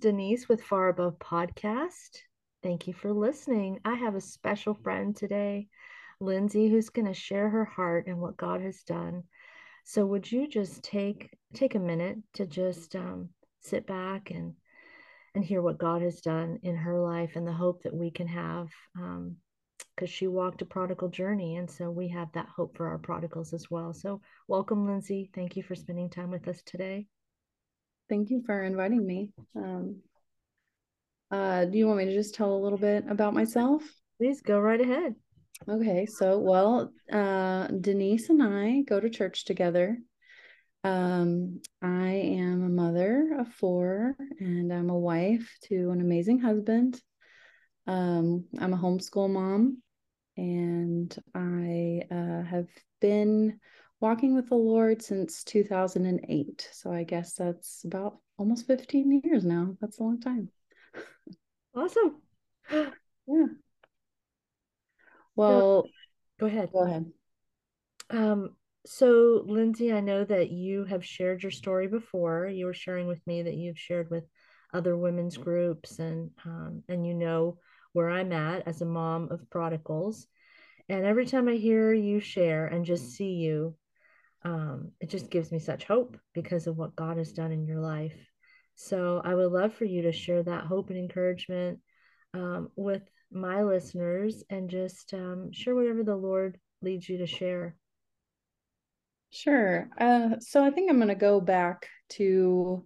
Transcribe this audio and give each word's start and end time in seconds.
Denise 0.00 0.48
with 0.48 0.62
Far 0.62 0.88
Above 0.88 1.18
Podcast. 1.18 2.18
Thank 2.62 2.86
you 2.86 2.92
for 2.92 3.12
listening. 3.12 3.80
I 3.84 3.94
have 3.94 4.14
a 4.14 4.20
special 4.20 4.74
friend 4.74 5.14
today, 5.14 5.68
Lyndsey, 6.20 6.70
who's 6.70 6.88
going 6.88 7.06
to 7.06 7.14
share 7.14 7.48
her 7.48 7.64
heart 7.64 8.06
and 8.06 8.20
what 8.20 8.36
God 8.36 8.60
has 8.60 8.82
done. 8.82 9.24
So, 9.84 10.06
would 10.06 10.30
you 10.30 10.48
just 10.48 10.82
take 10.82 11.30
take 11.54 11.74
a 11.74 11.80
minute 11.80 12.18
to 12.34 12.46
just 12.46 12.94
um, 12.94 13.30
sit 13.60 13.86
back 13.86 14.30
and 14.30 14.54
and 15.34 15.44
hear 15.44 15.62
what 15.62 15.78
God 15.78 16.02
has 16.02 16.20
done 16.20 16.58
in 16.62 16.76
her 16.76 17.00
life 17.00 17.36
and 17.36 17.46
the 17.46 17.52
hope 17.52 17.82
that 17.82 17.94
we 17.94 18.10
can 18.10 18.26
have 18.28 18.68
um, 18.96 19.36
because 19.94 20.10
she 20.10 20.26
walked 20.26 20.62
a 20.62 20.66
prodigal 20.66 21.08
journey. 21.08 21.56
And 21.56 21.70
so 21.70 21.90
we 21.90 22.08
have 22.08 22.30
that 22.32 22.48
hope 22.48 22.76
for 22.76 22.86
our 22.88 22.98
prodigals 22.98 23.52
as 23.52 23.70
well. 23.70 23.92
So, 23.92 24.20
welcome, 24.46 24.86
Lyndsey. 24.86 25.30
Thank 25.34 25.56
you 25.56 25.62
for 25.62 25.74
spending 25.74 26.08
time 26.08 26.30
with 26.30 26.46
us 26.46 26.62
today. 26.62 27.06
Thank 28.08 28.30
you 28.30 28.42
for 28.46 28.62
inviting 28.62 29.06
me. 29.06 29.30
Um, 29.54 30.00
uh, 31.30 31.66
do 31.66 31.76
you 31.76 31.86
want 31.86 31.98
me 31.98 32.06
to 32.06 32.14
just 32.14 32.34
tell 32.34 32.54
a 32.54 32.62
little 32.62 32.78
bit 32.78 33.04
about 33.08 33.34
myself? 33.34 33.82
Please 34.18 34.40
go 34.40 34.58
right 34.58 34.80
ahead. 34.80 35.14
Okay, 35.68 36.06
so 36.06 36.38
well, 36.38 36.92
uh, 37.12 37.66
Denise 37.66 38.30
and 38.30 38.42
I 38.42 38.80
go 38.82 38.98
to 38.98 39.10
church 39.10 39.44
together. 39.44 39.98
Um, 40.84 41.60
I 41.82 42.10
am 42.12 42.64
a 42.64 42.68
mother 42.68 43.36
of 43.40 43.48
four, 43.48 44.16
and 44.38 44.72
I'm 44.72 44.90
a 44.90 44.98
wife 44.98 45.56
to 45.64 45.90
an 45.90 46.00
amazing 46.00 46.38
husband. 46.38 47.00
Um, 47.86 48.46
I'm 48.58 48.72
a 48.72 48.78
homeschool 48.78 49.30
mom, 49.30 49.82
and 50.36 51.14
I 51.34 52.02
uh, 52.10 52.42
have 52.44 52.68
been 53.00 53.60
walking 54.00 54.34
with 54.34 54.48
the 54.48 54.54
Lord 54.54 55.02
since 55.02 55.44
2008. 55.44 56.68
So 56.72 56.92
I 56.92 57.04
guess 57.04 57.34
that's 57.34 57.84
about 57.84 58.18
almost 58.36 58.66
15 58.66 59.20
years 59.24 59.44
now. 59.44 59.76
That's 59.80 59.98
a 59.98 60.02
long 60.02 60.20
time. 60.20 60.50
Awesome. 61.74 62.22
yeah. 62.70 63.46
Well, 65.36 65.84
go 66.40 66.46
ahead. 66.46 66.70
Go 66.72 66.84
ahead. 66.84 67.12
Um, 68.10 68.56
so 68.86 69.44
Lyndsey, 69.46 69.94
I 69.94 70.00
know 70.00 70.24
that 70.24 70.50
you 70.50 70.84
have 70.84 71.04
shared 71.04 71.42
your 71.42 71.52
story 71.52 71.88
before. 71.88 72.46
You 72.48 72.66
were 72.66 72.74
sharing 72.74 73.06
with 73.06 73.24
me 73.26 73.42
that 73.42 73.54
you've 73.54 73.78
shared 73.78 74.10
with 74.10 74.24
other 74.72 74.96
women's 74.96 75.36
groups 75.36 75.98
and 75.98 76.30
um, 76.44 76.82
and 76.88 77.06
you 77.06 77.14
know 77.14 77.58
where 77.92 78.10
I'm 78.10 78.32
at 78.32 78.66
as 78.66 78.80
a 78.80 78.86
mom 78.86 79.28
of 79.30 79.48
prodigals. 79.50 80.26
And 80.88 81.04
every 81.04 81.26
time 81.26 81.48
I 81.48 81.54
hear 81.54 81.92
you 81.92 82.20
share 82.20 82.66
and 82.66 82.84
just 82.84 83.12
see 83.12 83.32
you, 83.32 83.76
um, 84.44 84.92
it 85.00 85.10
just 85.10 85.30
gives 85.30 85.50
me 85.50 85.58
such 85.58 85.84
hope 85.84 86.16
because 86.34 86.66
of 86.66 86.76
what 86.76 86.96
God 86.96 87.16
has 87.16 87.32
done 87.32 87.52
in 87.52 87.66
your 87.66 87.80
life. 87.80 88.16
So 88.76 89.20
I 89.24 89.34
would 89.34 89.52
love 89.52 89.74
for 89.74 89.84
you 89.84 90.02
to 90.02 90.12
share 90.12 90.42
that 90.42 90.64
hope 90.64 90.90
and 90.90 90.98
encouragement 90.98 91.80
um, 92.34 92.70
with 92.76 93.02
my 93.32 93.62
listeners 93.62 94.44
and 94.48 94.70
just 94.70 95.12
um, 95.14 95.50
share 95.52 95.74
whatever 95.74 96.04
the 96.04 96.16
Lord 96.16 96.58
leads 96.80 97.08
you 97.08 97.18
to 97.18 97.26
share. 97.26 97.76
Sure. 99.30 99.88
Uh, 99.98 100.38
so 100.40 100.64
I 100.64 100.70
think 100.70 100.90
I'm 100.90 100.96
going 100.96 101.08
to 101.08 101.14
go 101.14 101.40
back 101.40 101.88
to 102.10 102.84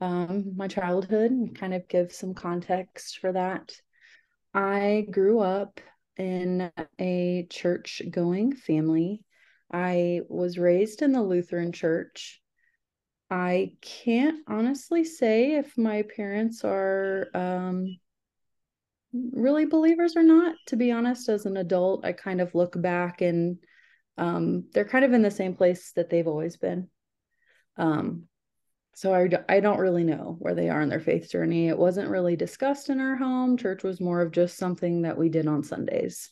um, 0.00 0.56
my 0.56 0.68
childhood 0.68 1.30
and 1.30 1.58
kind 1.58 1.74
of 1.74 1.88
give 1.88 2.12
some 2.12 2.34
context 2.34 3.18
for 3.18 3.32
that. 3.32 3.72
I 4.54 5.06
grew 5.10 5.40
up 5.40 5.80
in 6.16 6.70
a 7.00 7.46
church 7.50 8.02
going 8.08 8.54
family. 8.54 9.24
I 9.72 10.20
was 10.28 10.58
raised 10.58 11.02
in 11.02 11.12
the 11.12 11.22
Lutheran 11.22 11.72
church. 11.72 12.40
I 13.30 13.72
can't 13.80 14.40
honestly 14.46 15.04
say 15.04 15.56
if 15.56 15.76
my 15.76 16.02
parents 16.02 16.64
are 16.64 17.28
um, 17.34 17.96
really 19.12 19.66
believers 19.66 20.16
or 20.16 20.22
not. 20.22 20.54
To 20.68 20.76
be 20.76 20.92
honest, 20.92 21.28
as 21.28 21.46
an 21.46 21.56
adult, 21.56 22.04
I 22.04 22.12
kind 22.12 22.40
of 22.40 22.54
look 22.54 22.80
back 22.80 23.20
and 23.20 23.58
um, 24.16 24.64
they're 24.72 24.84
kind 24.84 25.04
of 25.04 25.12
in 25.12 25.22
the 25.22 25.30
same 25.30 25.54
place 25.54 25.92
that 25.92 26.10
they've 26.10 26.28
always 26.28 26.56
been. 26.56 26.88
Um, 27.76 28.24
so 28.94 29.12
I, 29.12 29.28
I 29.48 29.60
don't 29.60 29.80
really 29.80 30.04
know 30.04 30.36
where 30.38 30.54
they 30.54 30.68
are 30.68 30.80
in 30.80 30.88
their 30.88 31.00
faith 31.00 31.30
journey. 31.30 31.68
It 31.68 31.78
wasn't 31.78 32.10
really 32.10 32.36
discussed 32.36 32.90
in 32.90 33.00
our 33.00 33.16
home. 33.16 33.56
Church 33.56 33.82
was 33.82 34.00
more 34.00 34.20
of 34.20 34.30
just 34.30 34.56
something 34.56 35.02
that 35.02 35.18
we 35.18 35.28
did 35.28 35.48
on 35.48 35.64
Sundays. 35.64 36.30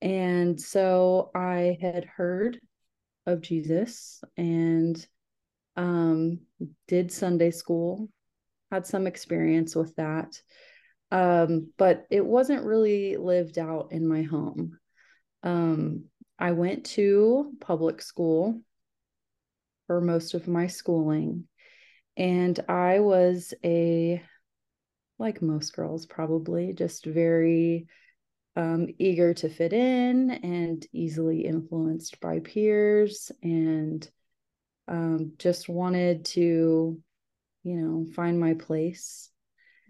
And 0.00 0.60
so 0.60 1.30
I 1.34 1.78
had 1.80 2.04
heard 2.04 2.60
of 3.26 3.40
Jesus 3.40 4.22
and 4.36 5.06
um, 5.76 6.40
did 6.86 7.12
Sunday 7.12 7.50
school, 7.50 8.08
had 8.70 8.86
some 8.86 9.06
experience 9.06 9.74
with 9.74 9.94
that. 9.96 10.40
Um, 11.10 11.72
but 11.78 12.06
it 12.10 12.24
wasn't 12.24 12.64
really 12.64 13.16
lived 13.16 13.58
out 13.58 13.92
in 13.92 14.06
my 14.06 14.22
home. 14.22 14.78
Um, 15.42 16.04
I 16.38 16.52
went 16.52 16.84
to 16.86 17.52
public 17.60 18.02
school 18.02 18.60
for 19.86 20.00
most 20.00 20.34
of 20.34 20.46
my 20.46 20.66
schooling, 20.66 21.44
and 22.16 22.58
I 22.68 23.00
was 23.00 23.54
a, 23.64 24.22
like 25.18 25.40
most 25.40 25.74
girls, 25.74 26.04
probably 26.04 26.74
just 26.74 27.06
very 27.06 27.86
um, 28.58 28.88
eager 28.98 29.32
to 29.34 29.48
fit 29.48 29.72
in 29.72 30.32
and 30.32 30.84
easily 30.92 31.44
influenced 31.44 32.18
by 32.20 32.40
peers 32.40 33.30
and 33.40 34.10
um, 34.88 35.34
just 35.38 35.68
wanted 35.68 36.24
to 36.24 37.00
you 37.62 37.76
know 37.76 38.06
find 38.16 38.40
my 38.40 38.54
place 38.54 39.30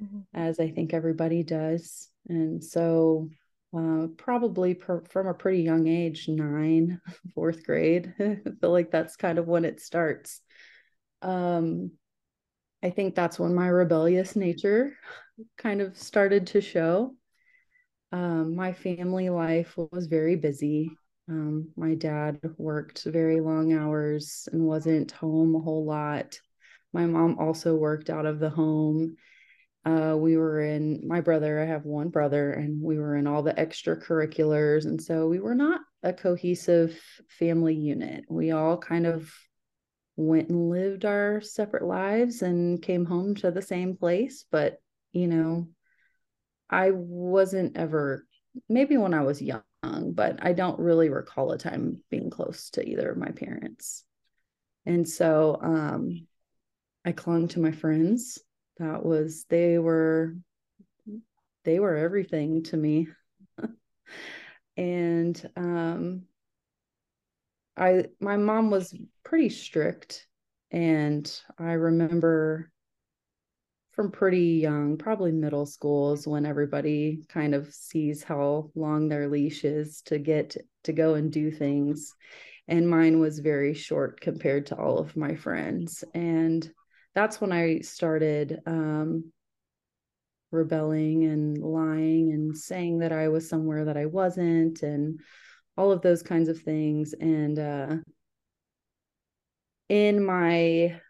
mm-hmm. 0.02 0.18
as 0.34 0.60
i 0.60 0.70
think 0.70 0.92
everybody 0.92 1.42
does. 1.42 2.08
And 2.28 2.62
so 2.62 3.30
uh, 3.74 4.08
probably 4.18 4.74
per, 4.74 5.02
from 5.08 5.28
a 5.28 5.34
pretty 5.34 5.62
young 5.62 5.86
age 5.86 6.28
nine 6.28 7.00
fourth 7.34 7.64
grade 7.64 8.12
i 8.20 8.36
feel 8.60 8.70
like 8.70 8.90
that's 8.90 9.16
kind 9.16 9.38
of 9.38 9.48
when 9.48 9.64
it 9.64 9.80
starts. 9.80 10.42
Um, 11.22 11.92
i 12.82 12.90
think 12.90 13.14
that's 13.14 13.38
when 13.38 13.54
my 13.54 13.68
rebellious 13.68 14.36
nature 14.36 14.94
kind 15.56 15.80
of 15.80 15.96
started 15.96 16.48
to 16.48 16.60
show 16.60 17.14
um, 18.12 18.54
my 18.54 18.72
family 18.72 19.28
life 19.28 19.76
was 19.76 20.06
very 20.06 20.36
busy. 20.36 20.90
Um, 21.28 21.68
my 21.76 21.94
dad 21.94 22.40
worked 22.56 23.04
very 23.04 23.40
long 23.40 23.74
hours 23.74 24.48
and 24.52 24.62
wasn't 24.62 25.12
home 25.12 25.54
a 25.54 25.60
whole 25.60 25.84
lot. 25.84 26.38
My 26.92 27.04
mom 27.04 27.38
also 27.38 27.74
worked 27.74 28.08
out 28.08 28.24
of 28.24 28.38
the 28.38 28.48
home. 28.48 29.16
Uh, 29.84 30.16
we 30.16 30.36
were 30.36 30.60
in 30.60 31.06
my 31.06 31.20
brother, 31.20 31.60
I 31.60 31.66
have 31.66 31.84
one 31.84 32.08
brother, 32.08 32.52
and 32.52 32.82
we 32.82 32.98
were 32.98 33.16
in 33.16 33.26
all 33.26 33.42
the 33.42 33.54
extracurriculars. 33.54 34.84
And 34.86 35.00
so 35.00 35.28
we 35.28 35.38
were 35.38 35.54
not 35.54 35.80
a 36.02 36.12
cohesive 36.12 36.98
family 37.38 37.74
unit. 37.74 38.24
We 38.28 38.50
all 38.50 38.78
kind 38.78 39.06
of 39.06 39.30
went 40.16 40.48
and 40.48 40.68
lived 40.68 41.04
our 41.04 41.40
separate 41.40 41.84
lives 41.84 42.42
and 42.42 42.82
came 42.82 43.04
home 43.04 43.34
to 43.36 43.50
the 43.50 43.62
same 43.62 43.96
place. 43.96 44.44
But, 44.50 44.78
you 45.12 45.28
know, 45.28 45.68
I 46.70 46.90
wasn't 46.92 47.76
ever, 47.76 48.26
maybe 48.68 48.96
when 48.96 49.14
I 49.14 49.22
was 49.22 49.40
young, 49.40 49.62
but 49.82 50.38
I 50.42 50.52
don't 50.52 50.78
really 50.78 51.08
recall 51.08 51.52
a 51.52 51.58
time 51.58 52.02
being 52.10 52.30
close 52.30 52.70
to 52.70 52.86
either 52.86 53.10
of 53.10 53.16
my 53.16 53.30
parents. 53.30 54.04
And 54.86 55.08
so 55.08 55.58
um, 55.62 56.26
I 57.04 57.12
clung 57.12 57.48
to 57.48 57.60
my 57.60 57.72
friends. 57.72 58.38
That 58.78 59.04
was, 59.04 59.44
they 59.48 59.78
were, 59.78 60.36
they 61.64 61.80
were 61.80 61.96
everything 61.96 62.62
to 62.64 62.76
me. 62.76 63.08
and 64.76 65.50
um, 65.56 66.22
I, 67.76 68.06
my 68.20 68.36
mom 68.36 68.70
was 68.70 68.94
pretty 69.24 69.48
strict. 69.48 70.26
And 70.70 71.30
I 71.58 71.72
remember 71.72 72.70
from 73.98 74.12
pretty 74.12 74.60
young, 74.62 74.96
probably 74.96 75.32
middle 75.32 75.66
schools, 75.66 76.24
when 76.24 76.46
everybody 76.46 77.24
kind 77.28 77.52
of 77.52 77.74
sees 77.74 78.22
how 78.22 78.70
long 78.76 79.08
their 79.08 79.28
leash 79.28 79.64
is 79.64 80.02
to 80.02 80.20
get 80.20 80.56
to 80.84 80.92
go 80.92 81.14
and 81.14 81.32
do 81.32 81.50
things. 81.50 82.14
And 82.68 82.88
mine 82.88 83.18
was 83.18 83.40
very 83.40 83.74
short 83.74 84.20
compared 84.20 84.66
to 84.66 84.76
all 84.76 84.98
of 84.98 85.16
my 85.16 85.34
friends. 85.34 86.04
And 86.14 86.70
that's 87.16 87.40
when 87.40 87.50
I 87.50 87.80
started 87.80 88.60
um, 88.66 89.32
rebelling 90.52 91.24
and 91.24 91.58
lying 91.58 92.30
and 92.30 92.56
saying 92.56 93.00
that 93.00 93.10
I 93.10 93.26
was 93.26 93.48
somewhere 93.48 93.86
that 93.86 93.96
I 93.96 94.06
wasn't 94.06 94.84
and 94.84 95.18
all 95.76 95.90
of 95.90 96.02
those 96.02 96.22
kinds 96.22 96.48
of 96.48 96.60
things. 96.60 97.14
And 97.14 97.58
uh, 97.58 97.96
in 99.88 100.24
my 100.24 101.00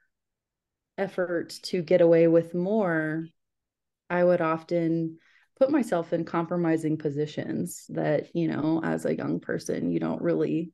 effort 0.98 1.50
to 1.64 1.82
get 1.82 2.00
away 2.00 2.26
with 2.28 2.54
more, 2.54 3.26
I 4.10 4.24
would 4.24 4.40
often 4.40 5.18
put 5.58 5.70
myself 5.70 6.12
in 6.12 6.24
compromising 6.24 6.98
positions 6.98 7.86
that, 7.90 8.34
you 8.34 8.48
know, 8.48 8.80
as 8.84 9.04
a 9.04 9.16
young 9.16 9.40
person, 9.40 9.90
you 9.90 10.00
don't 10.00 10.22
really 10.22 10.72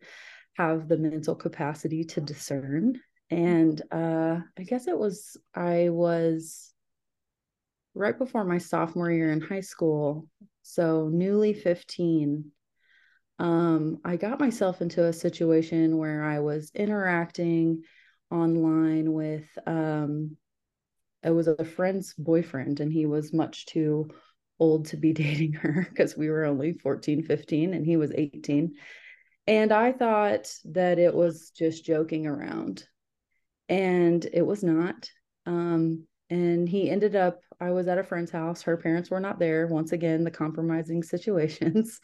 have 0.55 0.89
the 0.89 0.99
mental 0.99 1.35
capacity 1.35 2.05
to 2.05 2.21
discern. 2.21 3.01
And 3.31 3.81
uh, 3.91 4.41
I 4.59 4.63
guess 4.63 4.87
it 4.89 4.99
was, 4.99 5.37
I 5.55 5.89
was 5.89 6.73
right 7.95 8.17
before 8.17 8.45
my 8.45 8.59
sophomore 8.59 9.11
year 9.11 9.33
in 9.33 9.41
high 9.41 9.61
school, 9.61 10.29
so 10.63 11.09
newly 11.13 11.55
15, 11.55 12.51
um, 13.39 13.99
I 14.05 14.17
got 14.17 14.39
myself 14.41 14.81
into 14.81 15.05
a 15.05 15.13
situation 15.13 15.99
where 15.99 16.23
I 16.23 16.41
was 16.41 16.71
interacting 16.75 17.83
online 18.35 19.13
with 19.13 19.47
um, 19.67 20.37
it 21.23 21.31
was 21.31 21.49
a 21.49 21.65
friend's 21.65 22.15
boyfriend 22.15 22.81
and 22.81 22.93
he 22.93 23.07
was 23.07 23.33
much 23.33 23.67
too 23.67 24.11
old 24.59 24.87
to 24.87 24.97
be 24.97 25.13
dating 25.25 25.55
her 25.55 25.87
because 25.89 26.17
we 26.17 26.29
were 26.29 26.45
only 26.45 26.73
14 26.73 27.23
15 27.23 27.75
and 27.75 27.87
he 27.87 27.97
was 27.97 28.13
18 28.15 28.75
and 29.47 29.73
i 29.73 29.93
thought 29.93 30.53
that 30.65 30.99
it 30.99 31.15
was 31.15 31.51
just 31.51 31.85
joking 31.85 32.27
around 32.27 32.87
and 33.69 34.27
it 34.33 34.43
was 34.43 34.63
not. 34.63 35.09
Um, 35.47 36.07
and 36.31 36.69
he 36.69 36.91
ended 36.91 37.17
up 37.17 37.41
i 37.61 37.71
was 37.71 37.87
at 37.87 37.99
a 37.99 38.05
friend's 38.05 38.31
house. 38.31 38.63
Her 38.63 38.77
parents 38.77 39.11
were 39.11 39.21
not 39.21 39.39
there. 39.39 39.67
Once 39.67 39.93
again 39.93 40.25
the 40.25 40.31
compromising 40.31 41.03
situations. 41.15 42.01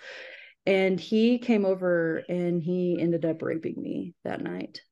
And 0.67 1.00
he 1.00 1.38
came 1.38 1.65
over 1.65 2.23
and 2.29 2.62
he 2.62 2.99
ended 3.00 3.25
up 3.25 3.43
raping 3.43 3.81
me 3.81 4.15
that 4.25 4.43
night 4.43 4.82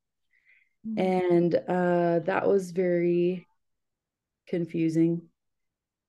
mm-hmm. 0.96 0.98
and 0.98 1.54
uh, 1.54 2.20
that 2.24 2.46
was 2.46 2.70
very 2.70 3.46
confusing. 4.48 5.22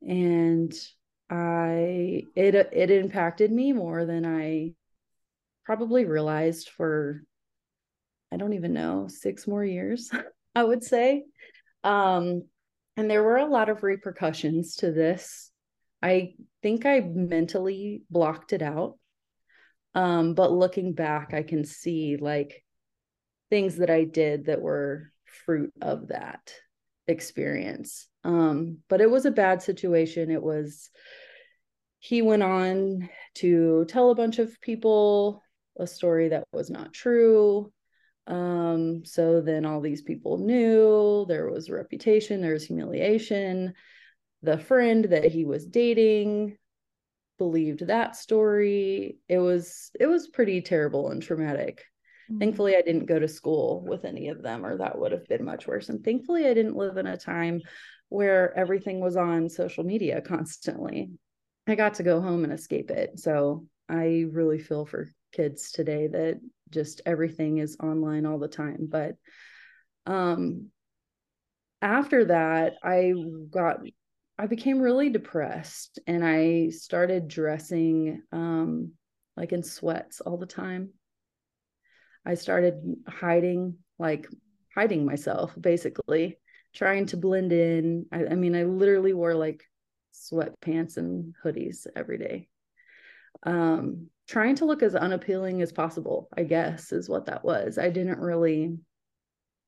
And 0.08 0.74
i 1.30 2.24
it 2.36 2.56
it 2.56 2.90
impacted 2.90 3.52
me 3.52 3.72
more 3.72 4.06
than 4.06 4.26
i 4.26 4.74
probably 5.64 6.06
realized 6.06 6.70
for 6.70 7.24
i 8.31 8.38
don't 8.38 8.54
even 8.54 8.74
know 8.74 9.08
6 9.08 9.48
more 9.48 9.64
years 9.64 10.10
i 10.56 10.64
would 10.64 10.84
say. 10.84 11.26
Um 11.84 12.44
and 12.98 13.10
there 13.10 13.24
were 13.24 13.38
a 13.38 13.46
lot 13.46 13.70
of 13.70 13.84
repercussions 13.84 14.76
to 14.78 14.92
this. 14.92 15.52
I 16.02 16.34
think 16.62 16.86
i 16.86 17.00
mentally 17.00 18.02
blocked 18.10 18.52
it 18.52 18.62
out. 18.62 18.98
Um 19.94 20.34
but 20.34 20.52
looking 20.52 20.94
back 20.94 21.34
i 21.34 21.44
can 21.44 21.64
see 21.64 22.18
like 22.18 22.64
things 23.50 23.78
that 23.78 23.90
i 23.90 24.04
did 24.04 24.46
that 24.46 24.62
were 24.62 25.12
fruit 25.25 25.74
of 25.81 26.07
that 26.10 26.54
experience 27.07 28.10
um, 28.24 28.80
but 28.90 29.01
it 29.01 29.10
was 29.10 29.25
a 29.25 29.31
bad 29.31 29.62
situation. 29.62 30.30
It 30.30 30.44
was, 30.44 30.90
he 32.00 32.22
went 32.22 32.44
on 32.44 33.10
to 33.36 33.86
tell 33.88 34.12
a 34.12 34.16
bunch 34.16 34.40
of 34.40 34.60
people 34.62 35.42
a 35.80 35.88
story 35.88 36.30
that 36.30 36.44
was 36.51 36.69
not 36.69 36.94
true. 36.94 37.72
Um, 38.28 39.04
so 39.06 39.42
then 39.42 39.66
all 39.66 39.81
these 39.81 40.02
people 40.02 40.38
knew 40.38 41.25
there 41.28 41.50
was 41.50 41.69
a 41.69 41.74
reputation, 41.74 42.42
there 42.42 42.54
was 42.54 42.66
humiliation. 42.66 43.74
The 44.44 44.57
friend 44.57 45.06
that 45.06 45.25
he 45.25 45.45
was 45.45 45.66
dating 45.66 46.57
believed 47.38 47.88
that 47.88 48.16
story. 48.16 49.18
It 49.28 49.40
was 49.40 49.92
it 50.00 50.07
was 50.07 50.28
pretty 50.28 50.62
terrible 50.62 51.10
and 51.10 51.24
traumatic. 51.24 51.84
Mm-hmm. 52.30 52.40
Thankfully, 52.40 52.76
I 52.76 52.81
didn't 52.81 53.06
go 53.06 53.20
to 53.20 53.28
school 53.28 53.84
with 53.88 54.06
any 54.06 54.30
of 54.30 54.42
them, 54.42 54.66
or 54.66 54.78
that 54.78 54.98
would 54.98 55.12
have 55.12 55.28
been 55.28 55.44
much 55.44 55.68
worse. 55.68 55.90
And 55.90 56.04
thankfully, 56.04 56.46
I 56.46 56.54
didn't 56.54 56.76
live 56.76 56.98
in 56.98 57.08
a 57.08 57.18
time 57.18 57.62
where 58.10 58.58
everything 58.58 59.00
was 59.00 59.16
on 59.18 59.50
social 59.50 59.84
media 59.84 60.22
constantly. 60.22 61.12
I 61.68 61.76
got 61.76 61.96
to 61.96 62.04
go 62.04 62.22
home 62.22 62.44
and 62.44 62.54
escape 62.54 62.92
it. 62.92 63.20
So 63.20 63.66
I 63.88 64.26
really 64.31 64.60
feel 64.60 64.86
for 64.86 65.10
kids 65.31 65.72
today 65.72 66.08
that 66.08 66.40
just 66.70 67.02
everything 67.06 67.60
is 67.60 67.78
online 67.81 68.26
all 68.26 68.40
the 68.40 68.48
time. 68.48 68.88
But 68.90 69.16
um 70.06 70.70
after 71.81 72.26
that, 72.26 72.74
I 72.84 73.14
got 73.50 73.80
I 74.38 74.48
became 74.48 74.80
really 74.80 75.10
depressed 75.10 76.00
and 76.08 76.26
I 76.26 76.70
started 76.70 77.28
dressing 77.28 78.22
um 78.31 78.94
like 79.38 79.52
in 79.52 79.64
sweats 79.64 80.22
all 80.22 80.38
the 80.38 80.46
time. 80.46 80.92
I 82.25 82.36
started 82.36 82.98
hiding 83.07 83.77
like 83.98 84.27
hiding 84.74 85.06
myself 85.06 85.54
basically 85.60 86.38
trying 86.74 87.06
to 87.07 87.18
blend 87.18 87.51
in. 87.51 88.06
I, 88.12 88.25
I 88.27 88.36
mean, 88.36 88.56
I 88.56 88.63
literally 88.63 89.13
wore 89.13 89.33
like 89.33 89.63
sweatpants 90.13 90.98
and 90.98 91.36
hoodies 91.44 91.88
every 91.95 92.18
day. 92.18 92.48
Um, 93.44 94.07
trying 94.27 94.56
to 94.56 94.66
look 94.66 94.83
as 94.83 94.95
unappealing 94.95 95.62
as 95.62 95.71
possible, 95.71 96.30
I 96.36 96.44
guess, 96.44 96.92
is 96.92 97.10
what 97.10 97.25
that 97.25 97.44
was. 97.44 97.77
I 97.77 97.89
didn't 97.89 98.19
really, 98.19 98.77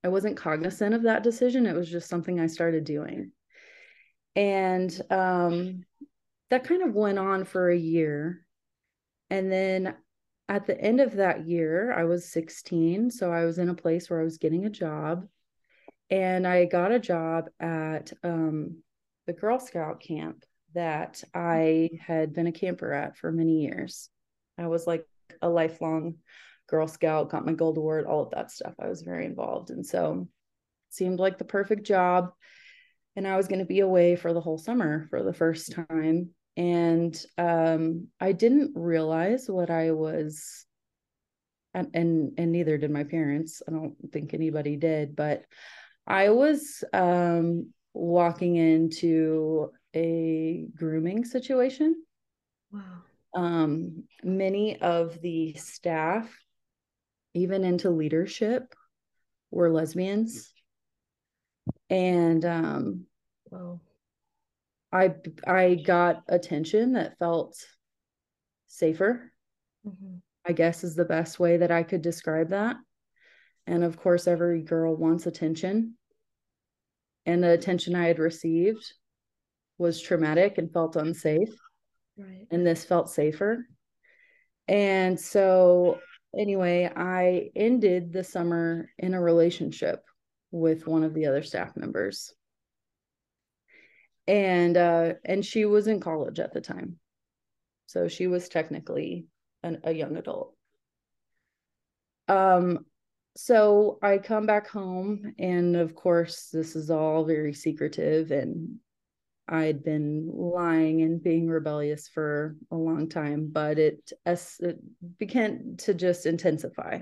I 0.03 0.09
wasn't 0.09 0.37
cognizant 0.37 0.93
of 0.93 1.03
that 1.03 1.23
decision. 1.23 1.65
It 1.65 1.75
was 1.75 1.89
just 1.89 2.09
something 2.09 2.39
I 2.39 2.47
started 2.47 2.83
doing. 2.83 3.31
And 4.35 5.01
um, 5.09 5.83
that 6.49 6.63
kind 6.63 6.83
of 6.83 6.93
went 6.93 7.17
on 7.17 7.43
for 7.43 7.69
a 7.69 7.77
year. 7.77 8.45
And 9.29 9.51
then 9.51 9.95
at 10.49 10.65
the 10.65 10.79
end 10.79 10.99
of 10.99 11.13
that 11.13 11.47
year, 11.47 11.93
I 11.93 12.03
was 12.03 12.31
16. 12.31 13.11
So 13.11 13.31
I 13.31 13.45
was 13.45 13.57
in 13.57 13.69
a 13.69 13.75
place 13.75 14.09
where 14.09 14.19
I 14.19 14.23
was 14.23 14.37
getting 14.37 14.65
a 14.65 14.69
job 14.69 15.27
and 16.09 16.45
I 16.45 16.65
got 16.65 16.91
a 16.91 16.99
job 16.99 17.45
at 17.59 18.11
um, 18.23 18.83
the 19.27 19.33
Girl 19.33 19.59
Scout 19.59 20.01
camp 20.01 20.43
that 20.73 21.23
I 21.33 21.89
had 21.99 22.33
been 22.33 22.47
a 22.47 22.51
camper 22.51 22.91
at 22.91 23.17
for 23.17 23.31
many 23.31 23.61
years. 23.61 24.09
I 24.57 24.67
was 24.67 24.85
like 24.85 25.05
a 25.41 25.49
lifelong 25.49 26.15
Girl 26.67 26.87
Scout, 26.87 27.29
got 27.29 27.45
my 27.45 27.53
gold 27.53 27.77
award, 27.77 28.05
all 28.05 28.23
of 28.23 28.31
that 28.31 28.51
stuff. 28.51 28.75
I 28.79 28.87
was 28.87 29.01
very 29.01 29.25
involved. 29.25 29.69
And 29.69 29.85
so 29.85 30.27
seemed 30.89 31.19
like 31.19 31.37
the 31.37 31.45
perfect 31.45 31.83
job. 31.83 32.31
And 33.15 33.27
I 33.27 33.37
was 33.37 33.47
going 33.47 33.59
to 33.59 33.65
be 33.65 33.81
away 33.81 34.15
for 34.15 34.33
the 34.33 34.41
whole 34.41 34.57
summer 34.57 35.07
for 35.09 35.23
the 35.23 35.33
first 35.33 35.73
time. 35.89 36.29
And 36.57 37.17
um, 37.37 38.07
I 38.19 38.33
didn't 38.33 38.73
realize 38.75 39.49
what 39.49 39.69
I 39.69 39.91
was 39.91 40.65
and, 41.73 41.89
and 41.93 42.33
and 42.37 42.51
neither 42.51 42.77
did 42.77 42.91
my 42.91 43.03
parents. 43.03 43.61
I 43.67 43.71
don't 43.71 43.95
think 44.11 44.33
anybody 44.33 44.75
did, 44.75 45.15
but 45.15 45.45
I 46.05 46.29
was 46.29 46.83
um, 46.93 47.71
walking 47.93 48.55
into 48.55 49.71
a 49.95 50.65
grooming 50.75 51.25
situation. 51.25 51.95
Wow. 52.71 52.81
Um, 53.33 54.03
many 54.23 54.81
of 54.81 55.21
the 55.21 55.53
staff, 55.53 56.29
even 57.33 57.63
into 57.63 57.89
leadership, 57.89 58.73
were 59.51 59.71
lesbians. 59.71 60.53
And 61.89 62.43
um, 62.45 63.05
wow. 63.49 63.79
I 64.91 65.15
I 65.47 65.75
got 65.75 66.23
attention 66.27 66.93
that 66.93 67.17
felt 67.17 67.55
safer. 68.67 69.31
Mm-hmm. 69.87 70.17
I 70.45 70.53
guess 70.53 70.83
is 70.83 70.95
the 70.95 71.05
best 71.05 71.39
way 71.39 71.57
that 71.57 71.71
I 71.71 71.83
could 71.83 72.01
describe 72.01 72.49
that. 72.49 72.75
And 73.67 73.83
of 73.83 73.97
course, 73.97 74.27
every 74.27 74.63
girl 74.63 74.95
wants 74.95 75.27
attention. 75.27 75.95
And 77.25 77.43
the 77.43 77.51
attention 77.51 77.95
I 77.95 78.07
had 78.07 78.19
received 78.19 78.93
was 79.77 80.01
traumatic 80.01 80.57
and 80.57 80.71
felt 80.71 80.95
unsafe. 80.95 81.53
Right. 82.17 82.47
And 82.49 82.65
this 82.65 82.83
felt 82.83 83.09
safer. 83.09 83.65
And 84.67 85.19
so, 85.19 85.99
anyway, 86.37 86.91
I 86.95 87.51
ended 87.55 88.13
the 88.13 88.23
summer 88.23 88.89
in 88.97 89.13
a 89.13 89.21
relationship 89.21 90.03
with 90.51 90.87
one 90.87 91.03
of 91.03 91.13
the 91.13 91.27
other 91.27 91.43
staff 91.43 91.75
members. 91.75 92.33
And 94.31 94.77
uh 94.77 95.13
and 95.25 95.45
she 95.45 95.65
was 95.65 95.87
in 95.87 95.99
college 95.99 96.39
at 96.39 96.53
the 96.53 96.61
time. 96.61 96.97
So 97.87 98.07
she 98.07 98.27
was 98.27 98.47
technically 98.47 99.25
an, 99.61 99.81
a 99.83 99.91
young 99.91 100.15
adult. 100.15 100.55
Um 102.29 102.85
so 103.35 103.97
I 104.01 104.17
come 104.17 104.45
back 104.45 104.67
home, 104.67 105.33
and 105.39 105.75
of 105.75 105.95
course, 105.95 106.49
this 106.51 106.75
is 106.75 106.89
all 106.89 107.25
very 107.25 107.53
secretive. 107.53 108.31
And 108.31 108.77
I'd 109.47 109.83
been 109.83 110.29
lying 110.33 111.01
and 111.01 111.21
being 111.21 111.49
rebellious 111.49 112.07
for 112.07 112.55
a 112.71 112.75
long 112.75 113.09
time, 113.09 113.49
but 113.51 113.79
it, 113.79 114.11
it 114.25 114.77
began 115.17 115.75
to 115.79 115.93
just 115.93 116.25
intensify. 116.25 116.99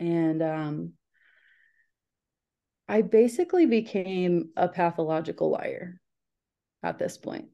And 0.00 0.42
um, 0.42 0.92
I 2.88 3.02
basically 3.02 3.66
became 3.66 4.50
a 4.56 4.68
pathological 4.68 5.50
liar 5.50 6.00
at 6.82 6.98
this 6.98 7.18
point. 7.18 7.48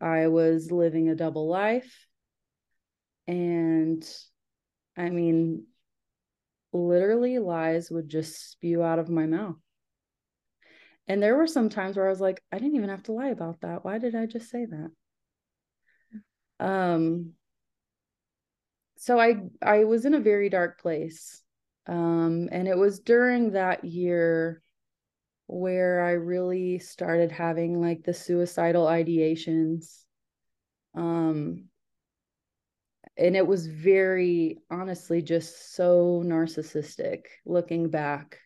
I 0.00 0.28
was 0.28 0.70
living 0.70 1.08
a 1.08 1.14
double 1.14 1.48
life. 1.48 2.06
And 3.26 4.06
I 4.96 5.08
mean, 5.10 5.66
literally 6.72 7.38
lies 7.38 7.90
would 7.90 8.08
just 8.08 8.50
spew 8.50 8.82
out 8.82 8.98
of 8.98 9.08
my 9.08 9.26
mouth. 9.26 9.56
And 11.06 11.22
there 11.22 11.36
were 11.36 11.46
some 11.46 11.68
times 11.68 11.96
where 11.96 12.06
I 12.06 12.10
was 12.10 12.20
like, 12.20 12.42
I 12.50 12.58
didn't 12.58 12.76
even 12.76 12.88
have 12.88 13.02
to 13.04 13.12
lie 13.12 13.28
about 13.28 13.60
that. 13.60 13.84
Why 13.84 13.98
did 13.98 14.14
I 14.14 14.26
just 14.26 14.50
say 14.50 14.66
that? 14.66 14.90
Um 16.60 17.32
so 18.96 19.18
I 19.18 19.42
I 19.60 19.84
was 19.84 20.04
in 20.04 20.14
a 20.14 20.20
very 20.20 20.48
dark 20.48 20.80
place. 20.80 21.42
Um 21.86 22.48
and 22.52 22.68
it 22.68 22.76
was 22.76 23.00
during 23.00 23.52
that 23.52 23.84
year 23.84 24.62
where 25.46 26.02
I 26.02 26.12
really 26.12 26.78
started 26.78 27.30
having 27.30 27.80
like 27.80 28.04
the 28.04 28.14
suicidal 28.14 28.86
ideations. 28.86 30.04
Um, 30.94 31.68
and 33.16 33.36
it 33.36 33.46
was 33.46 33.66
very 33.66 34.58
honestly 34.70 35.22
just 35.22 35.74
so 35.74 36.22
narcissistic 36.24 37.24
looking 37.44 37.90
back 37.90 38.38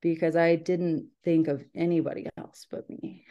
because 0.00 0.36
I 0.36 0.56
didn't 0.56 1.08
think 1.24 1.48
of 1.48 1.64
anybody 1.74 2.28
else 2.36 2.66
but 2.70 2.88
me. 2.88 3.24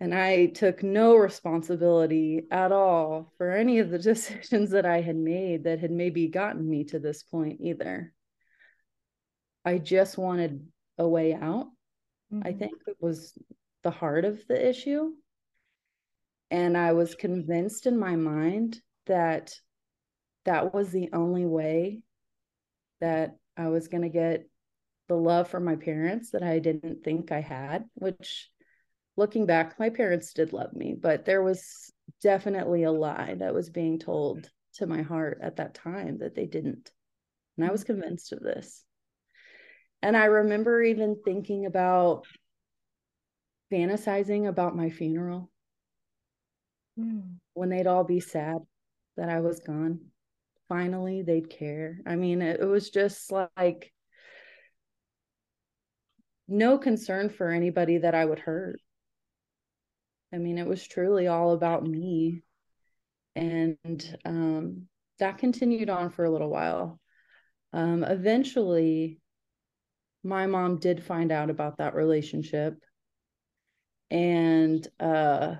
And 0.00 0.14
I 0.14 0.46
took 0.46 0.82
no 0.82 1.14
responsibility 1.16 2.46
at 2.50 2.72
all 2.72 3.32
for 3.36 3.50
any 3.50 3.78
of 3.80 3.90
the 3.90 3.98
decisions 4.02 4.70
that 4.70 4.86
I 4.86 5.02
had 5.02 5.16
made 5.16 5.64
that 5.64 5.80
had 5.80 5.90
maybe 5.90 6.28
gotten 6.28 6.68
me 6.68 6.84
to 6.84 6.98
this 6.98 7.22
point 7.22 7.60
either. 7.60 8.12
I 9.64 9.78
just 9.78 10.18
wanted 10.18 10.66
a 10.98 11.08
way 11.08 11.34
out. 11.34 11.66
Mm-hmm. 12.32 12.46
I 12.46 12.52
think 12.52 12.72
it 12.86 12.96
was 13.00 13.36
the 13.82 13.90
heart 13.90 14.24
of 14.24 14.46
the 14.46 14.68
issue. 14.68 15.12
And 16.50 16.76
I 16.76 16.92
was 16.92 17.14
convinced 17.14 17.86
in 17.86 17.98
my 17.98 18.16
mind 18.16 18.80
that 19.06 19.54
that 20.44 20.74
was 20.74 20.90
the 20.90 21.10
only 21.12 21.46
way 21.46 22.02
that 23.00 23.36
I 23.56 23.68
was 23.68 23.88
going 23.88 24.02
to 24.02 24.08
get 24.08 24.48
the 25.08 25.14
love 25.16 25.48
from 25.48 25.64
my 25.64 25.76
parents 25.76 26.30
that 26.30 26.42
I 26.42 26.58
didn't 26.58 27.04
think 27.04 27.32
I 27.32 27.40
had, 27.40 27.84
which 27.94 28.50
looking 29.16 29.46
back, 29.46 29.78
my 29.78 29.90
parents 29.90 30.32
did 30.32 30.52
love 30.52 30.72
me, 30.72 30.96
but 30.98 31.24
there 31.24 31.42
was 31.42 31.92
definitely 32.22 32.84
a 32.84 32.92
lie 32.92 33.34
that 33.38 33.54
was 33.54 33.70
being 33.70 33.98
told 33.98 34.48
to 34.74 34.86
my 34.86 35.02
heart 35.02 35.40
at 35.42 35.56
that 35.56 35.74
time 35.74 36.18
that 36.18 36.34
they 36.34 36.46
didn't. 36.46 36.90
And 37.56 37.66
I 37.66 37.72
was 37.72 37.84
convinced 37.84 38.32
of 38.32 38.40
this. 38.40 38.84
And 40.02 40.16
I 40.16 40.26
remember 40.26 40.82
even 40.82 41.20
thinking 41.24 41.66
about 41.66 42.26
fantasizing 43.72 44.48
about 44.48 44.76
my 44.76 44.90
funeral 44.90 45.50
mm. 46.98 47.36
when 47.54 47.68
they'd 47.68 47.86
all 47.86 48.04
be 48.04 48.20
sad 48.20 48.58
that 49.16 49.28
I 49.28 49.40
was 49.40 49.60
gone. 49.60 50.00
Finally, 50.68 51.22
they'd 51.22 51.50
care. 51.50 52.00
I 52.06 52.16
mean, 52.16 52.42
it, 52.42 52.60
it 52.60 52.64
was 52.64 52.90
just 52.90 53.30
like 53.32 53.92
no 56.48 56.78
concern 56.78 57.28
for 57.28 57.50
anybody 57.50 57.98
that 57.98 58.14
I 58.14 58.24
would 58.24 58.38
hurt. 58.38 58.80
I 60.32 60.38
mean, 60.38 60.58
it 60.58 60.66
was 60.66 60.86
truly 60.86 61.26
all 61.26 61.52
about 61.52 61.86
me. 61.86 62.42
And 63.36 64.18
um, 64.24 64.86
that 65.18 65.38
continued 65.38 65.90
on 65.90 66.10
for 66.10 66.24
a 66.24 66.30
little 66.30 66.50
while. 66.50 67.00
Um, 67.72 68.02
eventually, 68.02 69.19
my 70.22 70.46
mom 70.46 70.78
did 70.78 71.02
find 71.02 71.32
out 71.32 71.50
about 71.50 71.78
that 71.78 71.94
relationship 71.94 72.82
and 74.10 74.86
uh, 74.98 75.54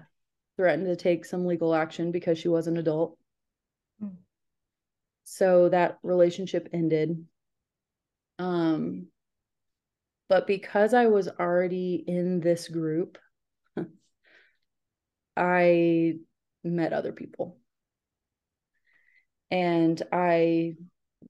threatened 0.56 0.86
to 0.86 0.96
take 0.96 1.24
some 1.24 1.46
legal 1.46 1.74
action 1.74 2.12
because 2.12 2.38
she 2.38 2.48
was 2.48 2.66
an 2.66 2.76
adult. 2.76 3.16
Mm. 4.02 4.16
So 5.24 5.68
that 5.68 5.98
relationship 6.02 6.68
ended. 6.72 7.24
Um, 8.38 9.06
but 10.28 10.46
because 10.46 10.94
I 10.94 11.06
was 11.06 11.28
already 11.28 12.04
in 12.06 12.40
this 12.40 12.68
group, 12.68 13.18
I 15.36 16.14
met 16.62 16.92
other 16.92 17.12
people. 17.12 17.58
And 19.50 20.00
I 20.12 20.76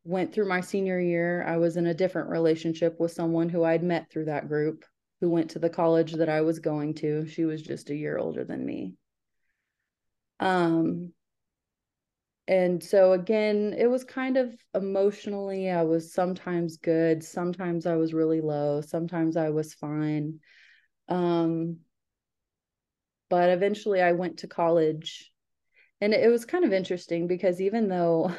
went 0.04 0.32
through 0.32 0.48
my 0.48 0.60
senior 0.60 0.98
year, 1.00 1.44
I 1.46 1.58
was 1.58 1.76
in 1.76 1.86
a 1.86 1.94
different 1.94 2.30
relationship 2.30 2.98
with 2.98 3.12
someone 3.12 3.48
who 3.48 3.64
I'd 3.64 3.82
met 3.82 4.10
through 4.10 4.26
that 4.26 4.48
group 4.48 4.84
who 5.20 5.28
went 5.28 5.50
to 5.50 5.58
the 5.58 5.70
college 5.70 6.12
that 6.14 6.28
I 6.28 6.40
was 6.40 6.58
going 6.58 6.94
to. 6.94 7.26
She 7.26 7.44
was 7.44 7.62
just 7.62 7.90
a 7.90 7.94
year 7.94 8.16
older 8.18 8.44
than 8.44 8.64
me. 8.64 8.94
Um 10.38 11.12
and 12.48 12.82
so 12.82 13.12
again, 13.12 13.74
it 13.78 13.86
was 13.86 14.02
kind 14.02 14.36
of 14.36 14.52
emotionally 14.74 15.70
I 15.70 15.82
was 15.82 16.12
sometimes 16.12 16.78
good, 16.78 17.22
sometimes 17.22 17.86
I 17.86 17.96
was 17.96 18.14
really 18.14 18.40
low, 18.40 18.80
sometimes 18.80 19.36
I 19.36 19.50
was 19.50 19.74
fine. 19.74 20.40
Um 21.08 21.78
but 23.28 23.50
eventually 23.50 24.02
I 24.02 24.12
went 24.12 24.38
to 24.38 24.48
college 24.48 25.30
and 26.00 26.12
it 26.14 26.28
was 26.30 26.44
kind 26.44 26.64
of 26.64 26.72
interesting 26.72 27.26
because 27.26 27.60
even 27.60 27.88
though 27.88 28.34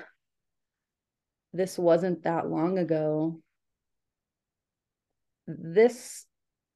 this 1.53 1.77
wasn't 1.77 2.24
that 2.24 2.50
long 2.50 2.77
ago, 2.77 3.41
this 5.48 6.25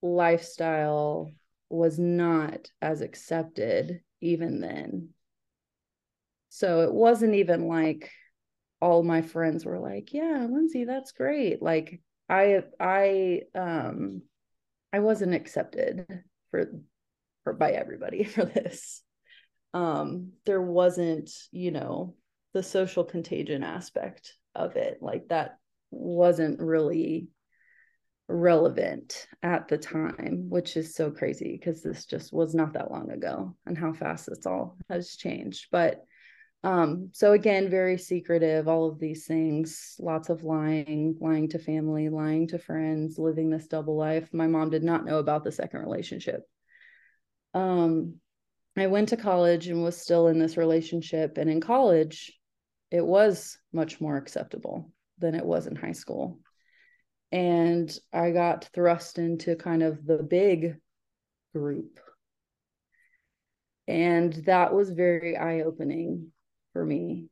lifestyle 0.01 1.32
was 1.70 1.98
not 1.98 2.70
as 2.82 3.01
accepted 3.01 4.01
even 4.22 4.60
then. 4.60 5.10
So 6.50 6.82
it 6.82 6.94
wasn't 6.94 7.36
even 7.36 7.67
like 7.67 8.12
all 8.82 9.03
my 9.03 9.22
friends 9.22 9.65
were 9.65 9.79
like, 9.79 10.13
"Yeah, 10.13 10.48
Lyndsey, 10.50 10.86
that's 10.86 11.12
great." 11.12 11.62
Like 11.62 12.01
I 12.29 12.63
I 12.79 13.41
um 13.55 14.22
I 14.94 15.00
wasn't 15.00 15.34
accepted 15.34 16.24
for 16.51 16.72
for 17.44 17.53
by 17.53 17.72
everybody 17.72 18.24
for 18.36 18.46
this. 18.46 19.01
Um 19.74 20.34
there 20.46 20.62
wasn't, 20.62 21.32
you 21.51 21.72
know, 21.72 22.15
the 22.53 22.63
social 22.63 23.03
contagion 23.03 23.63
aspect 23.63 24.38
of 24.56 24.76
it. 24.76 25.00
Like 25.02 25.28
that 25.30 25.58
wasn't 25.92 26.60
really 26.60 27.30
relevant 28.28 29.28
at 29.44 29.68
the 29.68 29.78
time, 29.78 30.48
which 30.50 30.78
is 30.78 30.96
so 30.96 31.12
crazy 31.12 31.58
because 31.58 31.82
this 31.82 32.06
just 32.06 32.34
was 32.34 32.56
not 32.56 32.74
that 32.74 32.92
long 32.92 33.12
ago 33.12 33.56
and 33.66 33.78
how 33.78 33.94
fast 33.94 34.28
this 34.28 34.46
all 34.46 34.78
has 34.90 35.16
changed. 35.16 35.68
But 35.72 36.04
um, 36.64 37.10
so 37.14 37.34
again, 37.34 37.70
very 37.70 38.00
secretive, 38.00 38.68
all 38.68 38.90
of 38.90 38.98
these 38.98 39.28
things, 39.28 39.96
lots 40.00 40.30
of 40.30 40.44
lying, 40.44 41.16
lying 41.22 41.50
to 41.50 41.60
family, 41.60 42.10
lying 42.10 42.48
to 42.48 42.58
friends, 42.58 43.20
living 43.20 43.52
this 43.52 43.68
double 43.68 43.96
life. 43.96 44.34
My 44.34 44.48
mom 44.48 44.72
did 44.72 44.84
not 44.84 45.06
know 45.06 45.20
about 45.20 45.44
the 45.44 45.52
second 45.52 45.82
relationship. 45.82 46.42
Um, 47.54 48.16
I 48.76 48.88
went 48.88 49.10
to 49.10 49.18
college 49.18 49.68
and 49.68 49.84
was 49.84 49.96
still 49.96 50.28
in 50.28 50.40
this 50.40 50.58
relationship. 50.58 51.38
And 51.38 51.52
in 51.52 51.62
college, 51.62 52.34
it 52.96 53.06
was 53.06 53.58
much 53.74 54.00
more 54.00 54.16
acceptable 54.16 54.90
than 55.18 55.36
it 55.36 55.46
was 55.46 55.68
in 55.68 55.75
high 55.75 55.92
school. 55.92 56.40
And 57.30 57.94
I 58.14 58.32
got 58.32 58.70
thrust 58.74 59.20
into 59.20 59.58
kind 59.58 59.84
of 59.84 60.06
the 60.06 60.24
big 60.24 60.78
group. 61.54 62.00
And 63.86 64.32
that 64.46 64.74
was 64.74 64.90
very 64.92 65.36
eye 65.36 65.64
opening 65.64 66.32
for 66.72 66.86
me. 66.86 67.28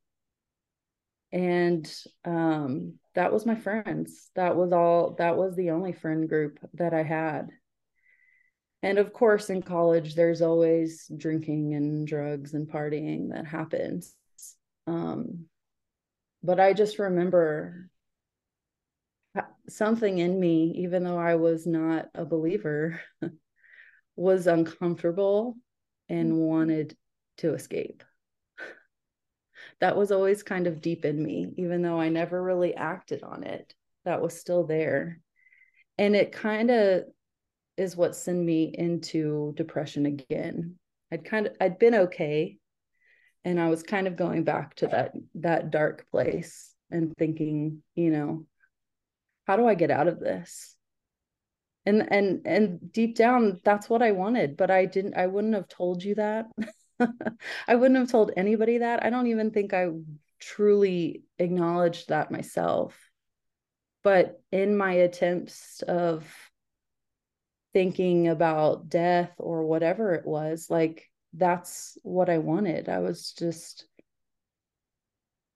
And 1.32 1.90
um, 2.26 2.96
that 3.16 3.32
was 3.32 3.46
my 3.46 3.56
friends. 3.56 4.30
That 4.36 4.58
was 4.58 4.74
all, 4.74 5.16
that 5.18 5.38
was 5.38 5.56
the 5.56 5.72
only 5.72 5.94
friend 5.94 6.28
group 6.28 6.60
that 6.74 6.94
I 6.94 7.04
had. 7.04 7.48
And 8.82 8.98
of 8.98 9.14
course, 9.14 9.50
in 9.50 9.62
college, 9.62 10.14
there's 10.14 10.42
always 10.42 11.10
drinking 11.16 11.74
and 11.74 12.06
drugs 12.06 12.54
and 12.54 12.68
partying 12.68 13.32
that 13.32 13.46
happens. 13.46 14.14
Um, 14.88 15.46
but 16.44 16.60
I 16.60 16.74
just 16.74 17.00
remember 17.00 17.90
something 19.70 20.18
in 20.18 20.40
me, 20.40 20.74
even 20.80 21.04
though 21.04 21.18
I 21.18 21.36
was 21.36 21.66
not 21.66 22.10
a 22.14 22.26
believer, 22.26 23.00
was 24.16 24.48
uncomfortable 24.48 25.56
and 26.10 26.32
mm-hmm. 26.34 26.42
wanted 26.42 26.98
to 27.38 27.54
escape. 27.54 28.04
That 29.80 29.98
was 29.98 30.12
always 30.12 30.44
kind 30.44 30.68
of 30.68 30.82
deep 30.82 31.04
in 31.04 31.22
me, 31.22 31.48
even 31.58 31.82
though 31.82 32.00
I 32.00 32.08
never 32.08 32.42
really 32.42 32.74
acted 32.74 33.22
on 33.24 33.44
it. 33.44 33.74
That 34.06 34.22
was 34.22 34.40
still 34.40 34.66
there. 34.66 35.20
And 35.98 36.16
it 36.16 36.32
kind 36.32 36.72
of 36.72 37.04
is 37.76 37.96
what 37.96 38.16
sent 38.16 38.40
me 38.40 38.74
into 38.74 39.54
depression 39.58 40.06
again. 40.06 40.76
I'd 41.12 41.26
kind 41.26 41.48
of 41.48 41.56
I'd 41.60 41.80
been 41.80 41.96
okay 41.96 42.60
and 43.46 43.60
I 43.60 43.70
was 43.70 43.84
kind 43.84 44.08
of 44.08 44.16
going 44.16 44.44
back 44.44 44.76
to 44.76 44.88
that 44.88 45.14
that 45.36 45.72
dark 45.72 46.10
place 46.12 46.74
and 46.90 47.16
thinking, 47.18 47.84
you 47.96 48.12
know, 48.12 48.46
how 49.46 49.58
do 49.58 49.68
I 49.68 49.76
get 49.76 49.92
out 49.92 50.08
of 50.08 50.20
this? 50.20 50.76
And 51.86 52.12
and 52.12 52.42
and 52.46 52.92
deep 52.92 53.16
down 53.16 53.60
that's 53.64 53.90
what 53.90 54.02
I 54.02 54.12
wanted, 54.12 54.56
but 54.56 54.72
I 54.72 54.86
didn't 54.86 55.16
I 55.16 55.28
wouldn't 55.28 55.56
have 55.56 55.68
told 55.68 56.04
you 56.04 56.16
that. 56.16 56.48
I 57.68 57.76
wouldn't 57.76 58.00
have 58.00 58.12
told 58.12 58.32
anybody 58.38 58.78
that. 58.80 59.04
I 59.04 59.10
don't 59.10 59.28
even 59.28 59.52
think 59.52 59.74
I 59.74 59.88
truly 60.40 61.24
acknowledged 61.40 62.10
that 62.10 62.32
myself. 62.32 62.98
But 64.04 64.42
in 64.52 64.78
my 64.78 64.94
attempts 64.94 65.82
of 65.82 66.26
thinking 67.74 68.28
about 68.28 68.90
death 68.90 69.32
or 69.38 69.66
whatever 69.66 70.14
it 70.14 70.26
was, 70.26 70.68
like 70.70 71.10
that's 71.34 71.98
what 72.04 72.30
I 72.30 72.38
wanted. 72.38 72.90
I 72.90 73.00
was 73.00 73.34
just 73.34 73.86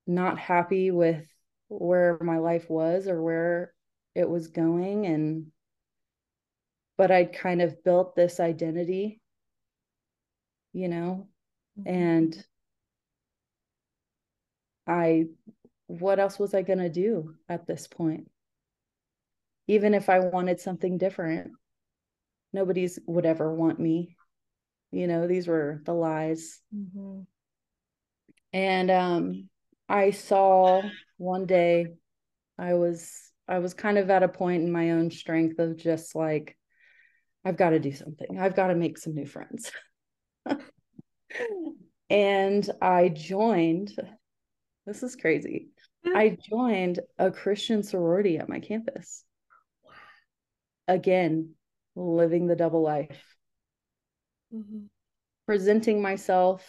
not 0.07 0.39
happy 0.39 0.91
with 0.91 1.27
where 1.69 2.17
my 2.21 2.37
life 2.37 2.69
was 2.69 3.07
or 3.07 3.21
where 3.21 3.73
it 4.15 4.27
was 4.27 4.47
going 4.47 5.05
and 5.05 5.47
but 6.97 7.11
I'd 7.11 7.33
kind 7.33 7.61
of 7.61 7.83
built 7.83 8.15
this 8.15 8.39
identity, 8.39 9.21
you 10.73 10.87
know, 10.87 11.27
mm-hmm. 11.79 11.93
and 11.93 12.45
I 14.87 15.25
what 15.87 16.19
else 16.19 16.39
was 16.39 16.53
I 16.53 16.63
going 16.63 16.79
to 16.79 16.89
do 16.89 17.35
at 17.47 17.67
this 17.67 17.87
point? 17.87 18.29
Even 19.67 19.93
if 19.93 20.09
I 20.09 20.19
wanted 20.19 20.59
something 20.59 20.97
different, 20.97 21.51
nobody's 22.51 22.99
would 23.05 23.25
ever 23.25 23.53
want 23.53 23.79
me. 23.79 24.16
You 24.91 25.07
know, 25.07 25.27
these 25.27 25.47
were 25.47 25.81
the 25.85 25.93
lies. 25.93 26.61
Mm-hmm. 26.75 27.21
And 28.53 28.91
um 28.91 29.49
I 29.89 30.11
saw 30.11 30.81
one 31.17 31.45
day 31.45 31.87
I 32.57 32.73
was 32.73 33.31
I 33.47 33.59
was 33.59 33.73
kind 33.73 33.97
of 33.97 34.09
at 34.09 34.23
a 34.23 34.27
point 34.27 34.63
in 34.63 34.71
my 34.71 34.91
own 34.91 35.11
strength 35.11 35.59
of 35.59 35.77
just 35.77 36.15
like 36.15 36.57
I've 37.45 37.57
got 37.57 37.69
to 37.69 37.79
do 37.79 37.93
something. 37.93 38.37
I've 38.39 38.55
got 38.55 38.67
to 38.67 38.75
make 38.75 38.97
some 38.97 39.15
new 39.15 39.25
friends. 39.25 39.71
and 42.09 42.69
I 42.81 43.09
joined 43.09 43.93
this 44.87 45.03
is 45.03 45.17
crazy. 45.17 45.67
I 46.05 46.37
joined 46.49 47.01
a 47.19 47.29
Christian 47.29 47.83
sorority 47.83 48.37
at 48.37 48.47
my 48.47 48.61
campus. 48.61 49.25
Again, 50.87 51.55
living 51.93 52.47
the 52.47 52.55
double 52.55 52.81
life. 52.81 53.36
Mm-hmm. 54.53 54.85
Presenting 55.45 56.01
myself 56.01 56.65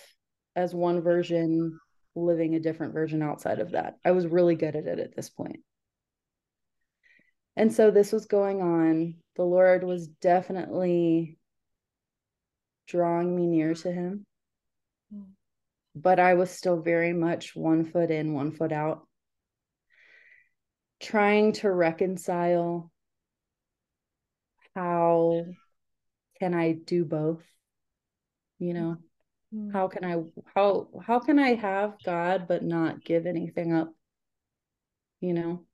as 0.55 0.75
one 0.75 1.01
version, 1.01 1.79
living 2.15 2.55
a 2.55 2.61
different 2.61 2.93
version 2.93 3.23
outside 3.23 3.61
of 3.61 3.73
that. 3.73 3.97
I 4.05 4.13
was 4.13 4.27
really 4.27 4.57
good 4.57 4.77
at 4.77 4.87
it 4.87 4.99
at 4.99 5.15
this 5.15 5.31
point. 5.31 5.61
And 7.57 7.73
so 7.73 7.91
this 7.91 8.13
was 8.13 8.27
going 8.27 8.63
on. 8.63 9.15
The 9.37 9.43
Lord 9.43 9.83
was 9.83 10.07
definitely 10.07 11.39
drawing 12.87 13.35
me 13.35 13.47
near 13.47 13.75
to 13.75 13.93
Him. 13.93 14.27
Mm. 15.15 15.27
But 15.95 16.21
I 16.21 16.35
was 16.35 16.51
still 16.51 16.81
very 16.81 17.13
much 17.13 17.57
one 17.57 17.85
foot 17.85 18.11
in, 18.11 18.33
one 18.33 18.53
foot 18.53 18.73
out, 18.73 19.07
trying 21.01 21.53
to 21.55 21.71
reconcile 21.71 22.91
how 24.75 25.45
can 26.39 26.55
I 26.55 26.73
do 26.73 27.05
both? 27.05 27.43
You 28.59 28.75
know, 28.75 28.97
mm-hmm. 29.55 29.71
how 29.71 29.89
can 29.89 30.05
I 30.05 30.23
how 30.55 30.89
how 31.05 31.19
can 31.21 31.39
I 31.39 31.55
have 31.55 31.95
God 32.05 32.47
but 32.49 32.63
not 32.63 33.05
give 33.05 33.27
anything 33.27 33.73
up? 33.73 33.93
You 35.21 35.35
know. 35.35 35.65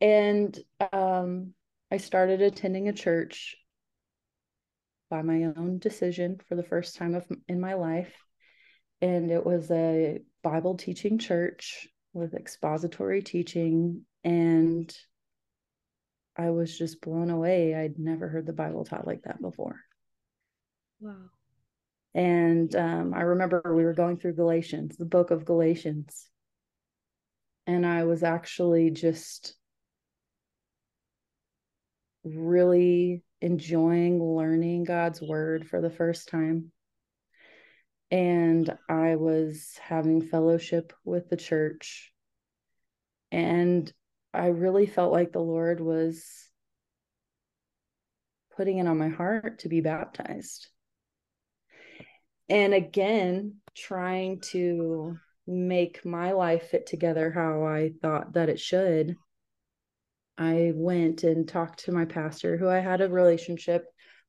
And 0.00 0.58
um 0.92 1.54
I 1.90 1.98
started 1.98 2.40
attending 2.40 2.88
a 2.88 2.92
church 2.92 3.56
by 5.10 5.22
my 5.22 5.44
own 5.56 5.78
decision 5.78 6.38
for 6.48 6.54
the 6.54 6.62
first 6.62 6.96
time 6.96 7.14
of 7.14 7.26
in 7.48 7.60
my 7.60 7.74
life 7.74 8.14
and 9.02 9.30
it 9.30 9.44
was 9.44 9.70
a 9.70 10.20
Bible 10.42 10.76
teaching 10.76 11.18
church 11.18 11.88
with 12.12 12.34
expository 12.34 13.22
teaching 13.22 14.04
and 14.24 14.94
I 16.36 16.50
was 16.50 16.76
just 16.76 17.00
blown 17.00 17.30
away. 17.30 17.74
I'd 17.74 17.98
never 17.98 18.28
heard 18.28 18.46
the 18.46 18.52
Bible 18.52 18.84
taught 18.84 19.06
like 19.06 19.22
that 19.22 19.40
before. 19.40 19.80
Wow. 21.00 21.30
And 22.14 22.74
um, 22.74 23.14
I 23.14 23.20
remember 23.20 23.62
we 23.64 23.84
were 23.84 23.94
going 23.94 24.16
through 24.16 24.34
Galatians, 24.34 24.96
the 24.96 25.04
book 25.04 25.30
of 25.30 25.44
Galatians. 25.44 26.28
And 27.66 27.86
I 27.86 28.04
was 28.04 28.22
actually 28.22 28.90
just 28.90 29.54
really 32.24 33.22
enjoying 33.40 34.22
learning 34.22 34.84
God's 34.84 35.20
word 35.22 35.68
for 35.68 35.80
the 35.80 35.90
first 35.90 36.28
time. 36.28 36.72
And 38.10 38.76
I 38.88 39.14
was 39.16 39.78
having 39.80 40.20
fellowship 40.20 40.92
with 41.04 41.28
the 41.30 41.36
church. 41.36 42.12
And 43.30 43.90
I 44.34 44.46
really 44.46 44.86
felt 44.86 45.12
like 45.12 45.32
the 45.32 45.38
Lord 45.38 45.80
was 45.80 46.48
putting 48.56 48.78
it 48.78 48.86
on 48.88 48.98
my 48.98 49.08
heart 49.08 49.60
to 49.60 49.68
be 49.68 49.80
baptized. 49.80 50.68
And 52.50 52.74
again, 52.74 53.56
trying 53.74 54.40
to 54.52 55.16
make 55.46 56.04
my 56.04 56.32
life 56.32 56.68
fit 56.70 56.86
together 56.86 57.30
how 57.30 57.64
I 57.64 57.92
thought 58.02 58.34
that 58.34 58.48
it 58.48 58.60
should. 58.60 59.16
I 60.36 60.72
went 60.74 61.22
and 61.22 61.48
talked 61.48 61.84
to 61.84 61.92
my 61.92 62.04
pastor 62.04 62.56
who 62.56 62.68
I 62.68 62.80
had 62.80 63.00
a 63.00 63.08
relationship 63.08 63.84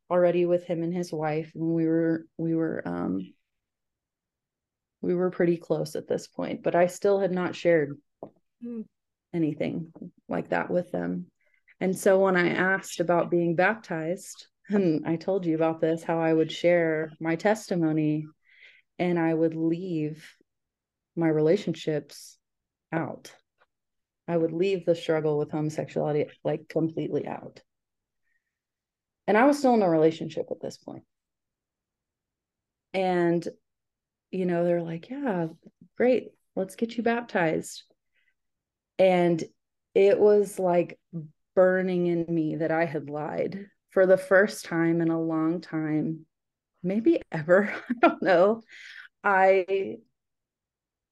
already 0.10 0.45
with 0.45 0.65
him 0.65 0.84
and 0.84 0.93
his 0.93 1.12
wife 1.12 1.51
and 1.55 1.73
we 1.73 1.88
were 1.88 2.25
we 2.38 2.53
were 2.53 2.86
um 2.86 3.34
we 5.01 5.15
were 5.15 5.31
pretty 5.31 5.55
close 5.55 5.95
at 5.95 6.05
this 6.05 6.27
point 6.27 6.63
but 6.63 6.75
I 6.75 6.88
still 6.88 7.21
had 7.21 7.31
not 7.31 7.55
shared 7.55 7.97
mm 8.63 8.84
anything 9.34 9.91
like 10.27 10.49
that 10.49 10.69
with 10.69 10.91
them. 10.91 11.27
And 11.79 11.97
so 11.97 12.19
when 12.19 12.36
I 12.36 12.49
asked 12.49 12.99
about 12.99 13.31
being 13.31 13.55
baptized, 13.55 14.47
and 14.73 15.07
I 15.07 15.15
told 15.15 15.45
you 15.45 15.55
about 15.55 15.81
this, 15.81 16.03
how 16.03 16.19
I 16.19 16.34
would 16.34 16.51
share 16.51 17.12
my 17.19 17.36
testimony 17.36 18.25
and 18.99 19.19
I 19.19 19.34
would 19.34 19.55
leave 19.55 20.36
my 21.15 21.27
relationships 21.27 22.38
out. 22.91 23.34
I 24.27 24.38
would 24.38 24.51
leave 24.51 24.86
the 24.86 24.95
struggle 24.95 25.38
with 25.38 25.51
homosexuality 25.51 26.27
like 26.43 26.69
completely 26.69 27.27
out. 27.27 27.62
And 29.27 29.38
I 29.38 29.45
was 29.45 29.60
still 29.60 29.73
in 29.73 29.81
a 29.81 29.89
relationship 29.89 30.47
at 30.51 30.62
this 30.62 30.77
point. 30.77 31.03
And, 32.93 33.47
you 34.31 34.45
know, 34.45 34.65
they're 34.65 34.81
like, 34.81 35.10
yeah, 35.10 35.47
great, 35.97 36.29
let's 36.55 36.75
get 36.75 36.97
you 36.97 37.03
baptized. 37.03 37.84
And 38.99 39.43
it 39.95 40.19
was 40.19 40.60
like 40.60 40.99
burning 41.55 42.07
in 42.07 42.25
me 42.34 42.57
that 42.57 42.71
I 42.71 42.86
had 42.86 43.10
lied 43.10 43.67
for 43.91 44.06
the 44.06 44.17
first 44.17 44.65
time 44.65 45.01
in 45.01 45.10
a 45.10 45.21
long 45.21 45.62
time, 45.62 46.25
maybe 46.82 47.21
ever. 47.32 47.73
I 47.89 48.08
don't 48.08 48.23
know. 48.23 48.62
I 49.23 49.97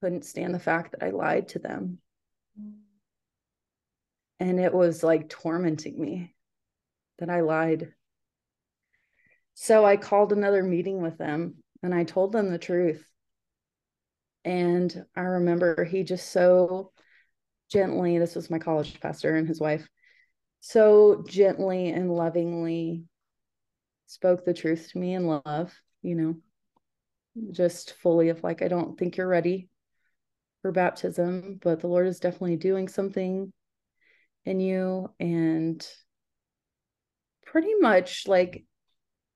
couldn't 0.02 0.24
stand 0.24 0.54
the 0.54 0.58
fact 0.58 0.92
that 0.92 1.04
I 1.04 1.10
lied 1.10 1.48
to 1.48 1.58
them. 1.58 1.98
And 4.40 4.58
it 4.58 4.72
was 4.72 5.02
like 5.02 5.28
tormenting 5.28 6.00
me 6.00 6.34
that 7.18 7.28
I 7.28 7.42
lied. 7.42 7.92
So 9.54 9.84
I 9.84 9.98
called 9.98 10.32
another 10.32 10.62
meeting 10.62 11.02
with 11.02 11.18
them 11.18 11.56
and 11.82 11.94
I 11.94 12.04
told 12.04 12.32
them 12.32 12.50
the 12.50 12.58
truth. 12.58 13.06
And 14.44 15.04
I 15.14 15.20
remember 15.20 15.84
he 15.84 16.02
just 16.02 16.30
so 16.32 16.92
gently, 17.70 18.18
this 18.18 18.34
was 18.34 18.48
my 18.48 18.58
college 18.58 18.98
pastor 19.00 19.36
and 19.36 19.46
his 19.46 19.60
wife, 19.60 19.86
so 20.60 21.24
gently 21.26 21.88
and 21.88 22.14
lovingly 22.14 23.04
spoke 24.06 24.44
the 24.44 24.54
truth 24.54 24.90
to 24.92 24.98
me 24.98 25.14
in 25.14 25.26
love, 25.26 25.74
you 26.02 26.14
know, 26.14 26.36
just 27.52 27.94
fully 27.94 28.28
of 28.28 28.42
like, 28.42 28.62
I 28.62 28.68
don't 28.68 28.98
think 28.98 29.16
you're 29.16 29.26
ready 29.26 29.68
for 30.62 30.72
baptism, 30.72 31.58
but 31.62 31.80
the 31.80 31.86
Lord 31.86 32.06
is 32.06 32.20
definitely 32.20 32.56
doing 32.56 32.88
something 32.88 33.52
in 34.44 34.60
you. 34.60 35.10
And 35.18 35.86
pretty 37.46 37.74
much 37.80 38.28
like 38.28 38.64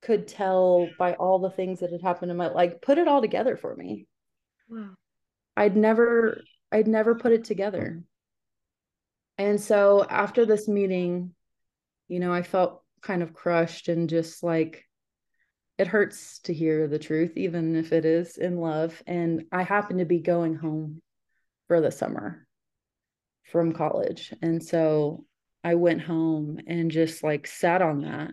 could 0.02 0.28
tell 0.28 0.88
by 0.98 1.14
all 1.14 1.38
the 1.38 1.50
things 1.50 1.80
that 1.80 1.90
had 1.90 2.02
happened 2.02 2.30
in 2.30 2.37
my 2.37 2.48
like 2.48 2.82
put 2.82 2.98
it 2.98 3.08
all 3.08 3.20
together 3.20 3.56
for 3.56 3.74
me. 3.74 4.06
Wow. 4.68 4.90
I'd 5.56 5.76
never 5.76 6.42
I'd 6.70 6.87
never 6.87 7.14
put 7.14 7.32
it 7.32 7.44
together. 7.44 8.02
And 9.38 9.61
so 9.61 10.05
after 10.09 10.47
this 10.47 10.68
meeting, 10.68 11.35
you 12.09 12.20
know, 12.20 12.33
I 12.33 12.42
felt 12.42 12.83
kind 13.03 13.23
of 13.23 13.35
crushed 13.35 13.88
and 13.88 14.09
just 14.09 14.42
like 14.42 14.85
it 15.77 15.88
hurts 15.88 16.38
to 16.40 16.55
hear 16.55 16.87
the 16.87 16.99
truth, 16.99 17.37
even 17.37 17.75
if 17.75 17.92
it 17.92 18.05
is 18.05 18.37
in 18.37 18.59
love. 18.59 19.03
And 19.07 19.47
I 19.51 19.62
happened 19.62 19.99
to 19.99 20.05
be 20.05 20.20
going 20.20 20.55
home 20.55 21.03
for 21.66 21.81
the 21.81 21.90
summer 21.90 22.47
from 23.51 23.73
college. 23.73 24.33
And 24.40 24.62
so 24.62 25.25
I 25.64 25.75
went 25.75 26.03
home 26.03 26.61
and 26.66 26.90
just 26.90 27.25
like 27.25 27.47
sat 27.47 27.83
on 27.83 28.03
that. 28.03 28.33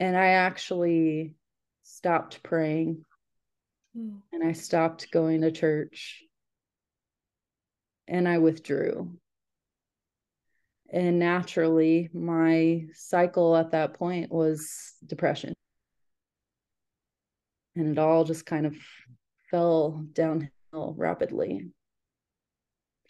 And 0.00 0.16
I 0.16 0.28
actually 0.28 1.34
stopped 1.84 2.42
praying 2.42 3.04
mm. 3.96 4.18
and 4.32 4.42
I 4.42 4.52
stopped 4.52 5.12
going 5.12 5.42
to 5.42 5.52
church 5.52 6.22
and 8.08 8.28
I 8.28 8.38
withdrew 8.38 9.16
and 10.92 11.18
naturally 11.18 12.10
my 12.12 12.84
cycle 12.92 13.56
at 13.56 13.72
that 13.72 13.94
point 13.94 14.30
was 14.30 14.94
depression 15.06 15.54
and 17.74 17.92
it 17.92 17.98
all 17.98 18.24
just 18.24 18.44
kind 18.44 18.66
of 18.66 18.76
fell 19.50 20.04
downhill 20.12 20.94
rapidly 20.96 21.70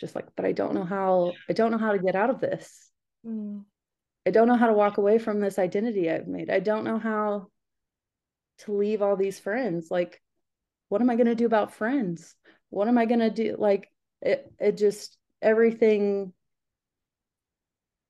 just 0.03 0.17
like, 0.17 0.27
but 0.37 0.45
I 0.45 0.51
don't 0.51 0.75
know 0.75 0.85
how, 0.85 1.33
I 1.49 1.53
don't 1.53 1.71
know 1.71 1.79
how 1.79 1.93
to 1.93 1.99
get 1.99 2.17
out 2.17 2.29
of 2.29 2.41
this. 2.41 2.91
Mm. 3.25 3.63
I 4.27 4.31
don't 4.31 4.49
know 4.49 4.57
how 4.57 4.67
to 4.67 4.73
walk 4.73 4.99
away 4.99 5.19
from 5.19 5.39
this 5.39 5.61
identity 5.61 6.11
I've 6.11 6.27
made. 6.27 6.51
I 6.51 6.59
don't 6.59 6.85
know 6.85 6.99
how 6.99 7.47
to 8.59 8.73
leave 8.73 9.01
all 9.01 9.17
these 9.17 9.39
friends. 9.39 9.93
Like, 9.93 10.21
what 10.89 11.01
am 11.01 11.09
I 11.09 11.15
going 11.15 11.29
to 11.29 11.37
do 11.37 11.47
about 11.47 11.75
friends? 11.75 12.35
What 12.71 12.89
am 12.89 12.99
I 12.99 13.07
going 13.07 13.21
to 13.21 13.31
do? 13.31 13.55
Like, 13.57 13.89
it, 14.21 14.53
it 14.59 14.77
just, 14.77 15.17
everything, 15.41 16.33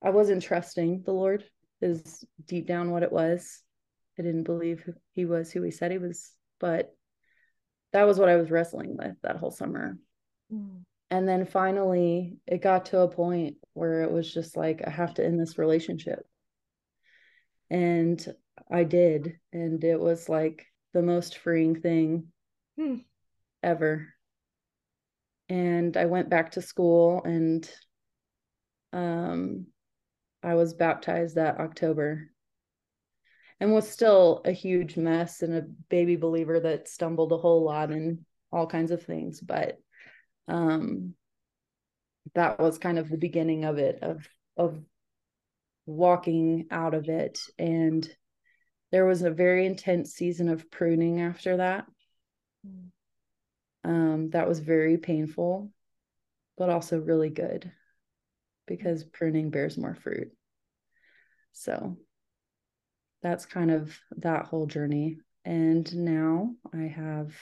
I 0.03 0.11
wasn't 0.11 0.43
trusting 0.43 1.03
the 1.05 1.13
Lord, 1.13 1.45
is 1.81 2.25
deep 2.47 2.67
down 2.67 2.91
what 2.91 3.03
it 3.03 3.13
was. 3.13 3.63
I 4.19 4.23
didn't 4.23 4.45
believe 4.45 4.89
he 5.13 5.25
was 5.25 5.51
who 5.51 5.63
he 5.63 5.71
said 5.71 5.91
he 5.91 5.99
was, 5.99 6.33
but 6.61 6.95
that 7.93 8.05
was 8.05 8.19
what 8.19 8.29
I 8.29 8.37
was 8.37 8.51
wrestling 8.51 8.97
with 8.97 9.17
that 9.23 9.37
whole 9.37 9.51
summer. 9.51 9.99
Mm. 10.53 10.83
And 11.11 11.29
then 11.29 11.45
finally, 11.45 12.39
it 12.47 12.63
got 12.63 12.87
to 12.87 13.01
a 13.01 13.09
point 13.09 13.57
where 13.75 14.03
it 14.03 14.11
was 14.11 14.33
just 14.33 14.57
like, 14.57 14.83
I 14.87 14.91
have 14.91 15.15
to 15.15 15.25
end 15.25 15.39
this 15.39 15.59
relationship. 15.59 16.27
And 17.71 18.25
I 18.71 18.85
did. 18.85 19.39
And 19.53 19.83
it 19.85 20.01
was 20.01 20.29
like 20.29 20.67
the 20.95 21.03
most 21.03 21.39
freeing 21.39 21.81
thing 21.81 22.29
Hmm. 22.79 22.97
ever. 23.63 24.09
And 25.49 25.97
I 25.97 26.07
went 26.07 26.31
back 26.31 26.53
to 26.53 26.63
school 26.63 27.23
and 27.25 27.71
um, 28.95 29.67
I 30.43 30.55
was 30.55 30.75
baptized 30.75 31.37
that 31.37 31.61
October 31.61 32.31
and 33.61 33.73
was 33.73 33.89
still 33.89 34.43
a 34.45 34.51
huge 34.51 34.97
mess 34.97 35.43
and 35.43 35.55
a 35.55 35.63
baby 35.89 36.17
believer 36.17 36.59
that 36.59 36.89
stumbled 36.89 37.31
a 37.31 37.37
whole 37.37 37.63
lot 37.63 37.93
in 37.93 38.25
all 38.51 38.67
kinds 38.67 38.91
of 38.91 39.05
things. 39.05 39.41
But 39.41 39.79
um, 40.49 41.15
that 42.35 42.59
was 42.59 42.79
kind 42.79 42.99
of 42.99 43.09
the 43.09 43.19
beginning 43.19 43.65
of 43.65 43.79
it, 43.79 44.01
of 44.03 44.27
of 44.57 44.81
walking 45.87 46.67
out 46.71 46.95
of 46.95 47.09
it. 47.09 47.39
And 47.59 48.09
there 48.91 49.07
was 49.07 49.23
a 49.23 49.31
very 49.31 49.65
intense 49.65 50.13
season 50.13 50.49
of 50.49 50.71
pruning 50.71 51.21
after 51.21 51.59
that. 51.59 51.87
Mm. 52.67 52.89
Um, 53.85 54.31
that 54.31 54.49
was 54.49 54.59
very 54.59 54.97
painful, 54.97 55.71
but 56.57 56.69
also 56.69 56.99
really 56.99 57.31
good 57.31 57.71
because 58.67 59.05
pruning 59.05 59.51
bears 59.51 59.77
more 59.77 59.95
fruit. 59.95 60.29
So 61.53 61.97
that's 63.23 63.47
kind 63.47 63.71
of 63.71 63.97
that 64.19 64.47
whole 64.47 64.67
journey. 64.67 65.19
And 65.45 65.95
now 65.95 66.55
I 66.73 66.85
have 66.85 67.35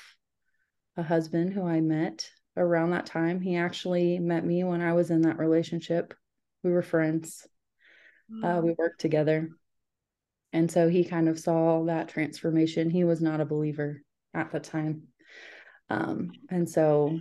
a 0.96 1.02
husband 1.02 1.52
who 1.52 1.66
I 1.66 1.80
met 1.80 2.28
around 2.56 2.90
that 2.90 3.06
time. 3.06 3.40
He 3.40 3.56
actually 3.56 4.18
met 4.18 4.44
me 4.44 4.64
when 4.64 4.80
I 4.80 4.92
was 4.92 5.10
in 5.10 5.22
that 5.22 5.38
relationship. 5.38 6.14
We 6.62 6.70
were 6.70 6.82
friends, 6.82 7.46
uh, 8.42 8.60
we 8.62 8.74
worked 8.76 9.00
together. 9.00 9.48
And 10.52 10.70
so 10.70 10.88
he 10.88 11.04
kind 11.04 11.28
of 11.28 11.38
saw 11.38 11.84
that 11.84 12.08
transformation. 12.08 12.90
He 12.90 13.04
was 13.04 13.20
not 13.20 13.40
a 13.40 13.46
believer 13.46 14.02
at 14.34 14.50
the 14.50 14.60
time. 14.60 15.04
Um, 15.88 16.30
and 16.50 16.68
so 16.68 17.18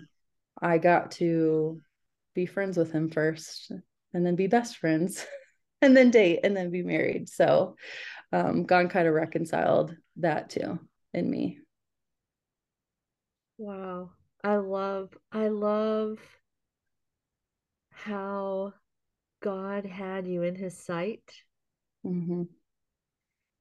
I 0.62 0.78
got 0.78 1.12
to 1.12 1.80
be 2.34 2.46
friends 2.46 2.78
with 2.78 2.92
him 2.92 3.10
first 3.10 3.72
and 4.14 4.26
then 4.26 4.36
be 4.36 4.48
best 4.48 4.78
friends 4.78 5.26
and 5.82 5.96
then 5.96 6.12
date 6.12 6.42
and 6.44 6.56
then 6.56 6.72
be 6.72 6.84
married. 6.84 7.30
So 7.30 7.76
um, 8.32 8.64
God 8.64 8.90
kind 8.90 9.08
of 9.08 9.14
reconciled 9.14 9.96
that 10.18 10.50
too 10.50 10.80
in 11.14 11.30
me. 11.30 11.60
Wow. 13.60 14.12
I 14.44 14.56
love, 14.56 15.16
I 15.32 15.50
love 15.50 16.18
how 17.92 18.74
God 19.42 19.86
had 19.86 20.28
you 20.28 20.44
in 20.44 20.56
his 20.56 20.78
sight 20.78 21.44
Mm-hmm. 22.06 22.44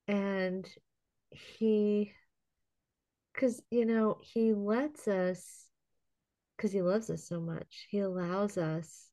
and 0.07 0.67
he, 1.31 2.13
because, 3.33 3.63
you 3.71 3.85
know, 3.85 4.19
he 4.23 4.53
lets 4.55 5.07
us, 5.09 5.67
because 6.57 6.73
he 6.73 6.83
loves 6.83 7.11
us 7.11 7.25
so 7.27 7.41
much, 7.41 7.87
he 7.91 8.01
allows 8.01 8.59
us 8.59 9.08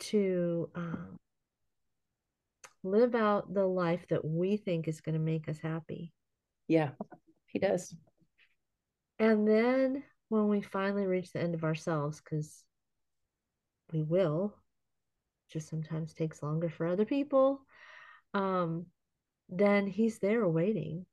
to 0.00 0.70
um, 0.74 1.16
live 2.82 3.14
out 3.14 3.52
the 3.52 3.66
life 3.66 4.06
that 4.08 4.24
we 4.24 4.56
think 4.56 4.88
is 4.88 5.00
going 5.00 5.14
to 5.14 5.20
make 5.20 5.48
us 5.48 5.58
happy. 5.58 6.12
Yeah, 6.66 6.90
he 7.46 7.58
does. 7.58 7.94
And 9.18 9.48
then 9.48 10.02
when 10.28 10.48
we 10.48 10.60
finally 10.60 11.06
reach 11.06 11.32
the 11.32 11.40
end 11.40 11.54
of 11.54 11.64
ourselves, 11.64 12.20
because 12.20 12.62
we 13.92 14.02
will, 14.02 14.54
just 15.50 15.68
sometimes 15.68 16.12
takes 16.12 16.42
longer 16.42 16.68
for 16.68 16.86
other 16.86 17.04
people, 17.04 17.60
um, 18.34 18.86
then 19.48 19.86
he's 19.86 20.18
there 20.18 20.46
waiting. 20.46 21.06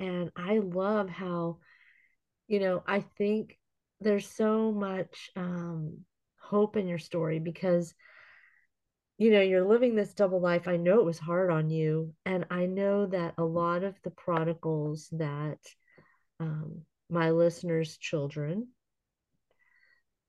And 0.00 0.30
I 0.36 0.58
love 0.58 1.08
how, 1.08 1.58
you 2.46 2.60
know, 2.60 2.82
I 2.86 3.00
think 3.00 3.58
there's 4.00 4.28
so 4.28 4.70
much 4.70 5.30
um, 5.34 6.04
hope 6.48 6.76
in 6.76 6.86
your 6.86 6.98
story 6.98 7.38
because, 7.38 7.94
you 9.18 9.30
know, 9.30 9.40
you're 9.40 9.66
living 9.66 9.94
this 9.94 10.14
double 10.14 10.40
life. 10.40 10.66
I 10.66 10.76
know 10.76 11.00
it 11.00 11.04
was 11.04 11.18
hard 11.18 11.50
on 11.50 11.70
you. 11.70 12.14
And 12.24 12.46
I 12.50 12.66
know 12.66 13.06
that 13.06 13.34
a 13.36 13.44
lot 13.44 13.84
of 13.84 13.94
the 14.02 14.10
prodigals 14.10 15.08
that 15.12 15.58
um, 16.40 16.82
my 17.10 17.30
listeners' 17.30 17.98
children, 17.98 18.68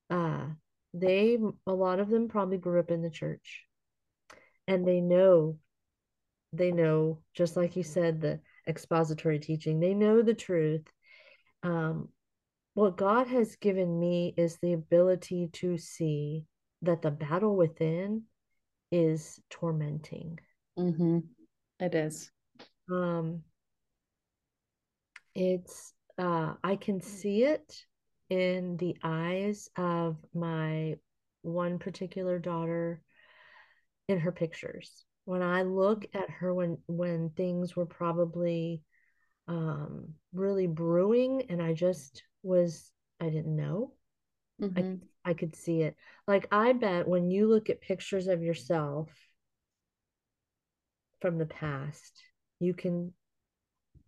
uh, 0.09 0.45
they, 0.93 1.37
a 1.67 1.73
lot 1.73 1.99
of 1.99 2.09
them 2.09 2.27
probably 2.27 2.57
grew 2.57 2.79
up 2.79 2.91
in 2.91 3.01
the 3.01 3.09
church 3.09 3.63
and 4.67 4.87
they 4.87 5.01
know, 5.01 5.57
they 6.51 6.71
know, 6.71 7.19
just 7.33 7.55
like 7.55 7.75
you 7.75 7.83
said, 7.83 8.19
the 8.19 8.39
expository 8.67 9.39
teaching, 9.39 9.79
they 9.79 9.93
know 9.93 10.21
the 10.21 10.33
truth. 10.33 10.85
Um, 11.63 12.09
what 12.79 12.95
God 12.95 13.27
has 13.27 13.57
given 13.57 13.99
me 13.99 14.33
is 14.37 14.57
the 14.61 14.71
ability 14.71 15.49
to 15.51 15.77
see 15.77 16.45
that 16.81 17.01
the 17.01 17.11
battle 17.11 17.57
within 17.57 18.23
is 18.89 19.37
tormenting. 19.49 20.39
Mm-hmm. 20.77 21.19
It 21.81 21.93
is. 21.93 22.31
Um, 22.89 23.41
it's 25.35 25.93
uh, 26.17 26.53
I 26.63 26.77
can 26.77 27.01
see 27.01 27.43
it 27.43 27.83
in 28.29 28.77
the 28.77 28.95
eyes 29.03 29.67
of 29.75 30.15
my 30.33 30.95
one 31.41 31.79
particular 31.79 32.39
daughter 32.39 33.01
in 34.07 34.21
her 34.21 34.31
pictures. 34.31 35.03
When 35.25 35.41
I 35.43 35.63
look 35.63 36.05
at 36.13 36.29
her 36.29 36.53
when 36.53 36.77
when 36.87 37.31
things 37.31 37.75
were 37.75 37.85
probably 37.85 38.83
um, 39.49 40.13
really 40.31 40.67
brewing 40.67 41.43
and 41.49 41.61
I 41.61 41.73
just 41.73 42.23
was 42.43 42.91
I 43.19 43.29
didn't 43.29 43.55
know. 43.55 43.93
Mm-hmm. 44.61 44.95
I 45.25 45.31
I 45.31 45.33
could 45.33 45.55
see 45.55 45.81
it. 45.81 45.95
Like 46.27 46.47
I 46.51 46.73
bet 46.73 47.07
when 47.07 47.29
you 47.29 47.47
look 47.47 47.69
at 47.69 47.81
pictures 47.81 48.27
of 48.27 48.41
yourself 48.41 49.09
from 51.21 51.37
the 51.37 51.45
past, 51.45 52.23
you 52.59 52.73
can 52.73 53.13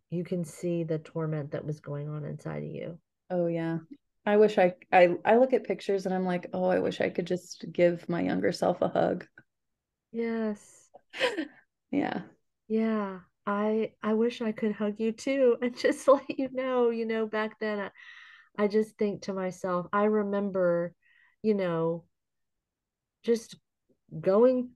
you 0.10 0.24
can 0.24 0.44
see 0.44 0.84
the 0.84 1.00
torment 1.00 1.52
that 1.52 1.66
was 1.66 1.80
going 1.80 2.10
on 2.10 2.26
inside 2.26 2.64
of 2.64 2.70
you. 2.70 3.00
Oh 3.30 3.48
yeah. 3.48 3.80
I 4.26 4.38
wish 4.38 4.58
I 4.58 4.76
I 4.92 5.16
I 5.26 5.38
look 5.38 5.54
at 5.54 5.64
pictures 5.64 6.06
and 6.06 6.14
I'm 6.14 6.26
like, 6.26 6.48
oh, 6.54 6.66
I 6.66 6.80
wish 6.80 7.02
I 7.02 7.10
could 7.10 7.26
just 7.26 7.66
give 7.72 8.08
my 8.08 8.22
younger 8.22 8.52
self 8.52 8.82
a 8.82 8.90
hug. 8.90 9.26
Yes. 10.12 10.90
Yeah. 11.94 12.22
Yeah. 12.70 13.20
I 13.46 13.92
I 14.02 14.14
wish 14.14 14.42
I 14.42 14.54
could 14.54 14.72
hug 14.72 14.96
you 14.98 15.12
too 15.12 15.58
and 15.62 15.78
just 15.78 16.08
let 16.08 16.24
you 16.30 16.50
know, 16.54 16.90
you 16.90 17.06
know, 17.06 17.26
back 17.28 17.60
then 17.60 17.80
I, 17.80 17.90
I 18.58 18.68
just 18.68 18.98
think 18.98 19.24
to 19.24 19.34
myself, 19.34 19.88
I 19.92 20.06
remember, 20.06 20.94
you 21.42 21.54
know, 21.54 22.06
just 23.24 23.56
going 24.20 24.72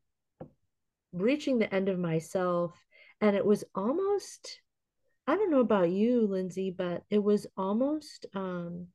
reaching 1.13 1.59
the 1.59 1.73
end 1.73 1.89
of 1.89 1.97
myself 1.97 2.73
and 3.21 3.35
it 3.35 3.45
was 3.45 3.63
almost 3.73 4.59
I 5.27 5.35
don't 5.35 5.49
know 5.49 5.61
about 5.61 5.89
you, 5.89 6.27
Lyndsey, 6.27 6.75
but 6.75 7.03
it 7.09 7.23
was 7.23 7.47
almost 7.57 8.25
um 8.35 8.87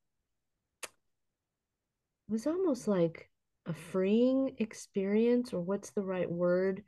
it 2.29 2.33
was 2.33 2.47
almost 2.47 2.87
like 2.87 3.29
a 3.67 3.73
freeing 3.73 4.55
experience 4.59 5.53
or 5.53 5.61
what's 5.61 5.91
the 5.91 6.03
right 6.03 6.31
word? 6.31 6.83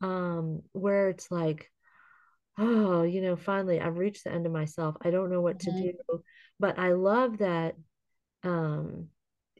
Um 0.00 0.62
where 0.72 1.08
it's 1.08 1.30
like 1.30 1.70
oh, 2.58 3.02
you 3.02 3.22
know, 3.22 3.36
finally 3.36 3.80
I've 3.80 3.96
reached 3.98 4.24
the 4.24 4.32
end 4.32 4.46
of 4.46 4.52
myself. 4.52 4.96
I 5.02 5.10
don't 5.10 5.30
know 5.30 5.40
what 5.40 5.60
to 5.60 5.70
Mhm. 5.70 5.82
do. 5.82 6.24
But 6.60 6.78
I 6.78 6.92
love 6.92 7.38
that 7.38 7.76
um 8.44 9.08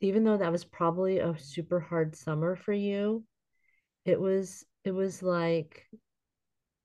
even 0.00 0.24
though 0.24 0.36
that 0.38 0.52
was 0.52 0.64
probably 0.64 1.18
a 1.20 1.38
super 1.38 1.80
hard 1.80 2.16
summer 2.16 2.56
for 2.56 2.72
you, 2.72 3.24
it 4.04 4.20
was 4.20 4.64
it 4.84 4.92
was 4.92 5.22
like 5.22 5.86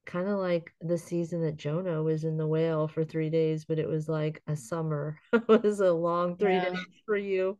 kind 0.05 0.27
of 0.27 0.39
like 0.39 0.73
the 0.81 0.97
season 0.97 1.41
that 1.41 1.57
Jonah 1.57 2.01
was 2.01 2.23
in 2.23 2.37
the 2.37 2.47
whale 2.47 2.87
for 2.87 3.03
three 3.03 3.29
days, 3.29 3.65
but 3.65 3.79
it 3.79 3.87
was 3.87 4.07
like 4.07 4.41
a 4.47 4.55
summer. 4.55 5.19
It 5.33 5.47
was 5.47 5.79
a 5.81 5.91
long 5.91 6.37
three 6.37 6.59
Yeah. 6.59 6.61
days 6.61 7.01
for 7.05 7.17
you. 7.17 7.57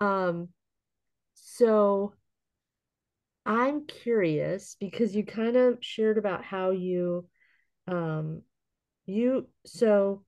Um, 0.00 0.48
so 1.34 2.14
I'm 3.44 3.86
curious 3.86 4.76
because 4.80 5.14
you 5.14 5.24
kind 5.24 5.56
of 5.56 5.78
shared 5.80 6.18
about 6.18 6.44
how 6.44 6.70
you 6.70 7.28
um 7.88 8.42
you 9.06 9.48
so 9.66 10.24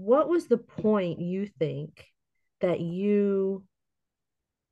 what 0.00 0.28
was 0.28 0.46
the 0.46 0.56
point 0.56 1.20
you 1.20 1.46
think 1.46 2.06
that 2.60 2.80
you 2.80 3.62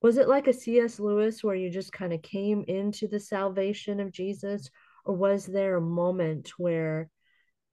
was 0.01 0.17
it 0.17 0.29
like 0.29 0.47
a 0.47 0.53
C.S. 0.53 1.01
Lewis 1.01 1.43
where 1.43 1.57
you 1.57 1.71
just 1.71 1.93
kind 1.93 2.13
of 2.13 2.23
came 2.23 2.65
into 2.69 3.09
the 3.09 3.19
salvation 3.19 3.99
of 3.99 4.13
Jesus 4.13 4.71
or 5.05 5.15
was 5.15 5.45
there 5.45 5.77
a 5.77 5.81
moment 5.81 6.53
where 6.57 7.11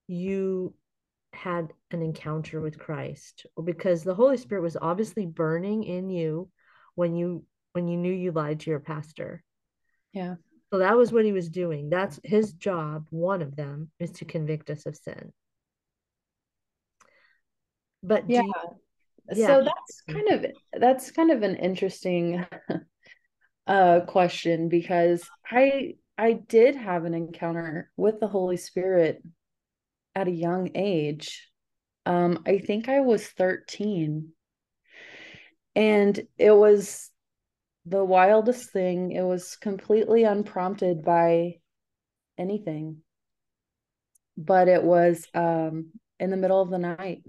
you 0.08 0.74
had 1.34 1.72
an 1.92 2.02
encounter 2.02 2.62
with 2.62 2.80
Christ 2.80 3.46
because 3.64 4.04
the 4.04 4.16
Holy 4.16 4.38
Spirit 4.38 4.62
was 4.62 4.78
obviously 4.82 5.26
burning 5.26 5.84
in 5.84 6.10
you 6.10 6.50
when 6.96 7.16
you 7.16 7.46
when 7.74 7.88
you 7.88 7.98
knew 7.98 8.12
you 8.12 8.32
lied 8.32 8.62
to 8.62 8.70
your 8.70 8.80
pastor. 8.80 9.44
Yeah. 10.14 10.36
So 10.74 10.80
that 10.80 10.98
was 10.98 11.14
what 11.14 11.26
he 11.26 11.32
was 11.32 11.50
doing. 11.50 11.90
That's 11.90 12.20
his 12.24 12.54
job. 12.54 13.06
One 13.12 13.42
of 13.42 13.56
them 13.56 13.92
is 14.00 14.12
to 14.14 14.26
convict 14.26 14.70
us 14.70 14.86
of 14.86 14.96
sin. 14.96 15.32
But 18.06 18.30
yeah. 18.30 18.42
You, 18.42 18.54
yeah. 19.34 19.48
So 19.48 19.64
that's 19.64 20.02
kind 20.10 20.30
of 20.30 20.52
that's 20.80 21.12
kind 21.12 21.32
of 21.32 21.42
an 21.42 21.56
interesting 21.56 22.46
uh 23.68 24.02
question 24.02 24.70
because 24.70 25.28
I 25.50 25.96
I 26.18 26.34
did 26.34 26.76
have 26.76 27.06
an 27.06 27.14
encounter 27.14 27.92
with 27.98 28.20
the 28.20 28.28
Holy 28.28 28.58
Spirit 28.58 29.22
at 30.16 30.28
a 30.28 30.32
young 30.32 30.72
age. 30.76 31.50
Um, 32.06 32.44
I 32.46 32.60
think 32.60 32.88
I 32.88 33.02
was 33.02 33.28
13. 33.28 34.30
And 35.76 36.28
it 36.38 36.52
was 36.52 37.12
the 37.86 38.04
wildest 38.04 38.72
thing. 38.72 39.12
It 39.12 39.24
was 39.24 39.58
completely 39.58 40.24
unprompted 40.24 41.04
by 41.04 41.56
anything. 42.38 43.02
But 44.38 44.70
it 44.70 44.84
was 44.84 45.28
um, 45.34 45.92
in 46.20 46.30
the 46.30 46.38
middle 46.38 46.62
of 46.62 46.70
the 46.70 46.78
night. 46.78 47.24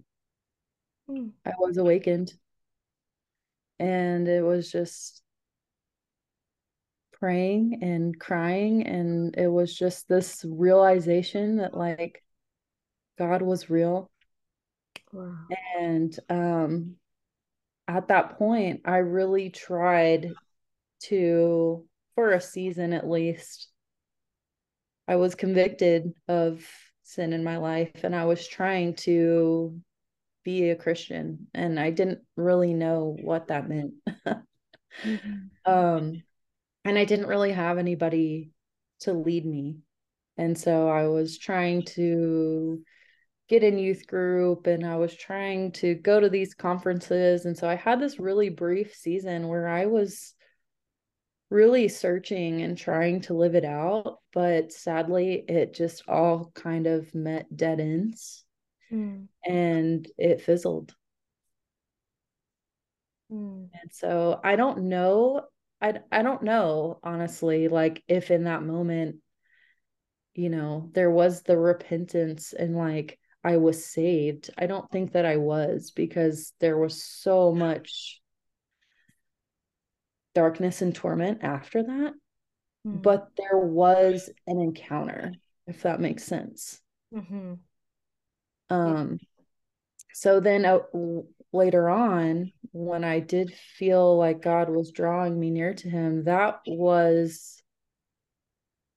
Mm. 1.10 1.32
I 1.44 1.52
was 1.58 1.76
awakened. 1.76 2.32
And 3.78 4.26
it 4.26 4.42
was 4.42 4.70
just 4.70 5.22
praying 7.12 7.80
and 7.82 8.18
crying. 8.18 8.86
And 8.86 9.36
it 9.36 9.48
was 9.48 9.76
just 9.76 10.08
this 10.08 10.44
realization 10.48 11.56
that, 11.58 11.76
like, 11.76 12.22
God 13.18 13.42
was 13.42 13.70
real. 13.70 14.10
Wow. 15.12 15.36
And 15.78 16.18
um, 16.28 16.96
at 17.88 18.08
that 18.08 18.38
point, 18.38 18.82
I 18.84 18.98
really 18.98 19.50
tried 19.50 20.32
to, 21.04 21.84
for 22.14 22.32
a 22.32 22.40
season 22.40 22.92
at 22.92 23.08
least, 23.08 23.68
I 25.08 25.16
was 25.16 25.34
convicted 25.34 26.12
of 26.28 26.66
sin 27.02 27.32
in 27.32 27.44
my 27.44 27.58
life 27.58 28.02
and 28.02 28.14
I 28.14 28.24
was 28.24 28.46
trying 28.46 28.94
to 28.94 29.80
be 30.46 30.70
a 30.70 30.76
Christian 30.76 31.48
and 31.52 31.78
I 31.78 31.90
didn't 31.90 32.20
really 32.36 32.72
know 32.72 33.16
what 33.20 33.48
that 33.48 33.68
meant. 33.68 33.94
mm-hmm. 34.26 35.34
Um 35.66 36.22
and 36.84 36.96
I 36.96 37.04
didn't 37.04 37.26
really 37.26 37.50
have 37.50 37.78
anybody 37.78 38.52
to 39.00 39.12
lead 39.12 39.44
me. 39.44 39.78
And 40.38 40.56
so 40.56 40.88
I 40.88 41.08
was 41.08 41.36
trying 41.36 41.82
to 41.96 42.80
get 43.48 43.64
in 43.64 43.76
youth 43.76 44.06
group 44.06 44.68
and 44.68 44.86
I 44.86 44.96
was 44.96 45.16
trying 45.16 45.72
to 45.72 45.96
go 45.96 46.20
to 46.20 46.28
these 46.28 46.54
conferences. 46.54 47.44
And 47.44 47.58
so 47.58 47.68
I 47.68 47.74
had 47.74 48.00
this 48.00 48.20
really 48.20 48.48
brief 48.48 48.94
season 48.94 49.48
where 49.48 49.66
I 49.66 49.86
was 49.86 50.32
really 51.50 51.88
searching 51.88 52.62
and 52.62 52.78
trying 52.78 53.22
to 53.22 53.34
live 53.34 53.56
it 53.56 53.64
out. 53.64 54.18
But 54.32 54.70
sadly, 54.70 55.44
it 55.48 55.74
just 55.74 56.04
all 56.06 56.52
kind 56.54 56.86
of 56.86 57.12
met 57.16 57.54
dead 57.56 57.80
ends 57.80 58.45
mm. 58.92 59.26
and 59.44 60.08
it 60.18 60.42
fizzled. 60.42 60.94
Mm. 63.32 63.68
And 63.72 63.92
so 63.92 64.40
I 64.42 64.56
don't 64.56 64.84
know. 64.84 65.42
I, 65.80 65.94
I 66.10 66.22
don't 66.22 66.42
know, 66.42 66.98
honestly, 67.02 67.68
like 67.68 68.02
if 68.08 68.30
in 68.30 68.44
that 68.44 68.62
moment, 68.62 69.16
you 70.34 70.48
know, 70.48 70.90
there 70.94 71.10
was 71.10 71.42
the 71.42 71.56
repentance 71.56 72.52
and 72.52 72.76
like, 72.76 73.18
I 73.44 73.58
was 73.58 73.86
saved. 73.86 74.50
I 74.58 74.66
don't 74.66 74.90
think 74.90 75.12
that 75.12 75.24
I 75.24 75.36
was 75.36 75.92
because 75.92 76.52
there 76.58 76.76
was 76.76 77.02
so 77.02 77.54
much 77.54 78.20
darkness 80.34 80.82
and 80.82 80.94
torment 80.94 81.44
after 81.44 81.82
that. 81.82 82.14
Mm-hmm. 82.86 83.02
But 83.02 83.28
there 83.36 83.58
was 83.58 84.30
an 84.46 84.60
encounter, 84.60 85.32
if 85.66 85.82
that 85.82 86.00
makes 86.00 86.24
sense. 86.24 86.80
Mm-hmm. 87.14 87.54
Um, 88.70 89.18
so 90.12 90.40
then 90.40 90.64
uh, 90.64 90.78
later 91.52 91.88
on, 91.88 92.52
when 92.72 93.04
I 93.04 93.20
did 93.20 93.52
feel 93.52 94.16
like 94.16 94.42
God 94.42 94.68
was 94.68 94.92
drawing 94.92 95.38
me 95.38 95.50
near 95.50 95.74
to 95.74 95.88
Him, 95.88 96.24
that 96.24 96.60
was 96.66 97.62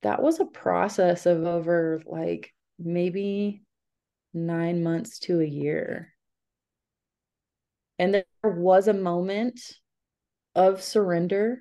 that 0.02 0.22
was 0.22 0.40
a 0.40 0.46
process 0.46 1.26
of 1.26 1.44
over 1.44 2.02
like 2.06 2.54
maybe 2.78 3.62
nine 4.34 4.84
months 4.84 5.20
to 5.20 5.42
a 5.42 5.46
year. 5.46 6.14
And 7.98 8.14
there 8.14 8.24
was 8.44 8.88
a 8.88 8.94
moment 8.94 9.60
of 10.56 10.82
surrender, 10.82 11.60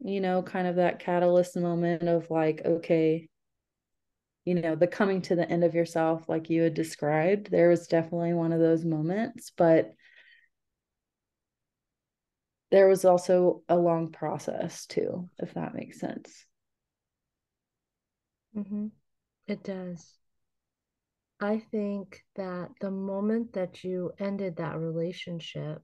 you 0.00 0.20
know, 0.20 0.42
kind 0.42 0.66
of 0.66 0.76
that 0.76 0.98
catalyst 0.98 1.56
moment 1.56 2.08
of 2.08 2.30
like, 2.30 2.62
okay, 2.64 3.28
you 4.44 4.54
know, 4.54 4.74
the 4.74 4.86
coming 4.86 5.22
to 5.22 5.36
the 5.36 5.48
end 5.48 5.64
of 5.64 5.74
yourself, 5.74 6.28
like 6.28 6.50
you 6.50 6.62
had 6.62 6.74
described. 6.74 7.50
There 7.50 7.68
was 7.68 7.86
definitely 7.86 8.32
one 8.32 8.52
of 8.52 8.60
those 8.60 8.84
moments, 8.84 9.52
but 9.56 9.92
there 12.70 12.88
was 12.88 13.04
also 13.04 13.62
a 13.68 13.76
long 13.76 14.10
process 14.10 14.86
too, 14.86 15.28
if 15.38 15.54
that 15.54 15.74
makes 15.74 16.00
sense. 16.00 16.46
Mm-hmm. 18.56 18.88
It 19.46 19.62
does. 19.62 20.18
I 21.40 21.58
think 21.70 22.22
that 22.36 22.70
the 22.80 22.90
moment 22.90 23.54
that 23.54 23.82
you 23.84 24.12
ended 24.18 24.56
that 24.56 24.78
relationship 24.78 25.82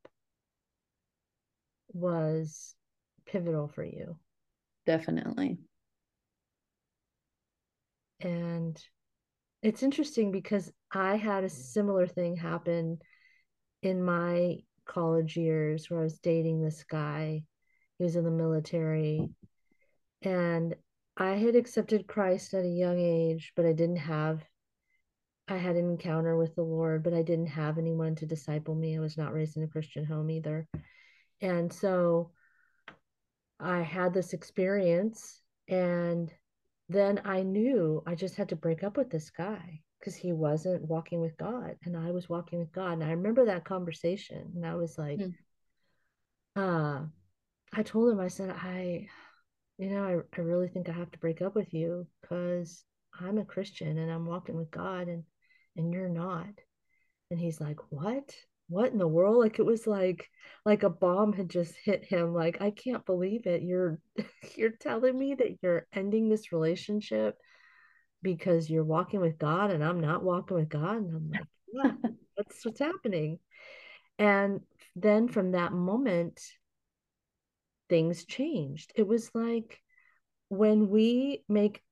was 1.92 2.74
pivotal 3.26 3.68
for 3.68 3.84
you. 3.84 4.16
Definitely. 4.86 5.58
And 8.20 8.80
it's 9.62 9.82
interesting 9.82 10.30
because 10.30 10.72
I 10.92 11.16
had 11.16 11.44
a 11.44 11.48
similar 11.48 12.06
thing 12.06 12.36
happen 12.36 12.98
in 13.82 14.02
my 14.02 14.58
college 14.86 15.36
years 15.36 15.88
where 15.88 16.00
I 16.00 16.04
was 16.04 16.18
dating 16.18 16.62
this 16.62 16.84
guy. 16.84 17.42
He 17.98 18.04
was 18.04 18.16
in 18.16 18.24
the 18.24 18.30
military. 18.30 19.28
And 20.22 20.74
I 21.16 21.30
had 21.30 21.56
accepted 21.56 22.06
Christ 22.06 22.54
at 22.54 22.64
a 22.64 22.68
young 22.68 22.98
age, 22.98 23.52
but 23.56 23.66
I 23.66 23.72
didn't 23.72 23.96
have, 23.96 24.44
I 25.48 25.56
had 25.56 25.76
an 25.76 25.88
encounter 25.90 26.36
with 26.36 26.54
the 26.54 26.62
Lord, 26.62 27.02
but 27.02 27.14
I 27.14 27.22
didn't 27.22 27.48
have 27.48 27.78
anyone 27.78 28.14
to 28.16 28.26
disciple 28.26 28.74
me. 28.74 28.96
I 28.96 29.00
was 29.00 29.16
not 29.16 29.32
raised 29.32 29.56
in 29.56 29.64
a 29.64 29.68
Christian 29.68 30.04
home 30.04 30.30
either. 30.30 30.68
And 31.40 31.72
so 31.72 32.30
I 33.60 33.80
had 33.80 34.14
this 34.14 34.32
experience, 34.32 35.40
and 35.68 36.32
then 36.88 37.20
I 37.24 37.42
knew 37.42 38.02
I 38.06 38.14
just 38.14 38.36
had 38.36 38.48
to 38.50 38.56
break 38.56 38.82
up 38.82 38.96
with 38.96 39.10
this 39.10 39.30
guy 39.30 39.80
because 39.98 40.14
he 40.14 40.32
wasn't 40.32 40.88
walking 40.88 41.20
with 41.20 41.36
God 41.36 41.76
and 41.84 41.96
I 41.96 42.10
was 42.10 42.28
walking 42.28 42.58
with 42.58 42.72
God. 42.72 42.92
And 42.92 43.04
I 43.04 43.10
remember 43.10 43.46
that 43.46 43.64
conversation, 43.64 44.52
and 44.54 44.64
I 44.64 44.74
was 44.74 44.96
like, 44.96 45.18
mm. 45.18 45.34
uh, 46.56 47.04
I 47.72 47.82
told 47.82 48.12
him, 48.12 48.20
I 48.20 48.28
said, 48.28 48.50
I, 48.50 49.08
you 49.76 49.90
know, 49.90 50.04
I, 50.04 50.38
I 50.38 50.42
really 50.42 50.68
think 50.68 50.88
I 50.88 50.92
have 50.92 51.10
to 51.12 51.18
break 51.18 51.42
up 51.42 51.54
with 51.54 51.74
you 51.74 52.06
because 52.22 52.84
I'm 53.20 53.38
a 53.38 53.44
Christian 53.44 53.98
and 53.98 54.10
I'm 54.10 54.26
walking 54.26 54.56
with 54.56 54.70
God 54.70 55.08
and 55.08 55.24
and 55.76 55.92
you're 55.92 56.08
not. 56.08 56.48
And 57.30 57.38
he's 57.38 57.60
like, 57.60 57.78
What? 57.90 58.34
What 58.68 58.92
in 58.92 58.98
the 58.98 59.08
world? 59.08 59.38
Like 59.38 59.58
it 59.58 59.66
was 59.66 59.86
like 59.86 60.28
like 60.64 60.82
a 60.82 60.90
bomb 60.90 61.32
had 61.32 61.48
just 61.48 61.74
hit 61.76 62.04
him. 62.04 62.34
Like, 62.34 62.60
I 62.60 62.70
can't 62.70 63.04
believe 63.06 63.46
it. 63.46 63.62
You're 63.62 63.98
you're 64.56 64.70
telling 64.70 65.18
me 65.18 65.34
that 65.34 65.62
you're 65.62 65.86
ending 65.92 66.28
this 66.28 66.52
relationship 66.52 67.38
because 68.22 68.68
you're 68.68 68.84
walking 68.84 69.20
with 69.20 69.38
God 69.38 69.70
and 69.70 69.82
I'm 69.82 70.00
not 70.00 70.22
walking 70.22 70.56
with 70.56 70.68
God. 70.68 70.96
And 70.96 71.14
I'm 71.14 71.30
like, 71.30 71.44
yeah, 71.72 72.10
that's 72.36 72.64
what's 72.64 72.80
happening. 72.80 73.38
And 74.18 74.60
then 74.96 75.28
from 75.28 75.52
that 75.52 75.72
moment, 75.72 76.40
things 77.88 78.24
changed. 78.24 78.92
It 78.96 79.06
was 79.06 79.30
like 79.34 79.80
when 80.48 80.88
we 80.88 81.44
make 81.48 81.82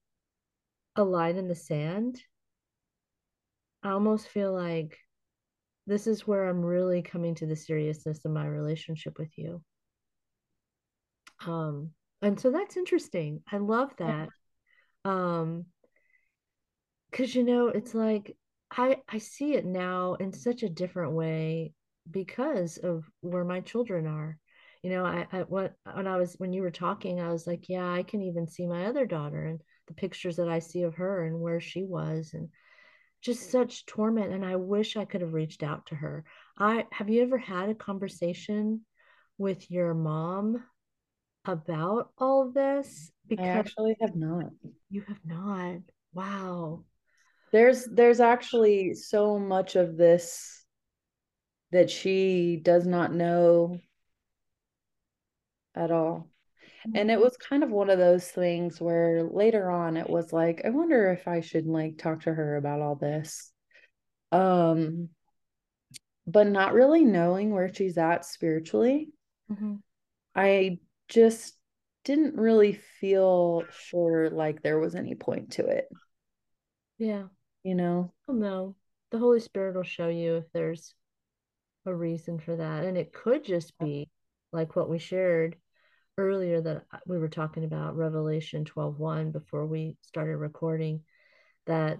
a 0.97 1.05
line 1.05 1.37
in 1.37 1.49
the 1.49 1.55
sand, 1.55 2.21
I 3.83 3.91
almost 3.91 4.29
feel 4.29 4.53
like 4.53 4.99
this 5.87 6.07
is 6.07 6.27
where 6.27 6.49
I'm 6.49 6.64
really 6.64 7.03
coming 7.03 7.35
to 7.37 7.46
the 7.46 7.57
seriousness 7.57 8.25
of 8.25 8.33
my 8.33 8.46
relationship 8.46 9.18
with 9.18 9.31
you. 9.37 9.62
Um, 11.46 11.90
and 12.22 12.40
so 12.40 12.51
that's 12.51 12.77
interesting. 12.77 13.42
I 13.51 13.59
love 13.59 13.92
that. 13.99 14.29
Um, 15.05 15.66
because 17.11 17.35
you 17.35 17.44
know, 17.44 17.68
it's 17.68 17.94
like 17.94 18.37
I 18.70 18.99
I 19.09 19.18
see 19.18 19.55
it 19.55 19.64
now 19.64 20.14
in 20.14 20.33
such 20.33 20.62
a 20.62 20.68
different 20.68 21.12
way 21.12 21.72
because 22.11 22.79
of 22.79 23.05
where 23.20 23.44
my 23.44 23.61
children 23.61 24.07
are. 24.07 24.38
You 24.83 24.90
know, 24.90 25.05
I, 25.05 25.27
I 25.33 25.40
what 25.42 25.75
when 25.94 26.07
I 26.07 26.16
was 26.16 26.35
when 26.38 26.53
you 26.53 26.62
were 26.62 26.70
talking, 26.70 27.20
I 27.20 27.31
was 27.33 27.46
like, 27.46 27.68
yeah, 27.68 27.90
I 27.90 28.03
can 28.03 28.22
even 28.22 28.46
see 28.46 28.66
my 28.66 28.87
other 28.87 29.07
daughter 29.07 29.44
and 29.44 29.61
the 29.88 29.94
pictures 29.94 30.37
that 30.37 30.49
I 30.49 30.59
see 30.59 30.83
of 30.83 30.94
her 30.96 31.27
and 31.27 31.40
where 31.40 31.61
she 31.61 31.85
was 31.85 32.33
and 32.35 32.49
just 33.27 33.51
such 33.51 33.85
torment. 33.87 34.33
And 34.33 34.45
I 34.45 34.57
wish 34.57 34.97
I 34.97 35.05
could 35.05 35.21
have 35.21 35.35
reached 35.35 35.62
out 35.62 35.87
to 35.87 35.97
her. 35.97 36.25
I 36.57 36.87
have 36.93 37.11
you 37.11 37.23
ever 37.23 37.37
had 37.37 37.69
a 37.69 37.75
conversation 37.75 38.83
with 39.37 39.71
your 39.71 39.93
mom 39.93 40.62
about 41.45 42.11
all 42.17 42.51
this? 42.51 43.11
I 43.37 43.43
actually 43.43 43.97
have 44.01 44.15
not. 44.15 44.51
You 44.89 45.03
have 45.09 45.21
not. 45.25 45.81
Wow. 46.15 46.85
There's 47.53 47.85
there's 47.85 48.21
actually 48.21 48.95
so 48.95 49.39
much 49.39 49.77
of 49.77 49.97
this 49.97 50.65
that 51.73 51.91
she 51.91 52.61
does 52.62 52.87
not 52.87 53.12
know 53.12 53.79
at 55.75 55.91
all. 55.91 56.31
And 56.94 57.11
it 57.11 57.20
was 57.20 57.37
kind 57.37 57.64
of 57.64 57.70
one 57.70 57.90
of 57.90 57.99
those 57.99 58.29
things 58.29 58.81
where 58.81 59.25
later 59.25 59.70
on 59.70 59.96
it 59.96 60.09
was 60.09 60.33
like, 60.33 60.62
I 60.64 60.70
wonder 60.70 61.11
if 61.11 61.27
I 61.27 61.40
should 61.40 61.66
like 61.66 61.99
talk 61.99 62.22
to 62.22 62.33
her 62.33 62.57
about 62.57 62.81
all 62.81 62.94
this. 62.94 63.51
Um, 64.33 65.09
but 66.27 66.46
not 66.46 66.75
really 66.75 67.05
knowing 67.05 67.51
where 67.51 67.72
she's 67.72 67.99
at 67.99 68.25
spiritually. 68.25 69.09
Mm-hmm. 69.51 69.77
I 70.35 70.79
just 71.09 71.55
didn't 72.05 72.37
really 72.37 72.81
feel 73.01 73.64
sure 73.70 74.31
like 74.31 74.62
there 74.62 74.79
was 74.79 74.94
any 74.94 75.14
point 75.14 75.53
to 75.53 75.66
it. 75.66 75.88
Yeah. 76.99 77.25
You 77.62 77.75
know? 77.75 78.12
Oh 78.29 78.33
no. 78.33 78.77
The 79.11 79.18
Holy 79.18 79.40
Spirit 79.40 79.77
will 79.77 79.83
show 79.83 80.09
you 80.09 80.37
if 80.37 80.44
there's 80.53 80.94
a 81.85 81.94
reason 81.94 82.38
for 82.38 82.57
that. 82.57 82.85
And 82.85 82.96
it 82.96 83.12
could 83.12 83.44
just 83.44 83.77
be 83.79 84.09
like 84.53 84.77
what 84.77 84.88
we 84.88 84.99
shared 84.99 85.57
earlier 86.19 86.61
that 86.61 86.85
we 87.07 87.19
were 87.19 87.29
talking 87.29 87.65
about 87.65 87.97
Revelation 87.97 88.65
12:1 88.65 89.33
before 89.33 89.67
we 89.67 89.97
started 90.01 90.37
recording 90.37 91.03
that 91.67 91.99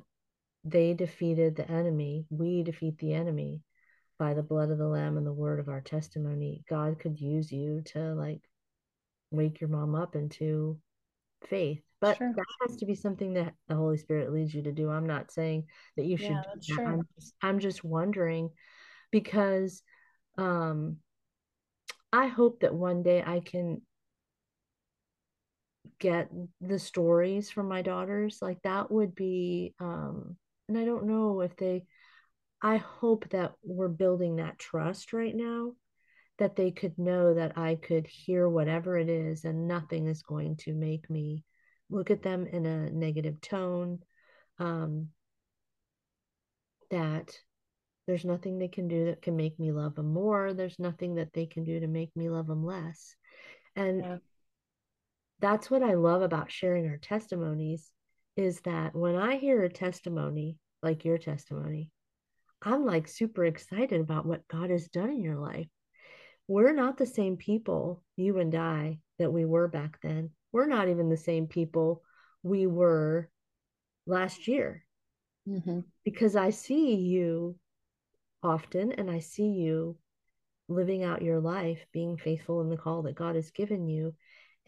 they 0.65 0.95
defeated 0.95 1.57
the 1.57 1.71
enemy. 1.71 2.27
We 2.31 2.63
defeat 2.63 2.99
the 2.99 3.15
enemy 3.15 3.63
by 4.19 4.35
the 4.35 4.43
blood 4.43 4.71
of 4.71 4.79
the 4.79 4.89
lamb 4.89 5.17
and 5.17 5.27
the 5.27 5.33
word 5.33 5.61
of 5.61 5.69
our 5.69 5.81
testimony. 5.81 6.65
God 6.69 6.99
could 6.99 7.21
use 7.21 7.53
you 7.53 7.83
to 7.87 8.15
like 8.15 8.41
wake 9.31 9.61
your 9.61 9.69
mom 9.69 9.95
up 9.95 10.17
into 10.17 10.79
faith. 11.49 11.83
But 12.01 12.19
sure. 12.19 12.33
that 12.35 12.45
has 12.63 12.77
to 12.77 12.87
be 12.87 12.95
something 12.95 13.35
that 13.35 13.55
the 13.69 13.75
Holy 13.75 13.97
Spirit 13.97 14.33
leads 14.33 14.55
you 14.55 14.63
to 14.63 14.73
do. 14.73 14.91
I'm 14.91 15.07
not 15.07 15.31
saying 15.31 15.65
that 15.97 16.07
you 16.07 16.17
should. 16.17 16.31
Yeah, 16.31 16.87
I'm, 16.87 17.03
just, 17.19 17.35
I'm 17.43 17.59
just 17.59 17.85
wondering 17.85 18.51
because 19.11 19.83
um, 20.37 20.99
I 22.13 22.27
hope 22.27 22.61
that 22.61 22.75
one 22.75 23.03
day 23.03 23.23
I 23.27 23.41
can 23.41 23.81
get 25.99 26.29
the 26.61 26.79
stories 26.79 27.51
from 27.51 27.69
my 27.69 27.83
daughters. 27.83 28.39
Like 28.41 28.61
that 28.63 28.91
would 28.91 29.15
be, 29.15 29.75
um, 29.81 30.37
and 30.69 30.79
I 30.79 30.85
don't 30.85 31.07
know 31.07 31.41
if 31.41 31.57
they, 31.57 31.85
I 32.63 32.77
hope 32.77 33.29
that 33.31 33.53
we're 33.63 33.89
building 33.89 34.37
that 34.37 34.59
trust 34.59 35.13
right 35.13 35.35
now 35.35 35.73
that 36.39 36.57
they 36.57 36.71
could 36.71 36.99
know 36.99 37.35
that 37.35 37.57
I 37.57 37.77
could 37.77 38.07
hear 38.07 38.49
whatever 38.49 38.99
it 38.99 39.09
is 39.09 39.45
and 39.45 39.67
nothing 39.67 40.07
is 40.07 40.23
going 40.23 40.57
to 40.59 40.75
make 40.75 41.09
me 41.09 41.45
look 41.89 42.11
at 42.11 42.23
them 42.23 42.47
in 42.47 42.67
a 42.67 42.91
negative 42.91 43.41
tone. 43.41 44.01
Um, 44.59 45.09
that 46.91 47.37
there's 48.07 48.25
nothing 48.25 48.59
they 48.59 48.69
can 48.69 48.87
do 48.87 49.07
that 49.07 49.23
can 49.23 49.37
make 49.37 49.59
me 49.59 49.73
love 49.73 49.95
them 49.95 50.13
more. 50.13 50.53
There's 50.53 50.79
nothing 50.79 51.17
that 51.17 51.33
they 51.33 51.47
can 51.47 51.65
do 51.65 51.81
to 51.81 51.87
make 51.87 52.15
me 52.15 52.29
love 52.29 52.47
them 52.47 52.65
less. 52.65 53.17
And 53.75 54.01
yeah. 54.01 54.17
That's 55.41 55.71
what 55.71 55.83
I 55.83 55.95
love 55.95 56.23
about 56.23 56.51
sharing 56.51 56.87
our 56.89 56.99
testimonies 56.99 57.91
is 58.37 58.61
that 58.61 58.95
when 58.95 59.17
I 59.17 59.37
hear 59.37 59.63
a 59.63 59.69
testimony 59.69 60.59
like 60.83 61.05
your 61.05 61.19
testimony, 61.19 61.91
I'm 62.63 62.85
like 62.85 63.09
super 63.09 63.45
excited 63.45 64.01
about 64.01 64.27
what 64.27 64.49
God 64.49 64.71
has 64.71 64.89
done 64.89 65.11
in 65.11 65.23
your 65.23 65.37
life 65.37 65.69
we're 66.49 66.73
not 66.73 66.97
the 66.97 67.07
same 67.07 67.37
people, 67.37 68.03
you 68.17 68.39
and 68.39 68.55
I, 68.55 68.99
that 69.19 69.33
we 69.33 69.45
were 69.45 69.69
back 69.69 69.99
then. 70.03 70.31
We're 70.53 70.67
not 70.67 70.89
even 70.89 71.09
the 71.09 71.17
same 71.17 71.47
people 71.47 72.03
we 72.43 72.67
were 72.67 73.29
last 74.07 74.47
year. 74.47 74.85
Mm-hmm. 75.49 75.81
Because 76.05 76.37
I 76.37 76.51
see 76.51 76.95
you 76.95 77.57
often 78.43 78.93
and 78.93 79.11
I 79.11 79.19
see 79.19 79.49
you 79.49 79.97
living 80.69 81.03
out 81.03 81.23
your 81.23 81.41
life, 81.41 81.85
being 81.93 82.17
faithful 82.17 82.61
in 82.61 82.71
the 82.71 82.77
call 82.77 83.03
that 83.03 83.17
God 83.17 83.35
has 83.35 83.51
given 83.51 83.89
you. 83.89 84.15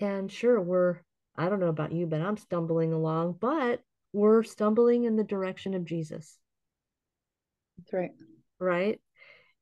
And 0.01 0.31
sure, 0.31 0.61
we're, 0.61 0.99
I 1.37 1.49
don't 1.49 1.61
know 1.61 1.69
about 1.69 1.93
you, 1.93 2.07
but 2.07 2.21
I'm 2.21 2.37
stumbling 2.37 2.93
along, 2.93 3.37
but 3.41 3.83
we're 4.13 4.43
stumbling 4.43 5.05
in 5.05 5.17
the 5.17 5.25
direction 5.25 5.75
of 5.75 5.85
Jesus. 5.85 6.39
That's 7.79 7.93
right. 7.93 8.11
Right. 8.59 9.01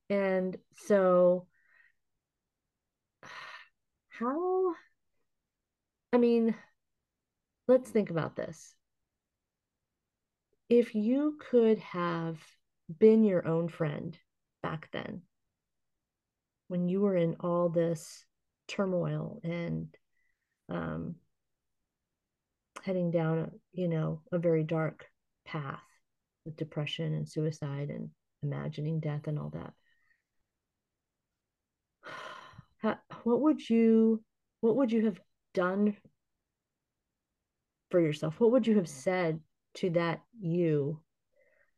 And 0.08 0.56
so 0.76 1.46
how 4.08 4.74
I 6.12 6.18
mean, 6.18 6.54
let's 7.68 7.90
think 7.90 8.08
about 8.08 8.36
this. 8.36 8.74
If 10.70 10.94
you 10.94 11.36
could 11.50 11.78
have 11.80 12.38
been 12.98 13.22
your 13.22 13.46
own 13.46 13.68
friend 13.68 14.18
back 14.62 14.88
then, 14.92 15.22
when 16.68 16.88
you 16.88 17.00
were 17.00 17.16
in 17.16 17.36
all 17.40 17.68
this 17.68 18.24
turmoil 18.66 19.40
and 19.44 19.94
um, 20.68 21.16
heading 22.82 23.10
down, 23.10 23.50
you 23.72 23.88
know, 23.88 24.22
a 24.32 24.38
very 24.38 24.62
dark 24.62 25.06
path 25.44 25.82
with 26.44 26.56
depression 26.56 27.14
and 27.14 27.28
suicide 27.28 27.90
and 27.90 28.10
imagining 28.42 29.00
death 29.00 29.26
and 29.26 29.38
all 29.38 29.50
that. 29.50 29.72
How, 32.78 32.98
what 33.24 33.40
would 33.40 33.68
you 33.68 34.22
what 34.60 34.76
would 34.76 34.92
you 34.92 35.04
have 35.04 35.20
done 35.54 35.96
for 37.90 38.00
yourself? 38.00 38.40
What 38.40 38.52
would 38.52 38.66
you 38.66 38.76
have 38.76 38.88
said 38.88 39.40
to 39.74 39.90
that 39.90 40.20
you? 40.40 41.00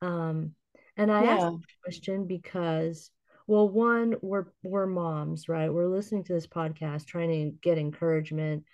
Um 0.01 0.55
and 0.96 1.11
i 1.12 1.22
yeah. 1.24 1.31
asked 1.31 1.57
this 1.57 1.77
question 1.83 2.27
because 2.27 3.11
well 3.48 3.68
one 3.68 4.14
we're 4.22 4.46
we're 4.62 4.87
moms 4.87 5.48
right? 5.48 5.72
We're 5.72 5.88
listening 5.88 6.22
to 6.24 6.32
this 6.32 6.46
podcast 6.46 7.06
trying 7.06 7.30
to 7.30 7.56
get 7.61 7.78
encouragement 7.78 8.64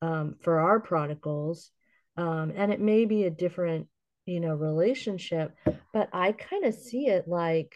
um, 0.00 0.36
for 0.40 0.60
our 0.60 0.80
prodigals 0.80 1.70
um, 2.16 2.52
and 2.56 2.72
it 2.72 2.80
may 2.80 3.04
be 3.04 3.24
a 3.24 3.30
different 3.30 3.88
you 4.24 4.40
know 4.40 4.54
relationship 4.54 5.54
but 5.92 6.08
i 6.12 6.32
kind 6.32 6.64
of 6.64 6.74
see 6.74 7.06
it 7.06 7.26
like 7.26 7.74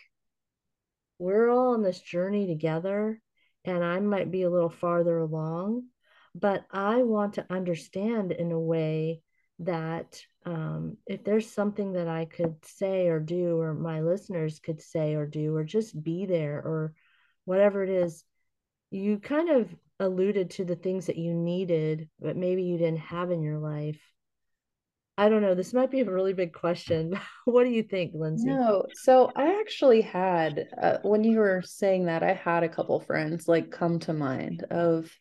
we're 1.18 1.51
all 1.51 1.74
on 1.74 1.83
this 1.83 2.01
journey 2.01 2.47
together 2.47 3.20
and 3.64 3.83
I 3.83 3.99
might 4.01 4.31
be 4.31 4.43
a 4.43 4.51
little 4.51 4.70
farther 4.70 5.18
along, 5.18 5.85
but 6.35 6.64
I 6.70 7.03
want 7.03 7.35
to 7.35 7.47
understand 7.51 8.33
in 8.33 8.53
a 8.53 8.61
way 8.61 9.22
that 9.61 10.21
um, 10.45 10.97
if 11.07 11.25
there's 11.25 11.51
something 11.51 11.93
that 11.93 12.09
I 12.09 12.25
could 12.25 12.65
say 12.65 13.09
or 13.09 13.21
do, 13.21 13.59
or 13.59 13.75
my 13.75 14.01
listeners 14.01 14.59
could 14.59 14.81
say 14.81 15.15
or 15.15 15.27
do, 15.27 15.55
or 15.55 15.65
just 15.65 16.01
be 16.03 16.27
there, 16.27 16.59
or 16.59 16.95
whatever 17.45 17.83
it 17.83 17.91
is, 17.91 18.25
you 18.91 19.19
kind 19.19 19.49
of 19.49 19.75
alluded 20.01 20.51
to 20.51 20.65
the 20.65 20.77
things 20.77 21.07
that 21.07 21.17
you 21.17 21.33
needed, 21.33 22.09
but 22.21 22.37
maybe 22.37 22.65
you 22.65 22.79
didn't 22.79 22.99
have 22.99 23.31
in 23.31 23.43
your 23.43 23.59
life. 23.59 24.01
I 25.17 25.29
don't 25.29 25.43
know. 25.43 25.55
This 25.55 25.73
might 25.73 25.93
be 25.93 26.01
a 26.01 26.11
really 26.11 26.33
big 26.33 26.53
question. 26.53 27.19
what 27.45 27.65
do 27.65 27.71
you 27.71 27.85
think, 27.85 28.15
Lyndsey? 28.15 28.47
No. 28.47 28.85
So 28.95 29.31
I 29.37 29.61
actually 29.61 30.01
had, 30.01 30.67
uh, 30.81 30.99
when 31.03 31.23
you 31.23 31.39
were 31.39 31.63
saying 31.65 32.07
that, 32.07 32.25
I 32.25 32.33
had 32.33 32.65
a 32.65 32.69
couple 32.69 32.99
friends 33.01 33.47
like 33.47 33.71
come 33.71 34.01
to 34.01 34.13
mind 34.13 34.65
of 34.71 35.17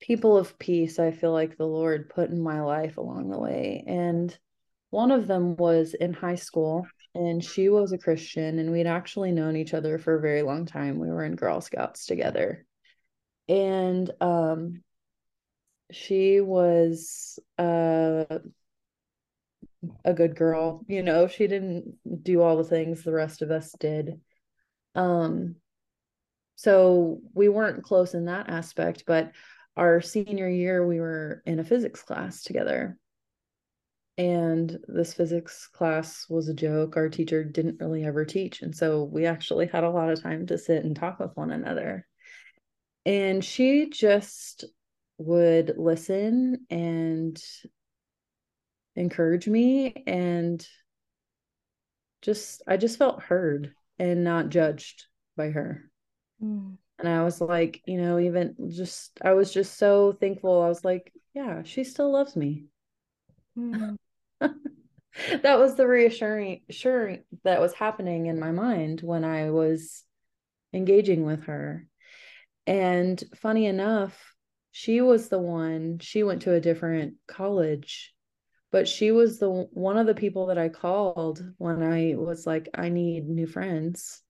people 0.00 0.36
of 0.36 0.58
peace 0.58 0.98
I 0.98 1.10
feel 1.10 1.32
like 1.32 1.56
the 1.56 1.66
Lord 1.66 2.10
put 2.10 2.30
in 2.30 2.40
my 2.40 2.60
life 2.60 2.96
along 2.96 3.30
the 3.30 3.38
way. 3.38 3.84
And 3.86 4.36
one 4.90 5.10
of 5.10 5.26
them 5.26 5.56
was 5.56 5.94
in 5.94 6.12
high 6.12 6.36
school 6.36 6.86
and 7.14 7.42
she 7.42 7.68
was 7.68 7.92
a 7.92 7.98
Christian 7.98 8.58
and 8.58 8.70
we'd 8.70 8.86
actually 8.86 9.32
known 9.32 9.56
each 9.56 9.74
other 9.74 9.98
for 9.98 10.16
a 10.16 10.20
very 10.20 10.42
long 10.42 10.66
time. 10.66 10.98
We 10.98 11.08
were 11.08 11.24
in 11.24 11.34
Girl 11.34 11.60
Scouts 11.60 12.06
together. 12.06 12.64
And 13.48 14.10
um 14.20 14.82
she 15.92 16.40
was 16.40 17.38
uh 17.58 18.38
a 20.04 20.12
good 20.12 20.36
girl. 20.36 20.84
You 20.88 21.02
know, 21.02 21.28
she 21.28 21.46
didn't 21.46 21.96
do 22.22 22.42
all 22.42 22.56
the 22.56 22.64
things 22.64 23.02
the 23.02 23.12
rest 23.12 23.42
of 23.42 23.50
us 23.50 23.72
did. 23.78 24.20
Um, 24.94 25.56
so 26.56 27.20
we 27.34 27.48
weren't 27.48 27.84
close 27.84 28.14
in 28.14 28.26
that 28.26 28.48
aspect, 28.48 29.04
but 29.06 29.32
our 29.76 30.00
senior 30.00 30.48
year, 30.48 30.86
we 30.86 31.00
were 31.00 31.42
in 31.46 31.58
a 31.58 31.64
physics 31.64 32.02
class 32.02 32.42
together. 32.42 32.96
And 34.18 34.78
this 34.88 35.12
physics 35.12 35.66
class 35.66 36.26
was 36.30 36.48
a 36.48 36.54
joke. 36.54 36.96
Our 36.96 37.10
teacher 37.10 37.44
didn't 37.44 37.80
really 37.80 38.04
ever 38.04 38.24
teach. 38.24 38.62
And 38.62 38.74
so 38.74 39.04
we 39.04 39.26
actually 39.26 39.66
had 39.66 39.84
a 39.84 39.90
lot 39.90 40.08
of 40.08 40.22
time 40.22 40.46
to 40.46 40.56
sit 40.56 40.84
and 40.84 40.96
talk 40.96 41.18
with 41.18 41.36
one 41.36 41.50
another. 41.50 42.06
And 43.04 43.44
she 43.44 43.90
just 43.90 44.64
would 45.18 45.74
listen 45.76 46.66
and 46.70 47.38
encourage 48.94 49.46
me 49.46 50.02
and 50.06 50.66
just 52.22 52.62
I 52.66 52.76
just 52.78 52.98
felt 52.98 53.22
heard 53.22 53.72
and 53.98 54.24
not 54.24 54.48
judged 54.48 55.06
by 55.36 55.50
her. 55.50 55.90
Mm. 56.42 56.78
And 56.98 57.08
I 57.08 57.22
was 57.24 57.40
like, 57.40 57.82
you 57.86 58.00
know, 58.00 58.18
even 58.18 58.54
just 58.70 59.18
I 59.22 59.34
was 59.34 59.52
just 59.52 59.76
so 59.78 60.12
thankful. 60.12 60.62
I 60.62 60.68
was 60.68 60.84
like, 60.84 61.12
yeah, 61.34 61.62
she 61.62 61.84
still 61.84 62.10
loves 62.10 62.36
me. 62.36 62.66
Mm. 63.58 63.96
that 64.40 65.58
was 65.58 65.74
the 65.74 65.86
reassuring 65.86 66.62
sure 66.70 67.16
that 67.44 67.60
was 67.60 67.74
happening 67.74 68.26
in 68.26 68.40
my 68.40 68.52
mind 68.52 69.00
when 69.02 69.24
I 69.24 69.50
was 69.50 70.04
engaging 70.72 71.24
with 71.24 71.44
her. 71.44 71.86
And 72.66 73.22
funny 73.36 73.66
enough, 73.66 74.34
she 74.72 75.00
was 75.00 75.28
the 75.28 75.38
one, 75.38 75.98
she 76.00 76.22
went 76.22 76.42
to 76.42 76.54
a 76.54 76.60
different 76.60 77.14
college 77.26 78.14
but 78.76 78.88
she 78.88 79.10
was 79.10 79.38
the 79.38 79.48
one 79.48 79.96
of 79.96 80.06
the 80.06 80.14
people 80.14 80.46
that 80.46 80.58
I 80.58 80.68
called 80.68 81.42
when 81.58 81.82
I 81.82 82.14
was 82.14 82.46
like, 82.46 82.68
I 82.74 82.88
need 82.88 83.26
new 83.26 83.46
friends. 83.46 84.22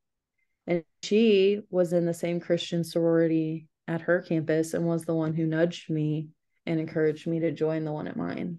And 0.66 0.84
she 1.02 1.60
was 1.70 1.92
in 1.92 2.06
the 2.06 2.14
same 2.14 2.40
Christian 2.40 2.84
sorority 2.84 3.68
at 3.86 4.00
her 4.02 4.20
campus 4.20 4.74
and 4.74 4.86
was 4.86 5.04
the 5.04 5.14
one 5.14 5.34
who 5.34 5.46
nudged 5.46 5.90
me 5.90 6.28
and 6.64 6.80
encouraged 6.80 7.26
me 7.26 7.40
to 7.40 7.52
join 7.52 7.84
the 7.84 7.92
one 7.92 8.08
at 8.08 8.16
mine. 8.16 8.58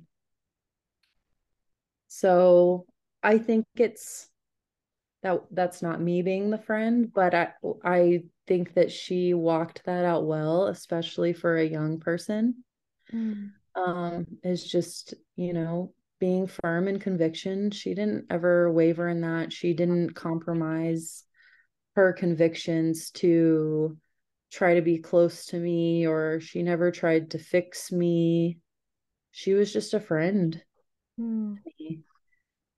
So 2.08 2.86
I 3.22 3.38
think 3.38 3.66
it's 3.76 4.30
that 5.24 5.42
that's 5.52 5.82
not 5.82 6.00
me 6.00 6.22
being 6.22 6.50
the 6.50 6.58
friend, 6.58 7.12
but 7.14 7.34
I 7.34 7.54
I 7.84 8.24
think 8.46 8.76
that 8.76 8.92
she 8.92 9.34
walked 9.34 9.84
that 9.86 10.06
out 10.06 10.26
well, 10.26 10.68
especially 10.68 11.34
for 11.34 11.58
a 11.58 11.66
young 11.66 12.00
person. 12.00 12.64
Mm 13.14 13.52
um, 13.78 14.26
is 14.44 14.66
just, 14.66 15.14
you 15.36 15.54
know, 15.54 15.94
being 16.20 16.48
firm 16.48 16.88
in 16.88 17.00
conviction. 17.00 17.72
She 17.72 17.94
didn't 17.94 18.26
ever 18.30 18.72
waver 18.72 19.08
in 19.08 19.22
that. 19.22 19.54
She 19.54 19.74
didn't 19.74 20.16
compromise 20.16 21.24
her 21.98 22.14
convictions 22.14 23.10
to 23.10 23.98
try 24.52 24.76
to 24.76 24.82
be 24.82 25.00
close 25.00 25.48
to 25.48 25.58
me, 25.58 26.06
or 26.06 26.40
she 26.40 26.62
never 26.62 26.92
tried 26.92 27.32
to 27.32 27.40
fix 27.40 27.92
me. 27.92 28.60
She 29.32 29.56
was 29.56 29.74
just 29.74 29.96
a 29.96 30.00
friend 30.00 30.62
mm. 31.20 31.58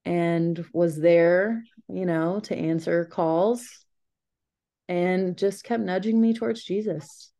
and 0.05 0.65
was 0.73 0.97
there, 0.97 1.63
you 1.89 2.05
know, 2.05 2.39
to 2.45 2.55
answer 2.55 3.03
calls 3.05 3.85
and 4.87 5.37
just 5.37 5.65
kept 5.65 5.83
nudging 5.83 6.19
me 6.19 6.33
towards 6.33 6.63
Jesus. 6.63 7.31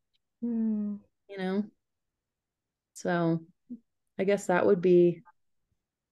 Mm. 0.44 0.98
You 1.30 1.38
know, 1.38 1.64
so 2.92 3.40
I 4.18 4.24
guess 4.24 4.46
that 4.46 4.66
would 4.66 4.82
be 4.82 5.22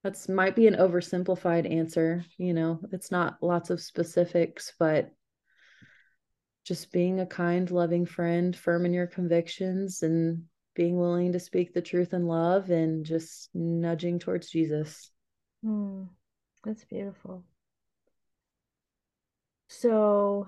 that's 0.03 0.31
might 0.31 0.57
be 0.57 0.67
an 0.67 0.77
oversimplified 0.77 1.71
answer, 1.71 2.25
you 2.39 2.55
know. 2.55 2.81
It's 2.91 3.11
not 3.11 3.43
lots 3.43 3.69
of 3.69 3.83
specifics, 3.83 4.73
but 4.79 5.13
just 6.69 6.93
being 6.93 7.21
a 7.21 7.27
kind, 7.27 7.71
loving 7.71 8.05
friend, 8.05 8.55
firm 8.55 8.85
in 8.85 8.93
your 8.93 9.07
convictions 9.07 10.03
and 10.03 10.45
being 10.75 10.99
willing 10.99 11.33
to 11.33 11.41
speak 11.41 11.73
the 11.73 11.81
truth 11.81 12.13
in 12.13 12.27
love 12.27 12.71
and 12.71 13.07
just 13.07 13.49
nudging 13.55 14.19
towards 14.19 14.51
Jesus. 14.51 15.11
Hmm. 15.65 16.05
that's 16.63 16.85
beautiful. 16.85 17.43
So 19.69 20.47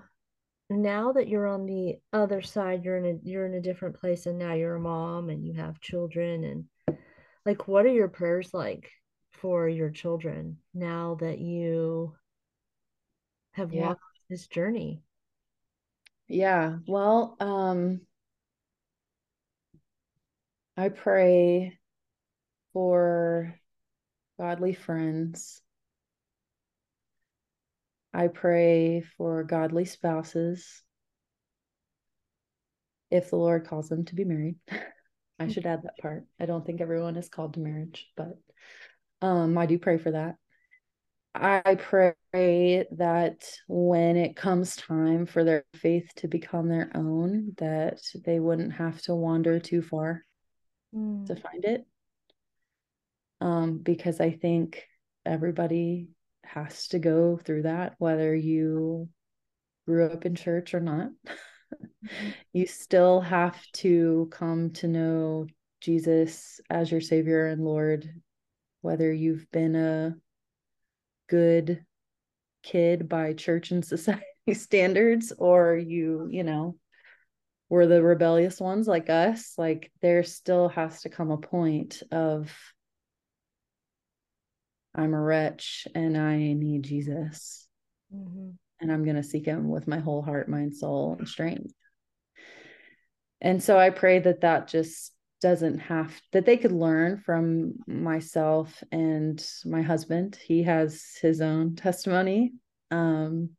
now 0.69 1.11
that 1.11 1.27
you're 1.27 1.47
on 1.47 1.65
the 1.65 1.97
other 2.13 2.41
side 2.41 2.85
you're 2.85 2.95
in 2.95 3.05
a 3.05 3.19
you're 3.23 3.45
in 3.45 3.55
a 3.55 3.61
different 3.61 3.99
place 3.99 4.25
and 4.25 4.39
now 4.39 4.53
you're 4.53 4.75
a 4.75 4.79
mom 4.79 5.29
and 5.29 5.45
you 5.45 5.53
have 5.53 5.81
children 5.81 6.45
and 6.45 6.97
like 7.45 7.67
what 7.67 7.85
are 7.85 7.89
your 7.89 8.07
prayers 8.07 8.53
like 8.53 8.89
for 9.31 9.67
your 9.67 9.89
children 9.89 10.57
now 10.73 11.17
that 11.19 11.39
you 11.39 12.13
have 13.51 13.73
yeah. 13.73 13.87
walked 13.87 14.01
this 14.29 14.47
journey 14.47 15.03
yeah 16.31 16.77
well 16.87 17.35
um 17.39 18.01
i 20.77 20.89
pray 20.89 21.77
for 22.73 23.53
godly 24.39 24.73
friends 24.73 25.61
I 28.13 28.27
pray 28.27 29.01
for 29.17 29.43
godly 29.43 29.85
spouses 29.85 30.83
if 33.09 33.29
the 33.29 33.37
Lord 33.37 33.67
calls 33.67 33.89
them 33.89 34.05
to 34.05 34.15
be 34.15 34.25
married. 34.25 34.55
I 35.39 35.47
should 35.47 35.65
add 35.65 35.83
that 35.83 35.97
part. 35.97 36.25
I 36.39 36.45
don't 36.45 36.65
think 36.65 36.81
everyone 36.81 37.15
is 37.15 37.29
called 37.29 37.55
to 37.55 37.59
marriage, 37.59 38.07
but 38.15 38.37
um, 39.21 39.57
I 39.57 39.65
do 39.65 39.79
pray 39.79 39.97
for 39.97 40.11
that. 40.11 40.35
I 41.33 41.75
pray 41.75 42.85
that 42.91 43.43
when 43.67 44.17
it 44.17 44.35
comes 44.35 44.75
time 44.75 45.25
for 45.25 45.43
their 45.43 45.63
faith 45.75 46.09
to 46.17 46.27
become 46.27 46.67
their 46.67 46.91
own, 46.93 47.53
that 47.57 48.01
they 48.25 48.39
wouldn't 48.39 48.73
have 48.73 49.01
to 49.03 49.15
wander 49.15 49.59
too 49.59 49.81
far 49.81 50.25
mm. 50.93 51.25
to 51.27 51.35
find 51.35 51.63
it. 51.63 51.85
Um, 53.39 53.77
because 53.77 54.19
I 54.19 54.31
think 54.31 54.83
everybody 55.25 56.09
has 56.43 56.89
to 56.89 56.99
go 56.99 57.37
through 57.37 57.63
that, 57.63 57.95
whether 57.97 58.35
you 58.35 59.07
grew 59.87 60.07
up 60.07 60.25
in 60.25 60.35
church 60.35 60.73
or 60.73 60.81
not. 60.81 61.07
Mm-hmm. 61.07 62.29
you 62.53 62.67
still 62.67 63.21
have 63.21 63.57
to 63.73 64.27
come 64.31 64.71
to 64.71 64.87
know 64.87 65.47
Jesus 65.79 66.59
as 66.69 66.91
your 66.91 67.01
Savior 67.01 67.47
and 67.47 67.63
Lord, 67.63 68.09
whether 68.81 69.11
you've 69.11 69.49
been 69.51 69.75
a 69.75 70.15
good 71.31 71.85
kid 72.61 73.07
by 73.07 73.31
church 73.31 73.71
and 73.71 73.85
society 73.85 74.21
standards 74.53 75.31
or 75.37 75.77
you, 75.77 76.27
you 76.29 76.43
know, 76.43 76.75
were 77.69 77.87
the 77.87 78.03
rebellious 78.03 78.59
ones 78.59 78.85
like 78.85 79.09
us, 79.09 79.53
like 79.57 79.89
there 80.01 80.23
still 80.23 80.67
has 80.67 81.03
to 81.03 81.09
come 81.09 81.31
a 81.31 81.37
point 81.37 82.03
of 82.11 82.53
I'm 84.93 85.13
a 85.13 85.21
wretch 85.21 85.87
and 85.95 86.17
I 86.17 86.35
need 86.35 86.83
Jesus. 86.83 87.65
Mm-hmm. 88.13 88.49
And 88.81 88.91
I'm 88.91 89.05
going 89.05 89.15
to 89.15 89.23
seek 89.23 89.45
him 89.45 89.69
with 89.69 89.87
my 89.87 89.99
whole 89.99 90.21
heart, 90.21 90.49
mind, 90.49 90.75
soul, 90.75 91.15
and 91.17 91.29
strength. 91.29 91.71
And 93.39 93.63
so 93.63 93.79
I 93.79 93.89
pray 93.89 94.19
that 94.19 94.41
that 94.41 94.67
just 94.67 95.13
doesn't 95.41 95.79
have 95.79 96.19
that 96.31 96.45
they 96.45 96.57
could 96.57 96.71
learn 96.71 97.17
from 97.17 97.73
myself 97.87 98.83
and 98.91 99.43
my 99.65 99.81
husband. 99.81 100.37
He 100.45 100.63
has 100.63 101.03
his 101.21 101.41
own 101.41 101.75
testimony. 101.75 102.53
Um, 102.91 103.51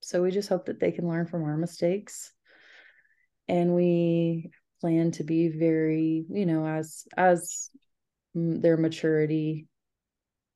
so 0.00 0.22
we 0.22 0.30
just 0.30 0.48
hope 0.48 0.66
that 0.66 0.80
they 0.80 0.92
can 0.92 1.08
learn 1.08 1.26
from 1.26 1.44
our 1.44 1.56
mistakes. 1.56 2.32
And 3.48 3.74
we 3.74 4.50
plan 4.80 5.10
to 5.12 5.24
be 5.24 5.48
very, 5.48 6.24
you 6.30 6.46
know, 6.46 6.66
as 6.66 7.04
as 7.16 7.70
their 8.34 8.76
maturity 8.76 9.66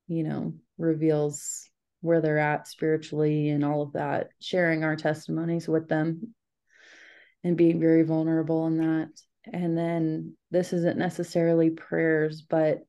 you 0.07 0.23
know, 0.23 0.53
reveals 0.77 1.69
where 2.01 2.21
they're 2.21 2.39
at 2.39 2.67
spiritually 2.67 3.49
and 3.49 3.63
all 3.63 3.81
of 3.81 3.93
that, 3.93 4.29
sharing 4.39 4.83
our 4.83 4.95
testimonies 4.95 5.67
with 5.67 5.87
them 5.87 6.33
and 7.43 7.57
being 7.57 7.79
very 7.79 8.03
vulnerable 8.03 8.67
in 8.67 8.77
that. 8.77 9.09
And 9.51 9.77
then 9.77 10.35
this 10.51 10.73
isn't 10.73 10.97
necessarily 10.97 11.69
prayers, 11.69 12.41
but 12.41 12.79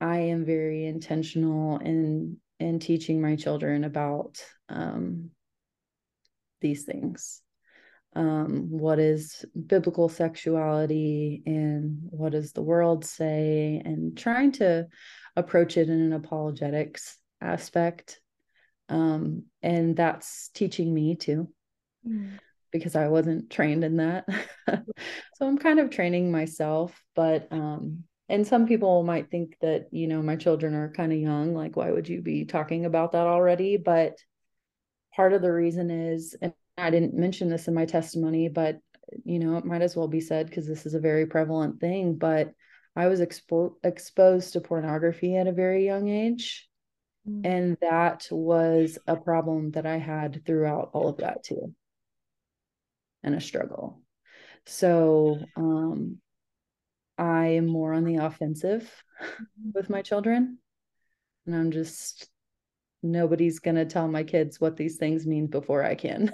I 0.00 0.18
am 0.18 0.44
very 0.44 0.86
intentional 0.86 1.78
in 1.78 2.38
in 2.60 2.78
teaching 2.78 3.20
my 3.20 3.36
children 3.36 3.84
about 3.84 4.42
um, 4.68 5.30
these 6.60 6.84
things. 6.84 7.40
Um, 8.16 8.68
what 8.70 9.00
is 9.00 9.44
biblical 9.66 10.08
sexuality 10.08 11.42
and 11.46 11.98
what 12.10 12.30
does 12.30 12.52
the 12.52 12.62
world 12.62 13.04
say, 13.04 13.82
and 13.84 14.16
trying 14.16 14.52
to 14.52 14.86
approach 15.34 15.76
it 15.76 15.88
in 15.88 16.00
an 16.00 16.12
apologetics 16.12 17.18
aspect. 17.40 18.20
Um, 18.88 19.44
and 19.62 19.96
that's 19.96 20.50
teaching 20.50 20.92
me 20.94 21.16
too, 21.16 21.48
mm. 22.06 22.38
Because 22.74 22.96
I 22.96 23.08
wasn't 23.08 23.48
trained 23.48 23.84
in 23.84 23.96
that. 23.96 24.26
so 24.68 25.46
I'm 25.46 25.56
kind 25.56 25.78
of 25.78 25.90
training 25.90 26.30
myself, 26.30 27.02
but 27.14 27.48
um, 27.50 28.04
and 28.28 28.46
some 28.46 28.66
people 28.66 29.02
might 29.04 29.30
think 29.30 29.56
that, 29.60 29.88
you 29.90 30.08
know, 30.08 30.22
my 30.22 30.36
children 30.36 30.74
are 30.74 30.92
kind 30.92 31.12
of 31.12 31.18
young, 31.18 31.54
like 31.54 31.76
why 31.76 31.90
would 31.90 32.08
you 32.08 32.20
be 32.20 32.44
talking 32.44 32.84
about 32.84 33.12
that 33.12 33.26
already? 33.26 33.76
But 33.76 34.18
part 35.14 35.32
of 35.32 35.40
the 35.42 35.52
reason 35.52 35.90
is, 35.90 36.34
and 36.42 36.52
I 36.76 36.90
didn't 36.90 37.14
mention 37.14 37.48
this 37.48 37.68
in 37.68 37.74
my 37.74 37.86
testimony, 37.86 38.48
but 38.48 38.80
you 39.24 39.38
know, 39.38 39.56
it 39.56 39.64
might 39.64 39.82
as 39.82 39.94
well 39.94 40.08
be 40.08 40.20
said 40.20 40.46
because 40.46 40.66
this 40.66 40.86
is 40.86 40.94
a 40.94 41.00
very 41.00 41.26
prevalent 41.26 41.80
thing, 41.80 42.16
but 42.16 42.52
I 42.96 43.06
was 43.06 43.20
expo- 43.20 43.74
exposed 43.84 44.52
to 44.54 44.60
pornography 44.60 45.36
at 45.36 45.46
a 45.46 45.52
very 45.52 45.84
young 45.84 46.08
age. 46.08 46.68
Mm. 47.28 47.40
And 47.44 47.76
that 47.80 48.26
was 48.30 48.98
a 49.06 49.16
problem 49.16 49.72
that 49.72 49.86
I 49.86 49.98
had 49.98 50.44
throughout 50.46 50.90
all 50.92 51.08
of 51.08 51.18
that 51.18 51.44
too, 51.44 51.74
and 53.24 53.34
a 53.34 53.40
struggle. 53.40 54.00
So 54.66 55.38
um, 55.56 56.18
I 57.18 57.46
am 57.46 57.66
more 57.66 57.92
on 57.92 58.04
the 58.04 58.16
offensive 58.16 58.90
mm-hmm. 59.20 59.70
with 59.74 59.90
my 59.90 60.02
children. 60.02 60.58
And 61.46 61.56
I'm 61.56 61.70
just, 61.70 62.28
nobody's 63.02 63.58
going 63.58 63.76
to 63.76 63.84
tell 63.84 64.08
my 64.08 64.22
kids 64.22 64.60
what 64.60 64.76
these 64.76 64.96
things 64.96 65.26
mean 65.26 65.46
before 65.48 65.82
I 65.82 65.94
can. 65.94 66.32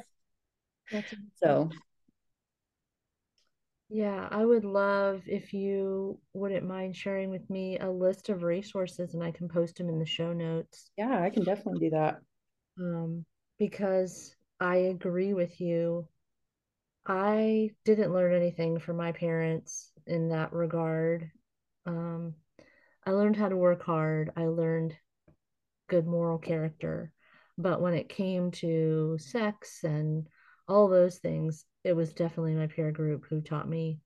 so 1.43 1.71
yeah, 3.93 4.29
I 4.31 4.45
would 4.45 4.65
love 4.65 5.23
if 5.27 5.53
you 5.53 6.21
wouldn't 6.33 6.65
mind 6.65 6.95
sharing 6.95 7.29
with 7.29 7.51
me 7.51 7.77
a 7.81 7.91
list 7.91 8.29
of 8.29 8.45
resources 8.45 9.15
and 9.15 9.23
I 9.23 9.33
can 9.33 9.49
post 9.49 9.77
them 9.77 9.89
in 9.89 9.99
the 9.99 10.07
show 10.07 10.33
notes. 10.33 10.93
Yeah, 10.97 11.21
I 11.21 11.29
can 11.29 11.43
definitely 11.43 11.89
do 11.89 11.91
that. 11.91 12.21
Um, 12.79 13.25
because 13.59 14.37
I 14.61 14.77
agree 14.77 15.35
with 15.35 15.61
you. 15.61 16.07
I 17.07 17.71
didn't 17.85 18.13
learn 18.13 18.35
anything 18.35 18.79
from 18.79 18.97
my 18.97 19.13
parents 19.13 19.91
in 20.07 20.29
that 20.31 20.53
regard. 20.53 21.31
Um, 21.87 22.35
I 23.07 23.13
learned 23.13 23.37
how 23.37 23.49
to 23.49 23.57
work 23.57 23.83
hard. 23.83 24.31
I 24.37 24.47
learned 24.47 24.97
good 25.89 26.07
moral 26.07 26.39
character. 26.39 27.13
But 27.59 27.81
when 27.81 27.95
it 27.95 28.09
came 28.09 28.51
to 28.53 29.19
sex 29.19 29.85
and 29.85 30.27
all 30.69 30.89
those 30.89 31.19
things, 31.19 31.65
it 31.85 31.95
was 31.95 32.13
definitely 32.13 32.55
my 32.55 32.69
peer 32.69 32.93
group 32.93 33.27
who 33.29 33.41
taught 33.41 33.69
me 33.69 33.99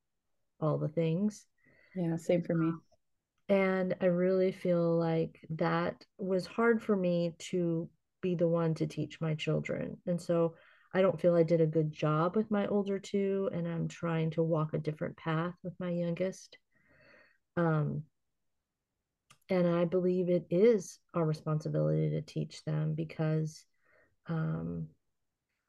all 0.61 0.79
the 0.79 0.89
things. 0.89 1.47
Yeah, 1.95 2.17
same 2.17 2.43
for 2.43 2.55
me. 2.55 2.73
And 3.49 3.95
I 4.01 4.07
really 4.07 4.53
feel 4.53 4.97
like 4.97 5.39
that 5.51 6.05
was 6.19 6.47
hard 6.47 6.83
for 6.83 6.97
me 6.97 7.35
to 7.51 7.89
be 8.23 8.35
the 8.35 8.49
one 8.49 8.75
to 8.77 8.87
teach 8.87 9.21
my 9.21 9.35
children. 9.35 9.99
And 10.07 10.21
so 10.21 10.55
I 10.95 11.03
don't 11.03 11.21
feel 11.21 11.35
I 11.35 11.43
did 11.43 11.61
a 11.61 11.67
good 11.67 11.93
job 11.93 12.37
with 12.37 12.51
my 12.53 12.69
older 12.69 13.01
two, 13.01 13.51
and 13.53 13.67
I'm 13.67 13.89
trying 13.89 14.31
to 14.31 14.43
walk 14.45 14.75
a 14.75 14.79
different 14.79 15.17
path 15.17 15.55
with 15.65 15.75
my 15.81 15.91
youngest. 15.91 16.57
Um, 17.57 18.05
and 19.49 19.67
I 19.67 19.85
believe 19.85 20.29
it 20.29 20.47
is 20.51 21.01
our 21.13 21.25
responsibility 21.25 22.11
to 22.11 22.23
teach 22.23 22.65
them 22.65 22.95
because 22.95 23.65
um, 24.29 24.87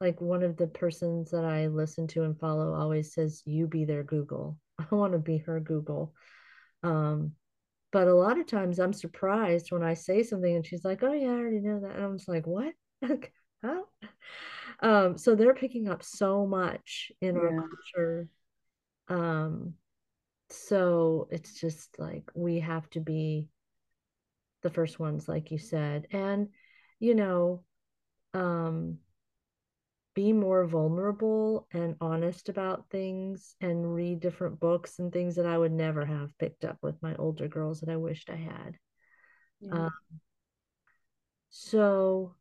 like 0.00 0.20
one 0.20 0.44
of 0.44 0.56
the 0.56 0.68
persons 0.68 1.30
that 1.32 1.44
I 1.44 1.66
listen 1.66 2.06
to 2.08 2.22
and 2.22 2.38
follow 2.38 2.74
always 2.74 3.12
says, 3.12 3.42
"You 3.44 3.66
be 3.66 3.84
their 3.84 4.04
Google." 4.04 4.58
I 4.78 4.94
want 4.94 5.12
to 5.12 5.18
be 5.18 5.38
her 5.38 5.58
Google. 5.60 6.14
Um, 6.82 7.32
but 7.92 8.08
a 8.08 8.14
lot 8.14 8.38
of 8.38 8.46
times 8.46 8.78
I'm 8.78 8.92
surprised 8.92 9.72
when 9.72 9.82
I 9.82 9.94
say 9.94 10.22
something 10.22 10.54
and 10.54 10.64
she's 10.64 10.84
like, 10.84 11.02
"Oh 11.02 11.12
yeah, 11.12 11.28
I 11.28 11.38
already 11.38 11.60
know 11.60 11.80
that," 11.80 11.96
and 11.96 12.04
I'm 12.04 12.16
just 12.16 12.28
like, 12.28 12.46
"What? 12.46 12.74
How?" 13.62 13.84
Um, 14.80 15.18
so 15.18 15.34
they're 15.34 15.54
picking 15.54 15.88
up 15.88 16.02
so 16.02 16.46
much 16.46 17.10
in 17.20 17.34
yeah. 17.34 17.42
our 17.42 17.68
culture. 17.68 18.28
Um, 19.08 19.74
so 20.50 21.28
it's 21.30 21.60
just 21.60 21.98
like 21.98 22.30
we 22.34 22.60
have 22.60 22.88
to 22.90 23.00
be 23.00 23.48
the 24.62 24.70
first 24.70 24.98
ones, 24.98 25.28
like 25.28 25.50
you 25.50 25.58
said, 25.58 26.06
and 26.10 26.48
you 26.98 27.14
know, 27.14 27.62
um, 28.34 28.98
be 30.14 30.32
more 30.32 30.66
vulnerable 30.66 31.68
and 31.72 31.94
honest 32.00 32.48
about 32.48 32.88
things 32.90 33.54
and 33.60 33.94
read 33.94 34.18
different 34.18 34.58
books 34.58 34.98
and 34.98 35.12
things 35.12 35.36
that 35.36 35.44
I 35.44 35.58
would 35.58 35.72
never 35.72 36.06
have 36.06 36.36
picked 36.38 36.64
up 36.64 36.78
with 36.80 37.00
my 37.02 37.14
older 37.16 37.48
girls 37.48 37.80
that 37.80 37.90
I 37.90 37.96
wished 37.96 38.30
I 38.30 38.36
had. 38.36 38.78
Yeah. 39.60 39.72
Um, 39.72 39.90
so, 41.50 42.34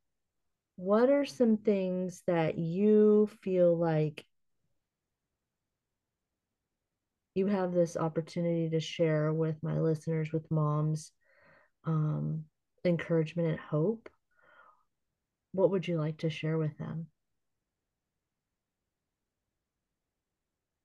what 0.75 1.09
are 1.09 1.25
some 1.25 1.57
things 1.57 2.21
that 2.27 2.57
you 2.57 3.29
feel 3.41 3.75
like 3.75 4.25
you 7.33 7.47
have 7.47 7.73
this 7.73 7.97
opportunity 7.97 8.69
to 8.69 8.79
share 8.79 9.31
with 9.31 9.61
my 9.61 9.79
listeners, 9.79 10.31
with 10.31 10.49
moms, 10.51 11.11
um, 11.85 12.45
encouragement 12.83 13.49
and 13.49 13.59
hope? 13.59 14.09
What 15.51 15.71
would 15.71 15.87
you 15.87 15.97
like 15.97 16.17
to 16.19 16.29
share 16.29 16.57
with 16.57 16.77
them? 16.77 17.07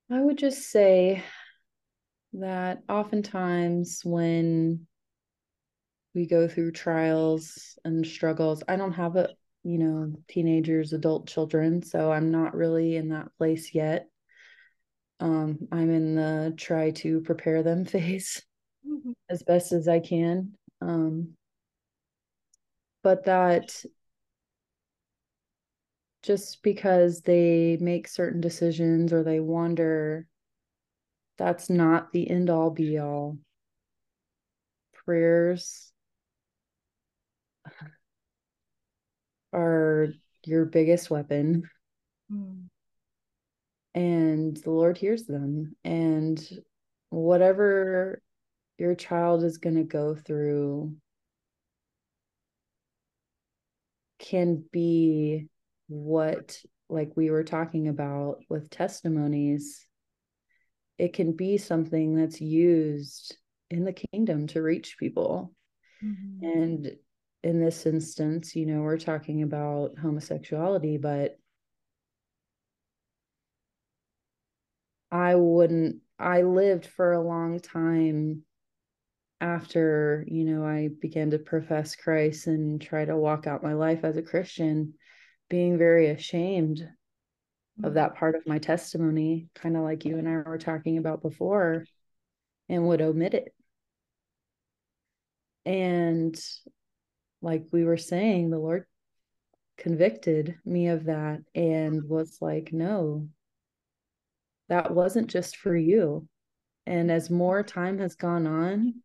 I 0.09 0.19
would 0.19 0.37
just 0.37 0.69
say 0.69 1.23
that 2.33 2.83
oftentimes 2.89 4.01
when 4.03 4.87
we 6.13 6.25
go 6.25 6.47
through 6.47 6.71
trials 6.71 7.79
and 7.85 8.05
struggles, 8.05 8.63
I 8.67 8.75
don't 8.75 8.93
have 8.93 9.15
a, 9.15 9.29
you 9.63 9.77
know, 9.77 10.13
teenagers, 10.27 10.93
adult 10.93 11.27
children, 11.27 11.83
so 11.83 12.11
I'm 12.11 12.31
not 12.31 12.55
really 12.55 12.95
in 12.95 13.09
that 13.09 13.35
place 13.37 13.73
yet. 13.73 14.07
Um, 15.19 15.67
I'm 15.71 15.91
in 15.91 16.15
the 16.15 16.53
try 16.57 16.91
to 16.91 17.21
prepare 17.21 17.61
them 17.61 17.85
phase 17.85 18.41
mm-hmm. 18.87 19.11
as 19.29 19.43
best 19.43 19.71
as 19.71 19.87
I 19.87 19.99
can. 19.99 20.53
Um, 20.81 21.33
but 23.03 23.25
that 23.25 23.83
just 26.23 26.61
because 26.63 27.21
they 27.21 27.77
make 27.79 28.07
certain 28.07 28.41
decisions 28.41 29.11
or 29.11 29.23
they 29.23 29.39
wander, 29.39 30.27
that's 31.37 31.69
not 31.69 32.11
the 32.11 32.29
end 32.29 32.49
all 32.49 32.69
be 32.69 32.99
all. 32.99 33.37
Prayers 34.93 35.90
are 39.53 40.07
your 40.45 40.65
biggest 40.65 41.09
weapon. 41.09 41.63
Mm. 42.31 42.65
And 43.93 44.57
the 44.57 44.71
Lord 44.71 44.97
hears 44.97 45.25
them. 45.25 45.75
And 45.83 46.41
whatever 47.09 48.21
your 48.77 48.95
child 48.95 49.43
is 49.43 49.57
going 49.57 49.75
to 49.75 49.83
go 49.83 50.15
through 50.15 50.95
can 54.17 54.63
be 54.71 55.47
what 55.87 56.57
like 56.89 57.11
we 57.15 57.29
were 57.31 57.43
talking 57.43 57.87
about 57.87 58.37
with 58.49 58.69
testimonies 58.69 59.85
it 60.97 61.13
can 61.13 61.33
be 61.33 61.57
something 61.57 62.15
that's 62.15 62.39
used 62.39 63.35
in 63.71 63.83
the 63.83 63.93
kingdom 63.93 64.45
to 64.45 64.61
reach 64.61 64.97
people 64.99 65.51
mm-hmm. 66.03 66.45
and 66.45 66.91
in 67.43 67.59
this 67.59 67.85
instance 67.85 68.55
you 68.55 68.65
know 68.65 68.81
we're 68.81 68.97
talking 68.97 69.41
about 69.41 69.97
homosexuality 69.97 70.97
but 70.97 71.37
i 75.11 75.35
wouldn't 75.35 75.97
i 76.19 76.43
lived 76.43 76.85
for 76.85 77.13
a 77.13 77.21
long 77.21 77.59
time 77.59 78.43
after 79.39 80.23
you 80.27 80.43
know 80.45 80.63
i 80.63 80.89
began 81.01 81.31
to 81.31 81.39
profess 81.39 81.95
christ 81.95 82.45
and 82.45 82.79
try 82.79 83.05
to 83.05 83.17
walk 83.17 83.47
out 83.47 83.63
my 83.63 83.73
life 83.73 84.03
as 84.03 84.17
a 84.17 84.21
christian 84.21 84.93
being 85.51 85.77
very 85.77 86.07
ashamed 86.07 86.77
mm-hmm. 86.77 87.85
of 87.85 87.93
that 87.93 88.15
part 88.15 88.33
of 88.33 88.47
my 88.47 88.57
testimony, 88.57 89.49
kind 89.53 89.77
of 89.77 89.83
like 89.83 90.05
you 90.05 90.17
and 90.17 90.27
I 90.27 90.37
were 90.49 90.57
talking 90.57 90.97
about 90.97 91.21
before, 91.21 91.85
and 92.69 92.87
would 92.87 93.01
omit 93.01 93.35
it. 93.35 93.53
And 95.65 96.35
like 97.41 97.65
we 97.71 97.83
were 97.83 97.97
saying, 97.97 98.49
the 98.49 98.59
Lord 98.59 98.85
convicted 99.77 100.57
me 100.65 100.87
of 100.89 101.05
that 101.05 101.41
and 101.55 102.07
was 102.07 102.37
like, 102.41 102.71
no, 102.71 103.27
that 104.69 104.93
wasn't 104.93 105.27
just 105.27 105.57
for 105.57 105.75
you. 105.75 106.27
And 106.85 107.11
as 107.11 107.29
more 107.29 107.63
time 107.63 107.99
has 107.99 108.15
gone 108.15 108.47
on, 108.47 109.01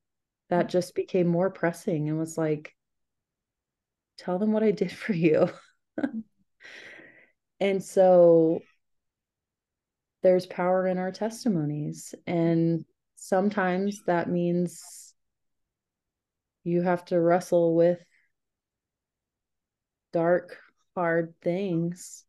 that 0.51 0.68
just 0.68 0.95
became 0.95 1.26
more 1.26 1.51
pressing 1.51 2.09
and 2.09 2.18
was 2.18 2.39
like, 2.39 2.74
tell 4.18 4.39
them 4.39 4.53
what 4.53 4.62
I 4.62 4.70
did 4.70 4.93
for 4.97 5.12
you. 5.12 5.49
And 7.59 7.82
so 7.82 8.61
there's 10.22 10.47
power 10.47 10.87
in 10.87 10.99
our 10.99 11.12
testimonies. 11.12 12.14
And 12.26 12.84
sometimes 13.16 14.03
that 14.07 14.28
means 14.28 15.14
you 16.64 16.82
have 16.82 17.05
to 17.07 17.20
wrestle 17.20 17.74
with 17.74 17.99
dark, 20.16 20.56
hard 20.94 21.34
things, 21.42 22.24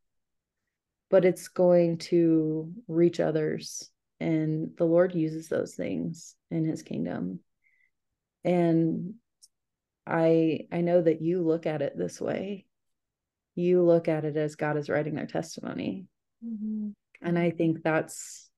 but 1.09 1.23
it's 1.23 1.47
going 1.47 1.97
to 1.97 2.73
reach 2.87 3.19
others. 3.19 3.89
And 4.19 4.71
the 4.77 4.85
Lord 4.85 5.15
uses 5.15 5.47
those 5.47 5.75
things 5.75 6.35
in 6.51 6.65
his 6.65 6.81
kingdom. 6.81 7.39
And 8.43 9.13
I 10.05 10.67
I 10.71 10.81
know 10.81 11.01
that 11.01 11.21
you 11.21 11.43
look 11.43 11.65
at 11.65 11.81
it 11.81 11.97
this 11.97 12.19
way 12.19 12.67
you 13.57 13.81
look 13.81 14.07
at 14.07 14.23
it 14.23 14.37
as 14.37 14.55
God 14.55 14.77
is 14.77 14.87
writing 14.87 15.15
their 15.15 15.25
testimony. 15.25 16.05
Mm-hmm. 16.45 16.89
And 17.23 17.39
I 17.39 17.49
think 17.49 17.81
that's 17.83 18.49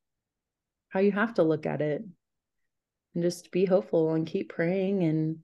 how 0.89 0.99
you 0.99 1.13
have 1.13 1.36
to 1.36 1.43
look 1.43 1.65
at 1.65 1.82
it 1.82 2.03
and 3.15 3.23
just 3.23 3.49
be 3.51 3.63
hopeful 3.63 4.13
and 4.13 4.27
keep 4.27 4.49
praying. 4.49 5.03
And 5.03 5.38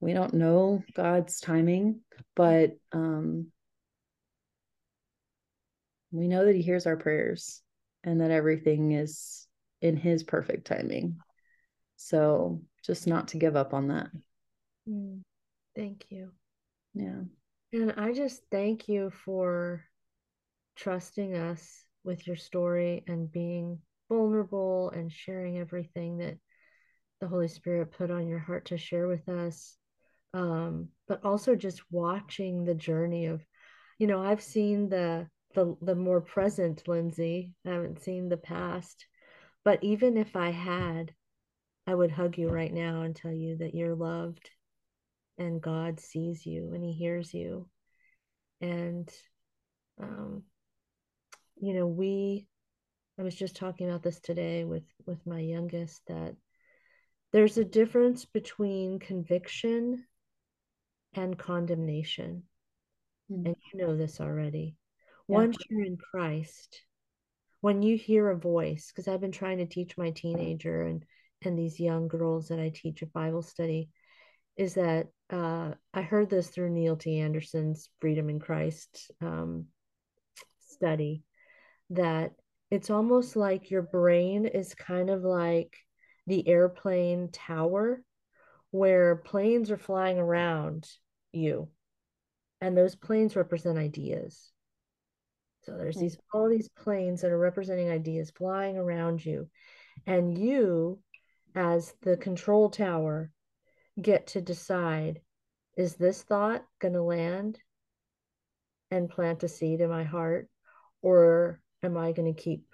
we 0.00 0.12
don't 0.12 0.34
know 0.34 0.82
God's 0.94 1.40
timing, 1.40 2.00
but 2.36 2.76
um, 2.92 3.48
we 6.10 6.28
know 6.28 6.44
that 6.44 6.54
He 6.54 6.62
hears 6.62 6.86
our 6.86 6.96
prayers 6.96 7.62
and 8.04 8.20
that 8.20 8.30
everything 8.30 8.92
is 8.92 9.46
in 9.82 9.96
His 9.96 10.22
perfect 10.22 10.66
timing. 10.66 11.16
So 11.96 12.62
just 12.84 13.06
not 13.06 13.28
to 13.28 13.38
give 13.38 13.56
up 13.56 13.74
on 13.74 13.88
that. 13.88 14.08
Mm, 14.88 15.22
thank 15.74 16.06
you. 16.10 16.30
Yeah. 16.94 17.22
And 17.72 17.92
I 17.96 18.12
just 18.12 18.40
thank 18.50 18.88
you 18.88 19.10
for 19.24 19.84
trusting 20.76 21.36
us 21.36 21.84
with 22.04 22.26
your 22.26 22.36
story 22.36 23.04
and 23.06 23.30
being 23.30 23.78
vulnerable 24.08 24.90
and 24.90 25.12
sharing 25.12 25.58
everything 25.58 26.18
that 26.18 26.38
the 27.20 27.28
Holy 27.28 27.48
Spirit 27.48 27.92
put 27.92 28.10
on 28.10 28.28
your 28.28 28.38
heart 28.38 28.66
to 28.66 28.78
share 28.78 29.08
with 29.08 29.28
us. 29.28 29.77
Um, 30.34 30.88
but 31.06 31.24
also 31.24 31.54
just 31.54 31.82
watching 31.90 32.64
the 32.64 32.74
journey 32.74 33.26
of, 33.26 33.44
you 33.98 34.06
know, 34.06 34.22
I've 34.22 34.42
seen 34.42 34.88
the 34.88 35.28
the 35.54 35.76
the 35.80 35.94
more 35.94 36.20
present 36.20 36.84
Lyndsey. 36.86 37.52
I 37.66 37.70
haven't 37.70 38.02
seen 38.02 38.28
the 38.28 38.36
past. 38.36 39.06
But 39.64 39.82
even 39.82 40.16
if 40.16 40.36
I 40.36 40.50
had, 40.50 41.12
I 41.86 41.94
would 41.94 42.10
hug 42.10 42.38
you 42.38 42.48
right 42.48 42.72
now 42.72 43.02
and 43.02 43.14
tell 43.14 43.32
you 43.32 43.56
that 43.58 43.74
you're 43.74 43.94
loved 43.94 44.50
and 45.38 45.60
God 45.60 46.00
sees 46.00 46.44
you 46.44 46.72
and 46.74 46.84
he 46.84 46.92
hears 46.92 47.32
you. 47.32 47.68
And 48.60 49.08
um, 50.00 50.42
you 51.56 51.74
know, 51.74 51.86
we 51.86 52.46
I 53.18 53.22
was 53.22 53.34
just 53.34 53.56
talking 53.56 53.88
about 53.88 54.02
this 54.02 54.20
today 54.20 54.64
with 54.64 54.84
with 55.06 55.26
my 55.26 55.40
youngest 55.40 56.02
that 56.06 56.36
there's 57.32 57.58
a 57.58 57.64
difference 57.64 58.24
between 58.24 58.98
conviction 58.98 60.04
and 61.14 61.38
condemnation. 61.38 62.44
Mm. 63.30 63.46
And 63.46 63.56
you 63.72 63.80
know 63.80 63.96
this 63.96 64.20
already. 64.20 64.76
Yeah. 65.28 65.36
Once 65.36 65.56
you're 65.68 65.84
in 65.84 65.96
Christ, 65.96 66.82
when 67.60 67.82
you 67.82 67.96
hear 67.96 68.30
a 68.30 68.38
voice, 68.38 68.90
because 68.90 69.08
I've 69.08 69.20
been 69.20 69.32
trying 69.32 69.58
to 69.58 69.66
teach 69.66 69.96
my 69.96 70.10
teenager 70.10 70.82
and 70.82 71.04
and 71.42 71.56
these 71.56 71.78
young 71.78 72.08
girls 72.08 72.48
that 72.48 72.58
I 72.58 72.72
teach 72.74 73.02
a 73.02 73.06
Bible 73.06 73.42
study, 73.42 73.90
is 74.56 74.74
that 74.74 75.06
uh, 75.30 75.72
I 75.94 76.02
heard 76.02 76.28
this 76.28 76.48
through 76.48 76.70
Neil 76.70 76.96
T. 76.96 77.20
Anderson's 77.20 77.88
Freedom 78.00 78.28
in 78.28 78.40
Christ 78.40 79.12
um, 79.20 79.66
study 80.66 81.22
that 81.90 82.32
it's 82.70 82.90
almost 82.90 83.36
like 83.36 83.70
your 83.70 83.82
brain 83.82 84.46
is 84.46 84.74
kind 84.74 85.10
of 85.10 85.22
like 85.22 85.76
the 86.26 86.46
airplane 86.46 87.30
tower 87.32 88.02
where 88.70 89.16
planes 89.16 89.70
are 89.70 89.78
flying 89.78 90.18
around 90.18 90.88
you 91.32 91.68
and 92.60 92.76
those 92.76 92.94
planes 92.94 93.36
represent 93.36 93.78
ideas 93.78 94.50
so 95.62 95.76
there's 95.76 95.96
mm. 95.96 96.00
these 96.00 96.18
all 96.32 96.48
these 96.48 96.68
planes 96.68 97.20
that 97.20 97.30
are 97.30 97.38
representing 97.38 97.90
ideas 97.90 98.30
flying 98.30 98.76
around 98.76 99.24
you 99.24 99.48
and 100.06 100.36
you 100.36 100.98
as 101.54 101.94
the 102.02 102.16
control 102.16 102.70
tower 102.70 103.30
get 104.00 104.28
to 104.28 104.40
decide 104.40 105.20
is 105.76 105.94
this 105.94 106.22
thought 106.22 106.64
going 106.80 106.94
to 106.94 107.02
land 107.02 107.58
and 108.90 109.08
plant 109.08 109.42
a 109.42 109.48
seed 109.48 109.80
in 109.80 109.88
my 109.88 110.04
heart 110.04 110.48
or 111.02 111.60
am 111.82 111.96
I 111.96 112.12
going 112.12 112.32
to 112.34 112.40
keep 112.40 112.64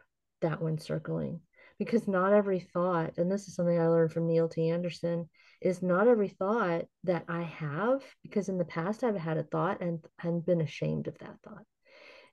that 0.41 0.63
one 0.63 0.79
circling? 0.79 1.41
Because 1.79 2.07
not 2.07 2.33
every 2.33 2.61
thought, 2.61 3.19
and 3.19 3.31
this 3.31 3.49
is 3.49 3.55
something 3.55 3.79
I 3.79 3.89
learned 3.89 4.13
from 4.13 4.27
Neil 4.27 4.49
T. 4.49 4.71
Anderson, 4.71 5.29
is 5.65 5.83
not 5.83 6.07
every 6.07 6.29
thought 6.29 6.85
that 7.05 7.25
I 7.27 7.43
have, 7.43 8.03
because 8.23 8.49
in 8.51 8.59
the 8.59 8.67
past 8.67 9.03
I've 9.03 9.17
had 9.17 9.39
a 9.39 9.43
thought 9.43 9.81
and, 9.81 9.99
and 10.23 10.45
been 10.45 10.61
ashamed 10.61 11.09
of 11.09 11.19
that 11.19 11.37
thought. 11.43 11.65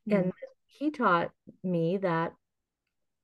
Mm. 0.08 0.16
And 0.16 0.34
he 0.66 0.92
taught 0.92 1.32
me 1.64 1.98
that 1.98 2.34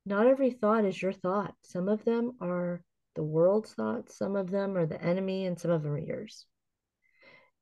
not 0.05 0.25
every 0.25 0.51
thought 0.51 0.85
is 0.85 0.99
your 0.99 1.11
thought. 1.11 1.53
Some 1.63 1.89
of 1.89 2.05
them 2.05 2.37
are 2.39 2.81
the 3.15 3.23
world's 3.23 3.73
thoughts, 3.73 4.17
some 4.17 4.37
of 4.37 4.49
them 4.49 4.77
are 4.77 4.85
the 4.85 5.01
enemy, 5.01 5.45
and 5.45 5.59
some 5.59 5.71
of 5.71 5.83
them 5.83 5.91
are 5.91 5.99
yours. 5.99 6.45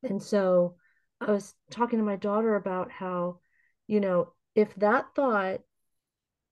And 0.04 0.22
so 0.22 0.76
I 1.20 1.32
was 1.32 1.52
talking 1.70 1.98
to 1.98 2.04
my 2.04 2.16
daughter 2.16 2.54
about 2.54 2.92
how, 2.92 3.40
you 3.88 4.00
know, 4.00 4.32
if 4.54 4.72
that 4.76 5.06
thought 5.16 5.60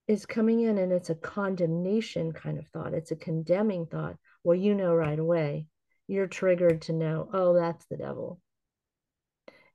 is 0.07 0.25
coming 0.25 0.59
in 0.59 0.77
and 0.77 0.91
it's 0.91 1.09
a 1.09 1.15
condemnation 1.15 2.33
kind 2.33 2.59
of 2.59 2.67
thought, 2.67 2.93
it's 2.93 3.11
a 3.11 3.15
condemning 3.15 3.85
thought, 3.85 4.17
well, 4.43 4.57
you 4.57 4.75
know 4.75 4.93
right 4.93 5.17
away, 5.17 5.67
you're 6.07 6.27
triggered 6.27 6.83
to 6.83 6.93
know, 6.93 7.29
oh, 7.33 7.53
that's 7.53 7.85
the 7.85 7.97
devil. 7.97 8.39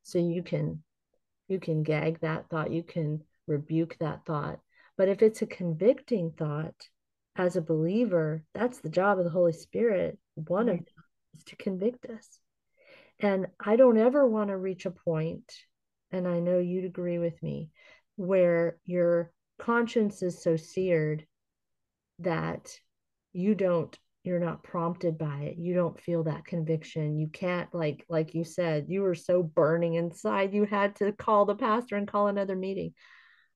So 0.03 0.19
you 0.19 0.43
can 0.43 0.83
you 1.49 1.59
can 1.59 1.83
gag 1.83 2.21
that 2.21 2.49
thought, 2.49 2.71
you 2.71 2.83
can 2.83 3.23
rebuke 3.47 3.97
that 3.99 4.25
thought. 4.25 4.61
But 4.97 5.09
if 5.09 5.23
it's 5.23 5.43
a 5.43 5.47
convicting 5.47 6.31
thought, 6.31 6.89
as 7.37 7.57
a 7.57 7.63
believer, 7.63 8.45
that's 8.55 8.81
the 8.81 8.89
job 8.89 9.19
of 9.19 9.25
the 9.25 9.31
Holy 9.31 9.53
Spirit. 9.53 10.19
One 10.35 10.69
of 10.69 10.77
mm-hmm. 10.77 10.85
them 10.85 11.05
is 11.37 11.45
to 11.45 11.57
convict 11.57 12.07
us. 12.07 12.39
And 13.19 13.47
I 13.59 13.77
don't 13.77 13.99
ever 13.99 14.27
want 14.27 14.49
to 14.49 14.57
reach 14.57 14.87
a 14.87 14.91
point, 14.91 15.53
and 16.11 16.27
I 16.27 16.41
know 16.41 16.59
you'd 16.59 16.85
agree 16.85 17.19
with 17.19 17.43
me, 17.43 17.71
where 18.17 18.79
your 18.85 19.33
conscience 19.59 20.23
is 20.23 20.43
so 20.43 20.57
seared 20.57 21.27
that 22.19 22.79
you 23.33 23.55
don't 23.55 23.97
you're 24.23 24.41
not 24.41 24.63
prompted 24.63 25.17
by 25.17 25.39
it 25.39 25.57
you 25.57 25.75
don't 25.75 26.01
feel 26.01 26.25
that 26.25 26.45
conviction 26.45 27.19
you 27.19 27.29
can't 27.29 27.73
like 27.75 28.05
like 28.09 28.35
you 28.35 28.45
said 28.45 28.87
you 28.89 29.01
were 29.01 29.15
so 29.15 29.43
burning 29.43 29.95
inside 29.95 30.53
you 30.53 30.65
had 30.65 30.95
to 30.95 31.13
call 31.13 31.47
the 31.47 31.55
pastor 31.55 31.97
and 31.97 32.09
call 32.09 32.29
another 32.29 32.57
meeting. 32.57 32.93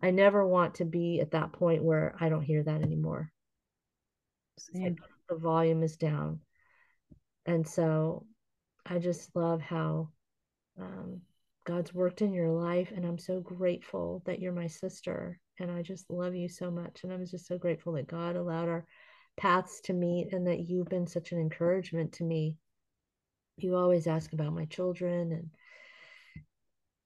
I 0.03 0.11
never 0.11 0.47
want 0.47 0.77
to 0.77 0.85
be 0.85 1.21
at 1.21 1.33
that 1.33 1.53
point 1.53 1.85
where 1.85 2.15
i 2.21 2.29
don't 2.29 2.43
hear 2.43 2.63
that 2.63 2.83
anymore. 2.83 3.31
Like 4.75 4.99
the 5.29 5.37
volume 5.37 5.83
is 5.83 5.97
down. 5.97 6.41
And 7.47 7.67
so 7.67 8.27
i 8.87 8.99
just 8.99 9.35
love 9.35 9.61
how 9.61 10.11
um, 10.79 11.21
god's 11.67 11.95
worked 11.95 12.21
in 12.21 12.33
your 12.33 12.51
life 12.51 12.93
and 12.95 13.07
i'm 13.07 13.19
so 13.19 13.41
grateful 13.41 14.23
that 14.27 14.41
you're 14.41 14.53
my 14.53 14.67
sister 14.67 15.41
and 15.61 15.71
I 15.71 15.83
just 15.83 16.11
love 16.11 16.35
you 16.35 16.49
so 16.49 16.71
much. 16.71 17.01
And 17.03 17.13
I'm 17.13 17.25
just 17.27 17.47
so 17.47 17.59
grateful 17.59 17.93
that 17.95 18.09
God 18.09 18.37
allowed 18.37 18.69
our 18.69 18.85
paths 19.37 19.81
to 19.83 19.93
meet 19.93 20.33
and 20.33 20.47
that 20.47 20.69
you've 20.69 20.89
been 20.89 21.07
such 21.07 21.33
an 21.33 21.39
encouragement 21.39 22.13
to 22.15 22.25
me. 22.25 22.57
You 23.57 23.77
always 23.77 24.07
ask 24.07 24.33
about 24.33 24.53
my 24.53 24.65
children, 24.65 25.33
and 25.33 25.51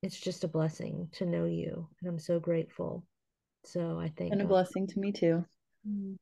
it's 0.03 0.19
just 0.19 0.45
a 0.45 0.49
blessing 0.49 1.09
to 1.13 1.27
know 1.27 1.45
you. 1.45 1.89
And 2.01 2.09
I'm 2.09 2.19
so 2.19 2.41
grateful. 2.41 3.05
So 3.65 3.99
I 3.99 4.09
think 4.09 4.33
and 4.33 4.41
a 4.41 4.45
God. 4.45 4.49
blessing 4.49 4.87
to 4.87 4.99
me 4.99 5.13
too. 5.13 5.45
Mm-hmm. 5.87 6.15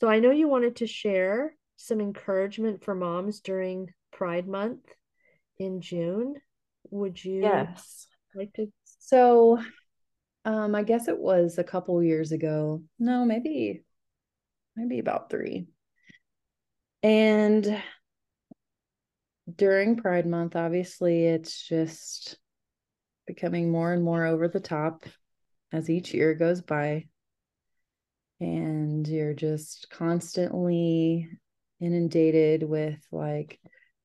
So 0.00 0.08
I 0.08 0.20
know 0.20 0.30
you 0.30 0.48
wanted 0.48 0.76
to 0.76 0.86
share 0.86 1.54
some 1.76 2.00
encouragement 2.00 2.82
for 2.82 2.94
moms 2.94 3.40
during 3.40 3.90
Pride 4.12 4.48
Month 4.48 4.84
in 5.58 5.80
June. 5.80 6.36
Would 6.90 7.22
you 7.22 7.42
yes 7.42 8.06
like 8.34 8.52
to 8.54 8.66
so 8.98 9.58
um, 10.44 10.74
I 10.74 10.82
guess 10.82 11.08
it 11.08 11.18
was 11.18 11.58
a 11.58 11.64
couple 11.64 12.02
years 12.02 12.32
ago. 12.32 12.82
No, 12.98 13.24
maybe, 13.24 13.82
maybe 14.76 14.98
about 14.98 15.30
three. 15.30 15.66
And 17.02 17.82
during 19.56 19.96
Pride 19.96 20.26
Month, 20.26 20.56
obviously, 20.56 21.26
it's 21.26 21.66
just 21.66 22.38
becoming 23.26 23.70
more 23.70 23.92
and 23.92 24.02
more 24.02 24.24
over 24.24 24.48
the 24.48 24.60
top 24.60 25.04
as 25.72 25.90
each 25.90 26.14
year 26.14 26.34
goes 26.34 26.60
by. 26.62 27.06
And 28.40 29.06
you're 29.06 29.34
just 29.34 29.88
constantly 29.90 31.28
inundated 31.80 32.62
with 32.62 33.06
like, 33.12 33.60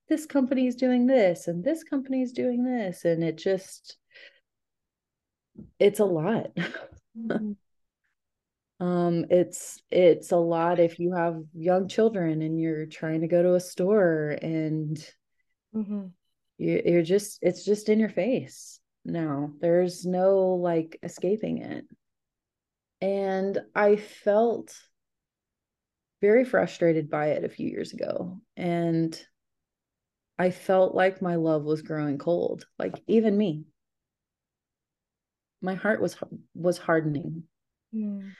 this 0.08 0.26
company's 0.26 0.74
doing 0.74 1.06
this 1.06 1.46
and 1.46 1.64
this 1.64 1.84
company's 1.84 2.32
doing 2.32 2.64
this. 2.64 3.04
And 3.04 3.22
it 3.22 3.36
just, 3.36 3.96
it's 5.78 6.00
a 6.00 6.04
lot. 6.04 6.50
Mm-hmm. 7.18 7.52
Um 8.80 9.26
it's 9.30 9.78
it's 9.90 10.32
a 10.32 10.36
lot 10.36 10.80
if 10.80 10.98
you 10.98 11.12
have 11.12 11.42
young 11.54 11.86
children 11.88 12.42
and 12.42 12.58
you're 12.58 12.86
trying 12.86 13.20
to 13.20 13.28
go 13.28 13.42
to 13.42 13.54
a 13.54 13.60
store 13.60 14.38
and 14.42 14.98
mm-hmm. 15.74 16.06
you, 16.58 16.82
you're 16.84 17.02
just 17.02 17.38
it's 17.42 17.64
just 17.64 17.88
in 17.88 18.00
your 18.00 18.08
face 18.08 18.80
now 19.04 19.50
there's 19.60 20.04
no 20.04 20.54
like 20.54 20.98
escaping 21.02 21.58
it 21.58 21.84
and 23.00 23.58
i 23.74 23.96
felt 23.96 24.74
very 26.20 26.44
frustrated 26.44 27.10
by 27.10 27.28
it 27.28 27.44
a 27.44 27.48
few 27.48 27.68
years 27.68 27.92
ago 27.92 28.40
and 28.56 29.22
I 30.40 30.50
felt 30.52 30.94
like 30.94 31.20
my 31.20 31.34
love 31.34 31.64
was 31.64 31.82
growing 31.82 32.16
cold, 32.16 32.64
like 32.78 32.94
even 33.06 33.36
me. 33.36 33.64
My 35.60 35.74
heart 35.74 36.00
was 36.00 36.16
was 36.54 36.78
hardening. 36.78 37.42
Mm. 37.94 38.30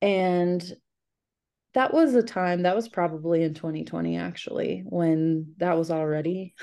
And 0.00 0.62
that 1.74 1.92
was 1.92 2.14
a 2.14 2.22
time 2.22 2.62
that 2.62 2.74
was 2.74 2.88
probably 2.88 3.42
in 3.42 3.54
2020 3.54 4.16
actually 4.16 4.82
when 4.86 5.54
that 5.58 5.76
was 5.76 5.90
already 5.90 6.54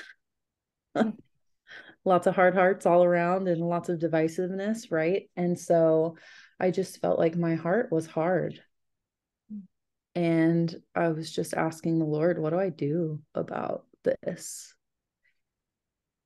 lots 2.05 2.27
of 2.27 2.35
hard 2.35 2.55
hearts 2.55 2.85
all 2.85 3.03
around 3.03 3.47
and 3.47 3.61
lots 3.61 3.89
of 3.89 3.99
divisiveness 3.99 4.91
right? 4.91 5.29
And 5.35 5.59
so 5.59 6.17
i 6.59 6.71
just 6.71 6.99
felt 7.01 7.19
like 7.19 7.35
my 7.35 7.55
heart 7.55 7.91
was 7.91 8.07
hard. 8.07 8.61
And 10.15 10.75
i 10.95 11.09
was 11.09 11.31
just 11.31 11.53
asking 11.53 11.99
the 11.99 12.05
lord 12.05 12.39
what 12.39 12.51
do 12.51 12.59
i 12.59 12.69
do 12.69 13.21
about 13.33 13.85
this? 14.03 14.73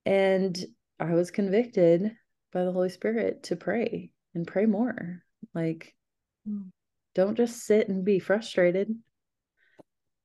And 0.05 0.57
i 0.99 1.13
was 1.13 1.31
convicted 1.31 2.11
by 2.51 2.63
the 2.63 2.71
holy 2.71 2.89
spirit 2.89 3.43
to 3.43 3.55
pray 3.55 4.11
and 4.33 4.47
pray 4.47 4.65
more 4.65 5.23
like 5.53 5.93
mm. 6.47 6.69
Don't 7.15 7.35
just 7.35 7.65
sit 7.65 7.89
and 7.89 8.05
be 8.05 8.19
frustrated. 8.19 8.93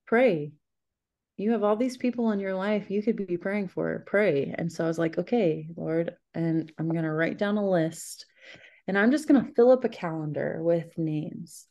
Pray. 0.07 0.53
You 1.37 1.53
have 1.53 1.65
all 1.65 1.77
these 1.77 1.97
people 1.97 2.31
in 2.31 2.39
your 2.39 2.55
life 2.55 2.91
you 2.91 3.03
could 3.03 3.17
be 3.17 3.37
praying 3.37 3.69
for. 3.69 4.05
Pray. 4.07 4.55
And 4.57 4.71
so 4.71 4.85
I 4.85 4.89
was 4.89 4.99
like, 4.99 5.19
okay, 5.19 5.67
Lord, 5.77 6.15
and 6.35 6.71
I'm 6.79 6.89
going 6.89 7.05
to 7.05 7.11
write 7.11 7.39
down 7.39 7.57
a 7.57 7.69
list 7.69 8.27
and 8.87 8.99
I'm 8.99 9.11
just 9.11 9.27
going 9.27 9.45
to 9.45 9.53
fill 9.55 9.71
up 9.71 9.85
a 9.85 9.89
calendar 9.89 10.61
with 10.63 10.97
names 10.99 11.67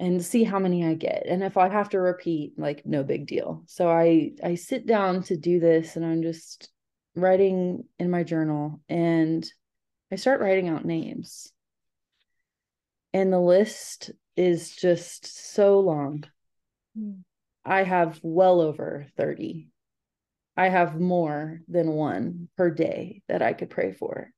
and 0.00 0.24
see 0.24 0.44
how 0.44 0.58
many 0.58 0.84
I 0.84 0.94
get. 0.94 1.24
And 1.26 1.42
if 1.42 1.56
I 1.56 1.68
have 1.68 1.90
to 1.90 2.00
repeat, 2.00 2.58
like 2.58 2.84
no 2.84 3.02
big 3.02 3.26
deal. 3.26 3.64
So 3.66 3.88
I 3.88 4.32
I 4.42 4.54
sit 4.54 4.86
down 4.86 5.22
to 5.24 5.36
do 5.36 5.60
this 5.60 5.96
and 5.96 6.04
I'm 6.04 6.22
just 6.22 6.70
writing 7.14 7.84
in 7.98 8.10
my 8.10 8.22
journal 8.22 8.80
and 8.88 9.46
I 10.12 10.16
start 10.16 10.40
writing 10.40 10.68
out 10.68 10.84
names 10.84 11.52
and 13.14 13.32
the 13.32 13.40
list 13.40 14.10
is 14.36 14.74
just 14.74 15.54
so 15.54 15.78
long. 15.78 16.24
Mm. 16.98 17.22
I 17.64 17.84
have 17.84 18.18
well 18.22 18.60
over 18.60 19.06
30. 19.16 19.68
I 20.56 20.68
have 20.68 21.00
more 21.00 21.60
than 21.68 21.92
one 21.92 22.48
per 22.56 22.70
day 22.70 23.22
that 23.28 23.40
I 23.40 23.52
could 23.52 23.70
pray 23.70 23.92
for. 23.92 24.30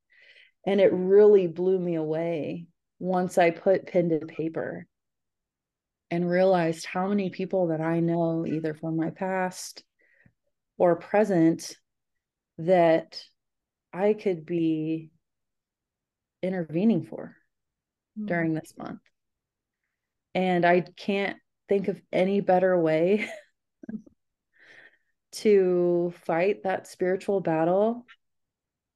And 0.65 0.79
it 0.79 0.93
really 0.93 1.47
blew 1.47 1.79
me 1.79 1.95
away 1.95 2.67
once 2.99 3.37
I 3.37 3.49
put 3.49 3.87
pen 3.87 4.09
to 4.09 4.19
paper 4.25 4.85
and 6.11 6.29
realized 6.29 6.85
how 6.85 7.07
many 7.07 7.31
people 7.31 7.67
that 7.67 7.81
I 7.81 7.99
know, 7.99 8.45
either 8.45 8.75
from 8.75 8.95
my 8.95 9.09
past 9.09 9.83
or 10.77 10.95
present, 10.97 11.75
that 12.59 13.21
I 13.91 14.13
could 14.13 14.45
be 14.45 15.09
intervening 16.43 17.03
for 17.03 17.36
mm. 18.19 18.25
during 18.25 18.53
this 18.53 18.73
month. 18.77 18.99
And 20.33 20.65
I 20.65 20.81
can't 20.81 21.37
think 21.67 21.87
of 21.87 22.01
any 22.11 22.41
better 22.41 22.79
way 22.79 23.27
to 25.33 26.13
fight 26.25 26.63
that 26.63 26.87
spiritual 26.87 27.41
battle 27.41 28.05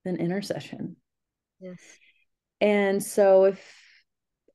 than 0.06 0.18
intercession. 0.18 0.96
Yes. 1.60 1.80
And 2.60 3.04
so 3.04 3.46
if 3.46 3.64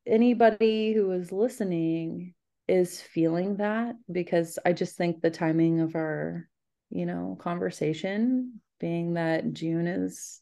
anybody 0.07 0.93
who 0.93 1.11
is 1.13 1.33
listening 1.33 2.35
is 2.69 3.01
feeling 3.01 3.57
that 3.57 3.95
because 4.11 4.59
I 4.65 4.73
just 4.73 4.97
think 4.97 5.21
the 5.21 5.31
timing 5.31 5.81
of 5.81 5.95
our, 5.95 6.49
you 6.91 7.07
know, 7.07 7.37
conversation 7.41 8.61
being 8.81 9.15
that 9.15 9.53
June 9.53 9.87
is 9.87 10.41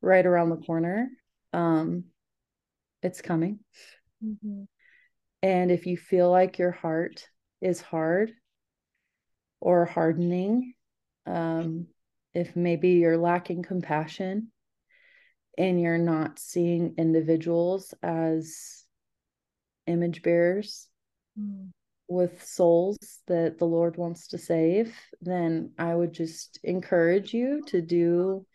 right 0.00 0.24
around 0.24 0.50
the 0.50 0.56
corner, 0.56 1.08
um 1.52 2.04
it's 3.02 3.20
coming. 3.20 3.60
Mm-hmm. 4.24 4.64
And 5.42 5.70
if 5.70 5.86
you 5.86 5.96
feel 5.96 6.30
like 6.30 6.58
your 6.58 6.70
heart 6.70 7.26
is 7.60 7.80
hard 7.80 8.32
or 9.60 9.86
hardening, 9.86 10.74
um, 11.26 11.86
if 12.34 12.54
maybe 12.56 12.90
you're 12.90 13.16
lacking 13.16 13.62
compassion 13.62 14.52
and 15.56 15.80
you're 15.80 15.98
not 15.98 16.38
seeing 16.38 16.94
individuals 16.98 17.94
as 18.02 18.84
image 19.86 20.22
bearers 20.22 20.88
mm. 21.38 21.70
with 22.08 22.44
souls 22.44 22.98
that 23.26 23.58
the 23.58 23.66
Lord 23.66 23.96
wants 23.96 24.28
to 24.28 24.38
save, 24.38 24.94
then 25.20 25.72
I 25.78 25.94
would 25.94 26.12
just 26.12 26.60
encourage 26.62 27.34
you 27.34 27.62
to 27.68 27.80
do 27.80 28.46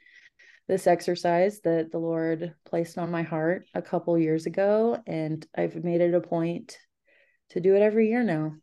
this 0.68 0.88
exercise 0.88 1.59
that 1.61 1.91
the 1.91 1.99
Lord 1.99 2.53
placed 2.66 2.97
on 2.97 3.11
my 3.11 3.22
heart 3.22 3.66
a 3.74 3.82
couple 3.82 4.18
years 4.18 4.45
ago. 4.45 4.97
And 5.05 5.45
I've 5.55 5.84
made 5.84 6.01
it 6.01 6.13
a 6.13 6.22
point 6.22 6.78
to 7.51 7.59
do 7.59 7.76
it 7.76 7.82
every 7.82 8.09
year 8.09 8.24
now. 8.24 8.55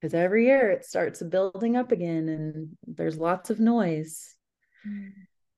Because 0.00 0.12
every 0.12 0.46
year 0.46 0.70
it 0.70 0.84
starts 0.84 1.22
building 1.22 1.76
up 1.76 1.90
again 1.90 2.28
and 2.28 2.76
there's 2.86 3.16
lots 3.16 3.48
of 3.48 3.58
noise. 3.58 4.36
Mm. 4.86 5.12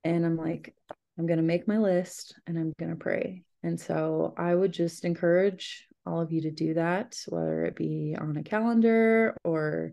And 0.05 0.25
I'm 0.25 0.37
like, 0.37 0.73
I'm 1.17 1.27
going 1.27 1.37
to 1.37 1.43
make 1.43 1.67
my 1.67 1.77
list 1.77 2.35
and 2.47 2.57
I'm 2.57 2.73
going 2.79 2.91
to 2.91 2.95
pray. 2.95 3.43
And 3.63 3.77
so 3.77 4.33
I 4.37 4.55
would 4.55 4.71
just 4.71 5.03
encourage 5.03 5.85
all 6.05 6.21
of 6.21 6.31
you 6.31 6.41
to 6.43 6.51
do 6.51 6.75
that, 6.75 7.17
whether 7.27 7.65
it 7.65 7.75
be 7.75 8.15
on 8.17 8.37
a 8.37 8.43
calendar 8.43 9.35
or 9.43 9.91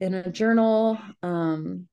in 0.00 0.14
a 0.14 0.30
journal. 0.30 0.98
Um, 1.22 1.86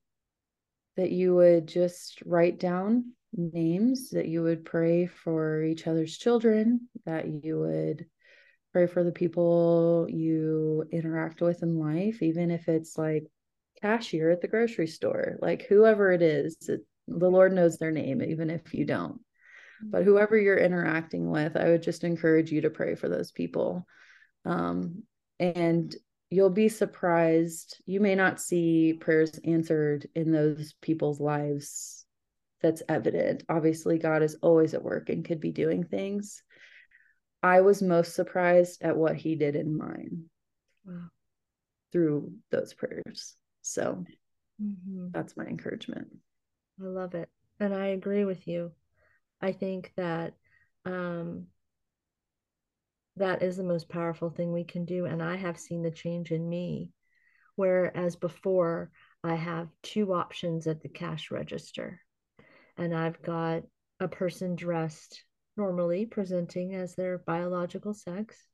that 1.02 1.12
you 1.12 1.34
would 1.34 1.68
just 1.68 2.22
write 2.28 2.60
down 2.60 3.12
names, 3.34 4.12
that 4.12 4.28
you 4.28 4.44
would 4.44 4.64
pray 4.64 5.08
for 5.08 5.64
each 5.64 5.88
other's 5.88 6.16
children, 6.16 6.88
that 7.08 7.28
you 7.44 7.58
would 7.58 8.06
pray 8.72 8.86
for 8.86 9.04
the 9.04 9.12
people 9.12 10.06
you 10.08 10.86
interact 10.92 11.42
with 11.42 11.64
in 11.64 11.80
life, 11.80 12.22
even 12.22 12.52
if 12.52 12.68
it's 12.68 13.00
like 13.00 13.26
cashier 13.82 14.30
at 14.30 14.42
the 14.42 14.48
grocery 14.48 14.86
store, 14.86 15.38
like 15.42 15.66
whoever 15.66 16.12
it 16.12 16.22
is, 16.22 16.56
it, 16.70 16.82
the 17.08 17.30
Lord 17.30 17.52
knows 17.52 17.80
their 17.80 17.92
name, 17.92 18.22
even 18.22 18.52
if 18.52 18.72
you 18.72 18.86
don't. 18.86 19.20
But 19.82 20.04
whoever 20.04 20.38
you're 20.38 20.56
interacting 20.56 21.32
with, 21.32 21.58
I 21.58 21.70
would 21.70 21.82
just 21.82 22.04
encourage 22.04 22.52
you 22.52 22.62
to 22.62 22.70
pray 22.70 22.94
for 22.94 23.10
those 23.10 23.32
people. 23.32 23.88
Um, 24.46 25.02
and 25.40 25.96
you'll 26.32 26.50
be 26.50 26.70
surprised. 26.70 27.78
You 27.86 28.00
may 28.00 28.16
not 28.16 28.42
see 28.42 28.94
prayers 29.00 29.40
answered 29.44 30.08
in 30.16 30.32
those 30.32 30.74
people's 30.82 31.20
lives. 31.20 32.06
That's 32.62 32.82
evident. 32.88 33.44
Obviously, 33.50 34.00
God 34.00 34.24
is 34.24 34.38
always 34.42 34.74
at 34.74 34.84
work 34.84 35.10
and 35.10 35.26
could 35.26 35.42
be 35.42 35.52
doing 35.52 35.84
things. 35.84 36.42
I 37.44 37.62
was 37.62 37.82
most 37.82 38.16
surprised 38.16 38.82
at 38.82 38.96
what 38.96 39.16
he 39.16 39.36
did 39.36 39.56
in 39.56 39.78
mine 39.78 40.26
wow. 40.86 41.10
through 41.92 42.32
those 42.50 42.74
prayers. 42.74 43.36
So 43.62 44.06
mm-hmm. 44.62 45.08
that's 45.12 45.36
my 45.36 45.46
encouragement. 45.46 46.08
I 46.82 46.86
love 46.86 47.14
it. 47.14 47.30
And 47.60 47.74
I 47.76 47.88
agree 47.88 48.26
with 48.26 48.48
you. 48.48 48.72
I 49.42 49.52
think 49.52 49.92
that 49.98 50.34
um, 50.86 51.48
that 53.22 53.42
is 53.42 53.58
the 53.58 53.64
most 53.64 53.90
powerful 53.90 54.30
thing 54.30 54.52
we 54.52 54.66
can 54.66 54.86
do. 54.86 55.06
And 55.06 55.24
I 55.24 55.38
have 55.38 55.58
seen 55.58 55.82
the 55.82 55.92
change 55.92 56.32
in 56.32 56.48
me. 56.48 56.90
Whereas 57.56 58.16
before, 58.16 58.92
I 59.24 59.36
have 59.36 59.68
two 59.84 60.14
options 60.14 60.68
at 60.68 60.82
the 60.82 60.90
cash 60.90 61.32
register, 61.32 62.00
and 62.78 62.96
I've 62.96 63.22
got 63.22 63.64
a 64.00 64.08
person 64.08 64.56
dressed 64.56 65.24
normally, 65.58 66.06
presenting 66.06 66.74
as 66.74 66.96
their 66.96 67.20
biological 67.20 67.94
sex, 67.94 68.48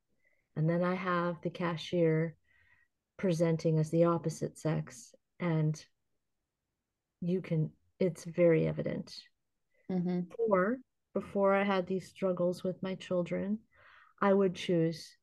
and 0.55 0.69
then 0.69 0.83
I 0.83 0.95
have 0.95 1.35
the 1.41 1.51
cashier 1.51 2.35
presenting 3.17 3.79
as 3.79 3.91
the 3.91 4.05
opposite 4.05 4.57
sex. 4.57 5.15
And 5.39 5.81
you 7.21 7.41
can, 7.41 7.71
it's 7.99 8.25
very 8.25 8.67
evident. 8.67 9.15
Mm-hmm. 9.91 10.21
Or 10.37 10.79
before 11.13 11.53
I 11.53 11.63
had 11.63 11.87
these 11.87 12.09
struggles 12.09 12.63
with 12.63 12.83
my 12.83 12.95
children, 12.95 13.59
I 14.21 14.33
would 14.33 14.55
choose 14.55 15.15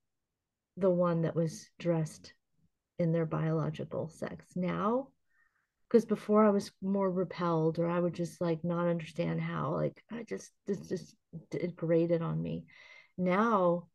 the 0.77 0.91
one 0.91 1.23
that 1.23 1.37
was 1.37 1.69
dressed 1.79 2.33
in 2.99 3.13
their 3.13 3.27
biological 3.27 4.09
sex. 4.09 4.47
Now, 4.55 5.09
because 5.89 6.05
before 6.05 6.45
I 6.45 6.51
was 6.51 6.73
more 6.83 7.11
repelled 7.11 7.79
or 7.79 7.89
I 7.89 8.01
would 8.01 8.15
just 8.15 8.41
like 8.41 8.65
not 8.65 8.89
understand 8.89 9.41
how, 9.41 9.75
like 9.75 10.03
I 10.11 10.25
just 10.25 10.51
this 10.67 10.89
just 10.89 11.15
it 11.53 11.77
grated 11.77 12.23
on 12.23 12.43
me. 12.43 12.65
Now 13.17 13.89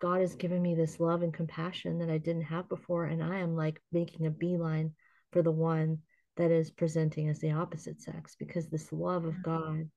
God 0.00 0.20
has 0.20 0.34
given 0.34 0.60
me 0.60 0.74
this 0.74 0.98
love 0.98 1.22
and 1.22 1.32
compassion 1.32 1.98
that 1.98 2.10
I 2.10 2.18
didn't 2.18 2.42
have 2.42 2.68
before, 2.68 3.04
and 3.04 3.22
I 3.22 3.38
am 3.38 3.54
like 3.54 3.80
making 3.92 4.26
a 4.26 4.30
beeline 4.30 4.94
for 5.32 5.42
the 5.42 5.52
one 5.52 5.98
that 6.36 6.50
is 6.50 6.70
presenting 6.70 7.28
as 7.28 7.38
the 7.38 7.52
opposite 7.52 8.00
sex 8.00 8.34
because 8.38 8.68
this 8.68 8.92
love 8.92 9.24
of 9.24 9.34
mm-hmm. 9.34 9.42
God 9.42 9.90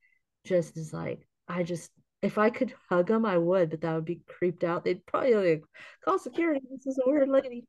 just 0.43 0.77
is 0.77 0.93
like 0.93 1.27
I 1.47 1.63
just 1.63 1.91
if 2.25 2.39
I 2.39 2.49
could 2.49 2.73
hug 2.89 3.07
them, 3.07 3.23
I 3.23 3.37
would, 3.37 3.69
but 3.69 3.81
that 3.81 3.93
would 3.93 4.05
be 4.05 4.21
creeped 4.27 4.63
out. 4.63 4.83
They'd 4.83 5.05
probably 5.05 5.35
like 5.35 5.63
call 6.03 6.17
security. 6.17 6.65
This 6.71 6.87
is 6.87 6.97
a 6.97 7.07
weird 7.09 7.29
lady. 7.29 7.67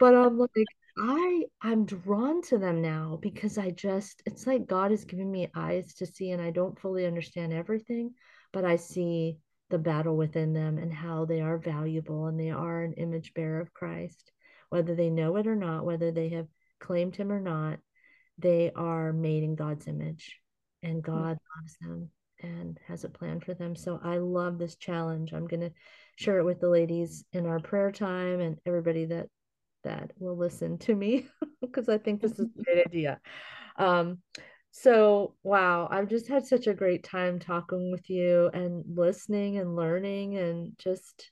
but 0.00 0.14
I'm 0.16 0.38
like, 0.38 0.50
I 0.98 1.44
I'm 1.62 1.86
drawn 1.86 2.42
to 2.42 2.58
them 2.58 2.82
now 2.82 3.18
because 3.22 3.56
I 3.58 3.70
just 3.70 4.22
it's 4.26 4.46
like 4.48 4.66
God 4.66 4.90
has 4.90 5.04
given 5.04 5.30
me 5.30 5.48
eyes 5.54 5.94
to 5.94 6.06
see 6.06 6.30
and 6.32 6.42
I 6.42 6.50
don't 6.50 6.78
fully 6.78 7.06
understand 7.06 7.52
everything, 7.52 8.14
but 8.52 8.64
I 8.64 8.76
see 8.76 9.38
the 9.70 9.78
battle 9.78 10.16
within 10.16 10.52
them 10.52 10.78
and 10.78 10.92
how 10.92 11.24
they 11.24 11.40
are 11.40 11.58
valuable 11.58 12.26
and 12.26 12.38
they 12.38 12.50
are 12.50 12.82
an 12.82 12.94
image 12.94 13.32
bearer 13.34 13.60
of 13.60 13.72
Christ, 13.72 14.32
whether 14.70 14.94
they 14.96 15.10
know 15.10 15.36
it 15.36 15.46
or 15.46 15.56
not, 15.56 15.84
whether 15.84 16.10
they 16.10 16.30
have 16.30 16.48
claimed 16.80 17.16
him 17.16 17.30
or 17.32 17.40
not, 17.40 17.78
they 18.38 18.72
are 18.74 19.12
made 19.12 19.44
in 19.44 19.54
God's 19.54 19.86
image 19.86 20.40
and 20.82 21.02
God 21.02 21.38
loves 21.56 21.76
them 21.80 22.10
and 22.42 22.78
has 22.86 23.04
a 23.04 23.08
plan 23.08 23.40
for 23.40 23.54
them. 23.54 23.76
So 23.76 24.00
I 24.02 24.18
love 24.18 24.58
this 24.58 24.76
challenge. 24.76 25.32
I'm 25.32 25.46
going 25.46 25.60
to 25.60 25.72
share 26.16 26.38
it 26.38 26.44
with 26.44 26.60
the 26.60 26.68
ladies 26.68 27.24
in 27.32 27.46
our 27.46 27.60
prayer 27.60 27.90
time 27.90 28.40
and 28.40 28.58
everybody 28.66 29.06
that 29.06 29.28
that 29.82 30.12
will 30.18 30.36
listen 30.36 30.78
to 30.78 30.94
me 30.94 31.26
because 31.60 31.88
I 31.88 31.98
think 31.98 32.20
this 32.20 32.32
is 32.32 32.48
a 32.58 32.62
great 32.62 32.86
idea. 32.86 33.20
Um, 33.76 34.18
so 34.70 35.34
wow, 35.42 35.88
I've 35.90 36.08
just 36.08 36.26
had 36.26 36.46
such 36.46 36.66
a 36.66 36.74
great 36.74 37.04
time 37.04 37.38
talking 37.38 37.92
with 37.92 38.08
you 38.10 38.50
and 38.52 38.82
listening 38.88 39.58
and 39.58 39.76
learning 39.76 40.36
and 40.36 40.72
just 40.78 41.30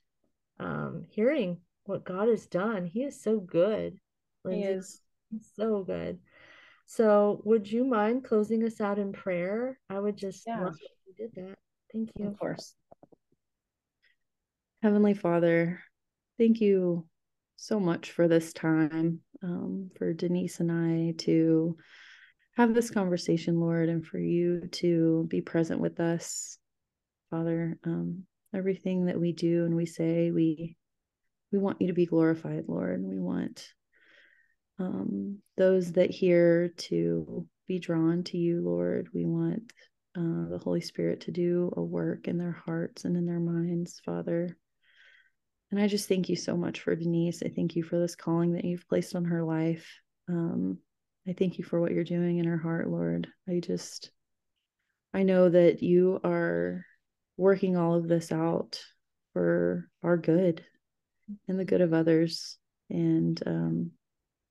um, 0.59 1.03
hearing 1.09 1.57
what 1.85 2.05
God 2.05 2.29
has 2.29 2.45
done. 2.45 2.85
He 2.85 3.03
is 3.03 3.21
so 3.21 3.39
good. 3.39 3.97
Lyndsey. 4.45 4.55
He 4.55 4.63
is 4.63 5.01
so 5.55 5.83
good. 5.83 6.19
So, 6.85 7.41
would 7.45 7.71
you 7.71 7.85
mind 7.85 8.23
closing 8.23 8.63
us 8.63 8.79
out 8.81 8.99
in 8.99 9.13
prayer? 9.13 9.79
I 9.89 9.99
would 9.99 10.17
just 10.17 10.43
yeah. 10.45 10.63
love 10.63 10.75
if 10.79 10.91
you 11.07 11.13
did 11.15 11.35
that. 11.35 11.57
Thank 11.91 12.09
you. 12.17 12.27
Of 12.27 12.39
course. 12.39 12.75
Heavenly 14.81 15.13
Father, 15.13 15.81
thank 16.37 16.59
you 16.59 17.07
so 17.55 17.79
much 17.79 18.11
for 18.11 18.27
this 18.27 18.51
time, 18.51 19.21
um, 19.41 19.89
for 19.97 20.13
Denise 20.13 20.59
and 20.59 20.71
I 20.71 21.13
to 21.23 21.77
have 22.57 22.73
this 22.73 22.91
conversation, 22.91 23.59
Lord, 23.59 23.89
and 23.89 24.05
for 24.05 24.19
you 24.19 24.67
to 24.73 25.25
be 25.29 25.41
present 25.41 25.79
with 25.79 25.99
us, 25.99 26.57
Father. 27.29 27.77
Um, 27.85 28.23
everything 28.53 29.05
that 29.05 29.19
we 29.19 29.31
do 29.31 29.65
and 29.65 29.75
we 29.75 29.85
say, 29.85 30.31
we 30.31 30.77
we 31.51 31.59
want 31.59 31.81
you 31.81 31.87
to 31.87 31.93
be 31.93 32.05
glorified, 32.05 32.65
Lord. 32.67 33.01
We 33.03 33.19
want 33.19 33.67
um, 34.79 35.39
those 35.57 35.93
that 35.93 36.11
hear 36.11 36.69
to 36.77 37.47
be 37.67 37.79
drawn 37.79 38.23
to 38.23 38.37
you, 38.37 38.61
Lord. 38.61 39.09
We 39.13 39.25
want 39.25 39.71
uh, 40.17 40.49
the 40.49 40.59
Holy 40.61 40.81
Spirit 40.81 41.21
to 41.21 41.31
do 41.31 41.73
a 41.75 41.81
work 41.81 42.27
in 42.27 42.37
their 42.37 42.61
hearts 42.65 43.05
and 43.05 43.15
in 43.15 43.25
their 43.25 43.39
minds, 43.39 44.01
Father. 44.05 44.57
And 45.71 45.81
I 45.81 45.87
just 45.87 46.07
thank 46.07 46.29
you 46.29 46.35
so 46.35 46.55
much 46.55 46.81
for 46.81 46.95
Denise. 46.95 47.41
I 47.43 47.49
thank 47.49 47.75
you 47.75 47.83
for 47.83 47.97
this 47.97 48.15
calling 48.15 48.53
that 48.53 48.65
you've 48.65 48.87
placed 48.87 49.15
on 49.15 49.25
her 49.25 49.43
life. 49.43 49.87
Um, 50.29 50.77
I 51.27 51.33
thank 51.33 51.57
you 51.57 51.63
for 51.63 51.81
what 51.81 51.91
you're 51.91 52.03
doing 52.03 52.37
in 52.37 52.45
her 52.45 52.57
heart, 52.57 52.89
Lord. 52.89 53.27
I 53.49 53.59
just, 53.59 54.11
I 55.13 55.23
know 55.23 55.49
that 55.49 55.81
you 55.81 56.19
are 56.23 56.85
working 57.37 57.75
all 57.75 57.95
of 57.95 58.07
this 58.07 58.31
out 58.31 58.83
for 59.33 59.89
our 60.03 60.17
good 60.17 60.63
and 61.47 61.59
the 61.59 61.65
good 61.65 61.81
of 61.81 61.93
others. 61.93 62.57
And 62.89 63.41
um, 63.47 63.91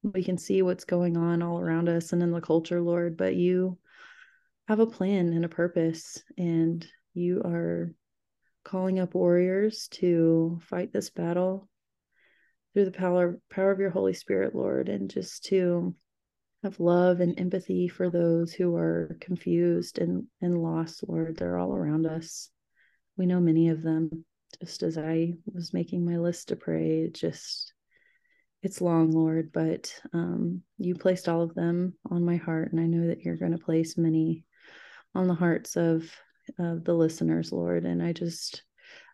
we 0.02 0.24
can 0.24 0.36
see 0.38 0.62
what's 0.62 0.84
going 0.84 1.16
on 1.16 1.42
all 1.42 1.58
around 1.58 1.88
us 1.88 2.12
and 2.12 2.22
in 2.22 2.32
the 2.32 2.40
culture, 2.40 2.80
Lord, 2.80 3.16
but 3.16 3.36
you 3.36 3.78
have 4.68 4.80
a 4.80 4.86
plan 4.86 5.32
and 5.32 5.44
a 5.44 5.48
purpose, 5.48 6.22
and 6.36 6.86
you 7.14 7.42
are 7.44 7.94
calling 8.64 8.98
up 8.98 9.14
warriors 9.14 9.88
to 9.88 10.60
fight 10.62 10.92
this 10.92 11.10
battle 11.10 11.68
through 12.72 12.84
the 12.86 12.92
power 12.92 13.38
power 13.50 13.70
of 13.70 13.80
your 13.80 13.90
Holy 13.90 14.14
Spirit, 14.14 14.54
Lord, 14.54 14.88
and 14.88 15.10
just 15.10 15.44
to 15.46 15.94
have 16.62 16.78
love 16.78 17.20
and 17.20 17.38
empathy 17.38 17.88
for 17.88 18.08
those 18.08 18.52
who 18.52 18.74
are 18.76 19.16
confused 19.20 19.98
and, 19.98 20.26
and 20.40 20.62
lost, 20.62 21.04
Lord. 21.08 21.36
They're 21.36 21.58
all 21.58 21.74
around 21.74 22.06
us. 22.06 22.50
We 23.16 23.26
know 23.26 23.40
many 23.40 23.68
of 23.68 23.82
them. 23.82 24.24
Just 24.60 24.82
as 24.82 24.98
I 24.98 25.34
was 25.46 25.72
making 25.72 26.04
my 26.04 26.18
list 26.18 26.48
to 26.48 26.56
pray, 26.56 27.08
just 27.12 27.71
it's 28.62 28.80
long, 28.80 29.10
Lord, 29.10 29.50
but 29.52 29.92
um, 30.12 30.62
you 30.78 30.94
placed 30.94 31.28
all 31.28 31.42
of 31.42 31.54
them 31.54 31.94
on 32.10 32.24
my 32.24 32.36
heart, 32.36 32.72
and 32.72 32.80
I 32.80 32.86
know 32.86 33.08
that 33.08 33.22
you're 33.22 33.36
going 33.36 33.52
to 33.52 33.58
place 33.58 33.98
many 33.98 34.44
on 35.14 35.26
the 35.26 35.34
hearts 35.34 35.76
of 35.76 36.10
of 36.58 36.84
the 36.84 36.94
listeners, 36.94 37.52
Lord. 37.52 37.84
And 37.84 38.02
I 38.02 38.12
just 38.12 38.62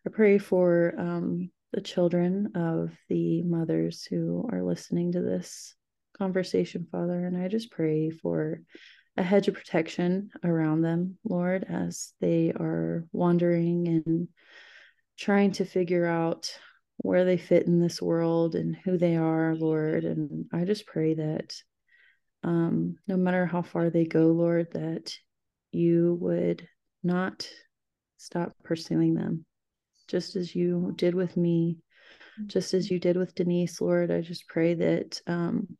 I 0.07 0.11
pray 0.11 0.39
for 0.39 0.95
um, 0.99 1.51
the 1.73 1.81
children 1.81 2.53
of 2.55 2.93
the 3.09 3.43
mothers 3.43 4.05
who 4.05 4.49
are 4.51 4.63
listening 4.63 5.13
to 5.13 5.23
this 5.23 5.75
conversation, 6.17 6.87
Father, 6.91 7.27
and 7.27 7.37
I 7.37 7.49
just 7.49 7.71
pray 7.71 8.11
for 8.11 8.63
a 9.17 9.23
hedge 9.23 9.49
of 9.49 9.55
protection 9.55 10.31
around 10.45 10.83
them, 10.83 11.19
Lord, 11.25 11.65
as 11.69 12.13
they 12.21 12.53
are 12.53 13.07
wandering 13.13 13.89
and 13.89 14.29
trying 15.19 15.53
to 15.53 15.65
figure 15.65 16.07
out 16.07 16.57
where 16.99 17.25
they 17.25 17.37
fit 17.37 17.67
in 17.67 17.81
this 17.81 18.03
world 18.03 18.55
and 18.55 18.77
who 18.85 18.99
they 18.99 19.17
are, 19.17 19.55
Lord. 19.55 20.05
And 20.05 20.47
I 20.53 20.65
just 20.65 20.87
pray 20.87 21.15
that 21.15 21.55
um, 22.43 22.97
no 23.07 23.17
matter 23.17 23.47
how 23.47 23.63
far 23.63 23.91
they 23.91 24.05
go, 24.05 24.27
Lord, 24.27 24.73
that 24.73 25.15
you 25.73 26.19
would 26.21 26.69
not 27.03 27.49
stop 28.17 28.53
pursuing 28.65 29.15
them, 29.15 29.45
just 30.09 30.37
as 30.37 30.55
you 30.55 30.93
did 30.97 31.15
with 31.15 31.37
me, 31.37 31.79
just 32.47 32.75
as 32.75 32.91
you 32.91 32.99
did 32.99 33.17
with 33.17 33.35
Denise, 33.35 33.81
Lord. 33.81 34.11
I 34.11 34.21
just 34.21 34.49
pray 34.49 34.75
that 34.75 35.21
um, 35.27 35.77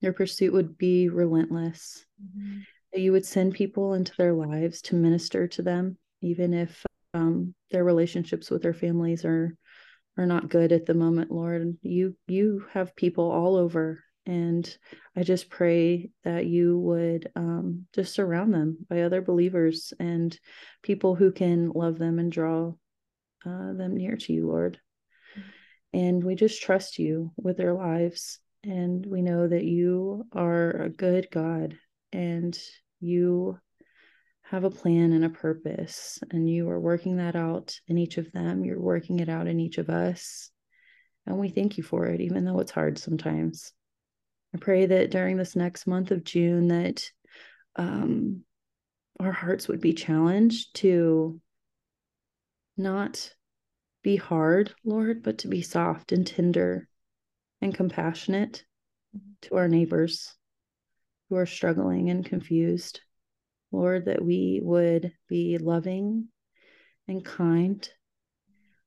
your 0.00 0.12
pursuit 0.12 0.52
would 0.52 0.76
be 0.76 1.08
relentless, 1.08 2.04
mm-hmm. 2.22 2.60
that 2.92 3.00
you 3.00 3.12
would 3.12 3.26
send 3.26 3.54
people 3.54 3.94
into 3.94 4.12
their 4.18 4.34
lives 4.34 4.82
to 4.82 4.94
minister 4.94 5.48
to 5.48 5.62
them, 5.62 5.96
even 6.20 6.52
if 6.52 6.84
um, 7.14 7.54
their 7.70 7.84
relationships 7.84 8.50
with 8.50 8.62
their 8.62 8.74
families 8.74 9.24
are 9.24 9.56
are 10.16 10.26
not 10.26 10.48
good 10.48 10.72
at 10.72 10.86
the 10.86 10.94
moment, 10.94 11.30
Lord. 11.30 11.76
You 11.82 12.16
you 12.26 12.64
have 12.72 12.96
people 12.96 13.30
all 13.30 13.56
over, 13.56 14.02
and 14.26 14.76
I 15.16 15.22
just 15.22 15.50
pray 15.50 16.10
that 16.24 16.46
you 16.46 16.78
would 16.78 17.30
um, 17.34 17.86
just 17.92 18.14
surround 18.14 18.54
them 18.54 18.78
by 18.88 19.02
other 19.02 19.22
believers 19.22 19.92
and 19.98 20.38
people 20.82 21.14
who 21.14 21.32
can 21.32 21.70
love 21.70 21.98
them 21.98 22.18
and 22.18 22.30
draw 22.30 22.74
uh, 23.44 23.72
them 23.72 23.96
near 23.96 24.16
to 24.16 24.32
you, 24.32 24.46
Lord. 24.46 24.78
And 25.92 26.24
we 26.24 26.34
just 26.34 26.62
trust 26.62 26.98
you 26.98 27.32
with 27.36 27.56
their 27.56 27.74
lives, 27.74 28.38
and 28.62 29.04
we 29.06 29.22
know 29.22 29.46
that 29.46 29.64
you 29.64 30.26
are 30.32 30.70
a 30.70 30.90
good 30.90 31.28
God, 31.30 31.76
and 32.12 32.58
you 33.00 33.58
have 34.44 34.64
a 34.64 34.70
plan 34.70 35.12
and 35.12 35.24
a 35.24 35.30
purpose, 35.30 36.18
and 36.30 36.48
you 36.48 36.68
are 36.68 36.80
working 36.80 37.16
that 37.16 37.34
out 37.34 37.78
in 37.88 37.98
each 37.98 38.18
of 38.18 38.30
them. 38.32 38.64
You're 38.64 38.80
working 38.80 39.20
it 39.20 39.28
out 39.28 39.46
in 39.46 39.58
each 39.58 39.78
of 39.78 39.88
us. 39.88 40.50
And 41.26 41.38
we 41.38 41.48
thank 41.48 41.78
you 41.78 41.82
for 41.82 42.06
it, 42.06 42.20
even 42.20 42.44
though 42.44 42.60
it's 42.60 42.70
hard 42.70 42.98
sometimes. 42.98 43.72
I 44.54 44.58
pray 44.58 44.86
that 44.86 45.10
during 45.10 45.36
this 45.36 45.56
next 45.56 45.86
month 45.86 46.10
of 46.10 46.24
June 46.24 46.68
that 46.68 47.10
um, 47.76 48.42
our 49.18 49.32
hearts 49.32 49.66
would 49.66 49.80
be 49.80 49.94
challenged 49.94 50.76
to 50.76 51.40
not 52.76 53.32
be 54.02 54.16
hard, 54.16 54.74
Lord, 54.84 55.22
but 55.22 55.38
to 55.38 55.48
be 55.48 55.62
soft 55.62 56.12
and 56.12 56.26
tender 56.26 56.86
and 57.62 57.74
compassionate 57.74 58.64
to 59.42 59.56
our 59.56 59.68
neighbors 59.68 60.34
who 61.28 61.36
are 61.36 61.46
struggling 61.46 62.10
and 62.10 62.24
confused. 62.24 63.00
Lord, 63.74 64.04
that 64.04 64.24
we 64.24 64.60
would 64.62 65.12
be 65.28 65.58
loving 65.58 66.28
and 67.08 67.24
kind. 67.24 67.88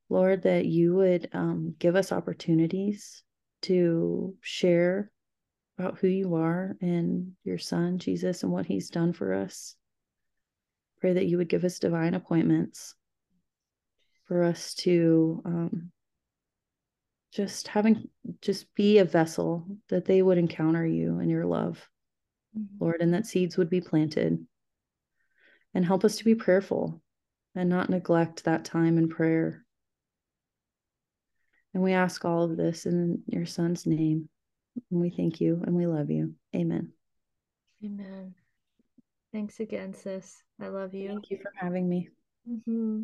Lord, 0.10 0.44
that 0.44 0.66
you 0.66 0.96
would 0.96 1.28
um, 1.34 1.76
give 1.78 1.98
us 1.98 2.14
opportunities 2.14 3.22
to 3.64 4.34
share 4.40 5.12
about 5.78 5.98
who 6.00 6.08
you 6.08 6.36
are 6.36 6.78
and 6.80 7.34
your 7.44 7.58
son, 7.58 8.00
Jesus, 8.00 8.44
and 8.44 8.52
what 8.52 8.66
he's 8.66 8.90
done 8.90 9.12
for 9.12 9.34
us. 9.34 9.76
Pray 11.02 11.14
that 11.14 11.28
you 11.28 11.38
would 11.38 11.50
give 11.50 11.66
us 11.66 11.80
divine 11.80 12.14
appointments 12.14 12.96
for 14.24 14.44
us 14.44 14.74
to 14.76 15.42
um, 15.44 15.92
just 17.34 17.68
having 17.68 18.08
just 18.42 18.74
be 18.74 19.00
a 19.00 19.06
vessel 19.06 19.68
that 19.90 20.06
they 20.06 20.22
would 20.22 20.38
encounter 20.38 20.88
you 20.88 21.20
and 21.20 21.30
your 21.30 21.46
love, 21.46 21.88
mm-hmm. 22.58 22.84
Lord, 22.84 23.02
and 23.02 23.14
that 23.14 23.28
seeds 23.28 23.58
would 23.58 23.70
be 23.70 23.82
planted 23.82 24.40
and 25.74 25.86
help 25.86 26.04
us 26.04 26.18
to 26.18 26.26
be 26.26 26.36
prayerful 26.36 27.02
and 27.56 27.70
not 27.70 27.90
neglect 27.90 28.44
that 28.46 28.66
time 28.66 28.98
in 28.98 29.10
prayer. 29.10 29.66
And 31.74 31.84
we 31.84 31.94
ask 31.94 32.26
all 32.26 32.44
of 32.44 32.58
this 32.58 32.86
in 32.86 33.24
your 33.28 33.46
son's 33.46 33.86
name. 33.86 34.30
And 34.92 35.02
we 35.02 35.10
thank 35.10 35.42
you 35.42 35.62
and 35.66 35.76
we 35.76 35.88
love 35.88 36.10
you. 36.10 36.34
Amen. 36.56 36.92
Amen. 37.84 38.36
Thanks 39.32 39.60
again, 39.60 39.94
sis. 39.94 40.42
I 40.62 40.70
love 40.70 40.94
you. 40.94 41.10
Thank 41.10 41.30
you 41.30 41.40
for 41.42 41.52
having 41.56 41.88
me. 41.88 42.10
Mm-hmm. 42.50 43.04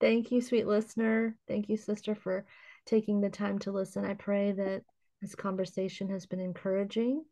Thank 0.00 0.30
you, 0.30 0.40
sweet 0.40 0.66
listener. 0.66 1.36
Thank 1.48 1.68
you, 1.68 1.76
sister, 1.76 2.14
for 2.14 2.44
taking 2.84 3.20
the 3.20 3.30
time 3.30 3.58
to 3.60 3.72
listen. 3.72 4.04
I 4.04 4.14
pray 4.14 4.52
that 4.52 4.82
This 5.22 5.34
conversation 5.34 6.10
has 6.10 6.26
been 6.26 6.40
encouraging 6.40 7.24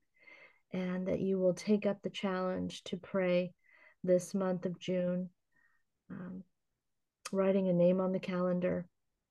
and 0.72 1.06
that 1.06 1.20
you 1.20 1.38
will 1.38 1.54
take 1.54 1.86
up 1.86 2.02
the 2.02 2.10
challenge 2.10 2.82
to 2.84 2.96
pray 2.96 3.52
this 4.04 4.34
month 4.34 4.66
of 4.66 4.78
June, 4.78 5.30
um, 6.10 6.44
writing 7.32 7.68
a 7.68 7.72
name 7.72 8.00
on 8.00 8.12
the 8.12 8.20
calendar 8.20 8.86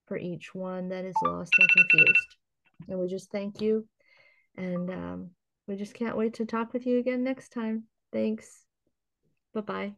for 0.06 0.18
each 0.18 0.54
one 0.54 0.88
that 0.90 1.04
is 1.04 1.14
lost 1.22 1.52
and 1.58 1.68
confused. 1.70 2.36
And 2.88 2.98
we 2.98 3.06
just 3.06 3.30
thank 3.30 3.60
you. 3.60 3.86
And 4.56 4.90
um, 4.90 5.30
we 5.66 5.76
just 5.76 5.94
can't 5.94 6.16
wait 6.16 6.34
to 6.34 6.44
talk 6.44 6.72
with 6.72 6.86
you 6.86 6.98
again 6.98 7.24
next 7.24 7.50
time. 7.50 7.84
Thanks. 8.12 8.64
Bye 9.54 9.60
bye. 9.60 9.94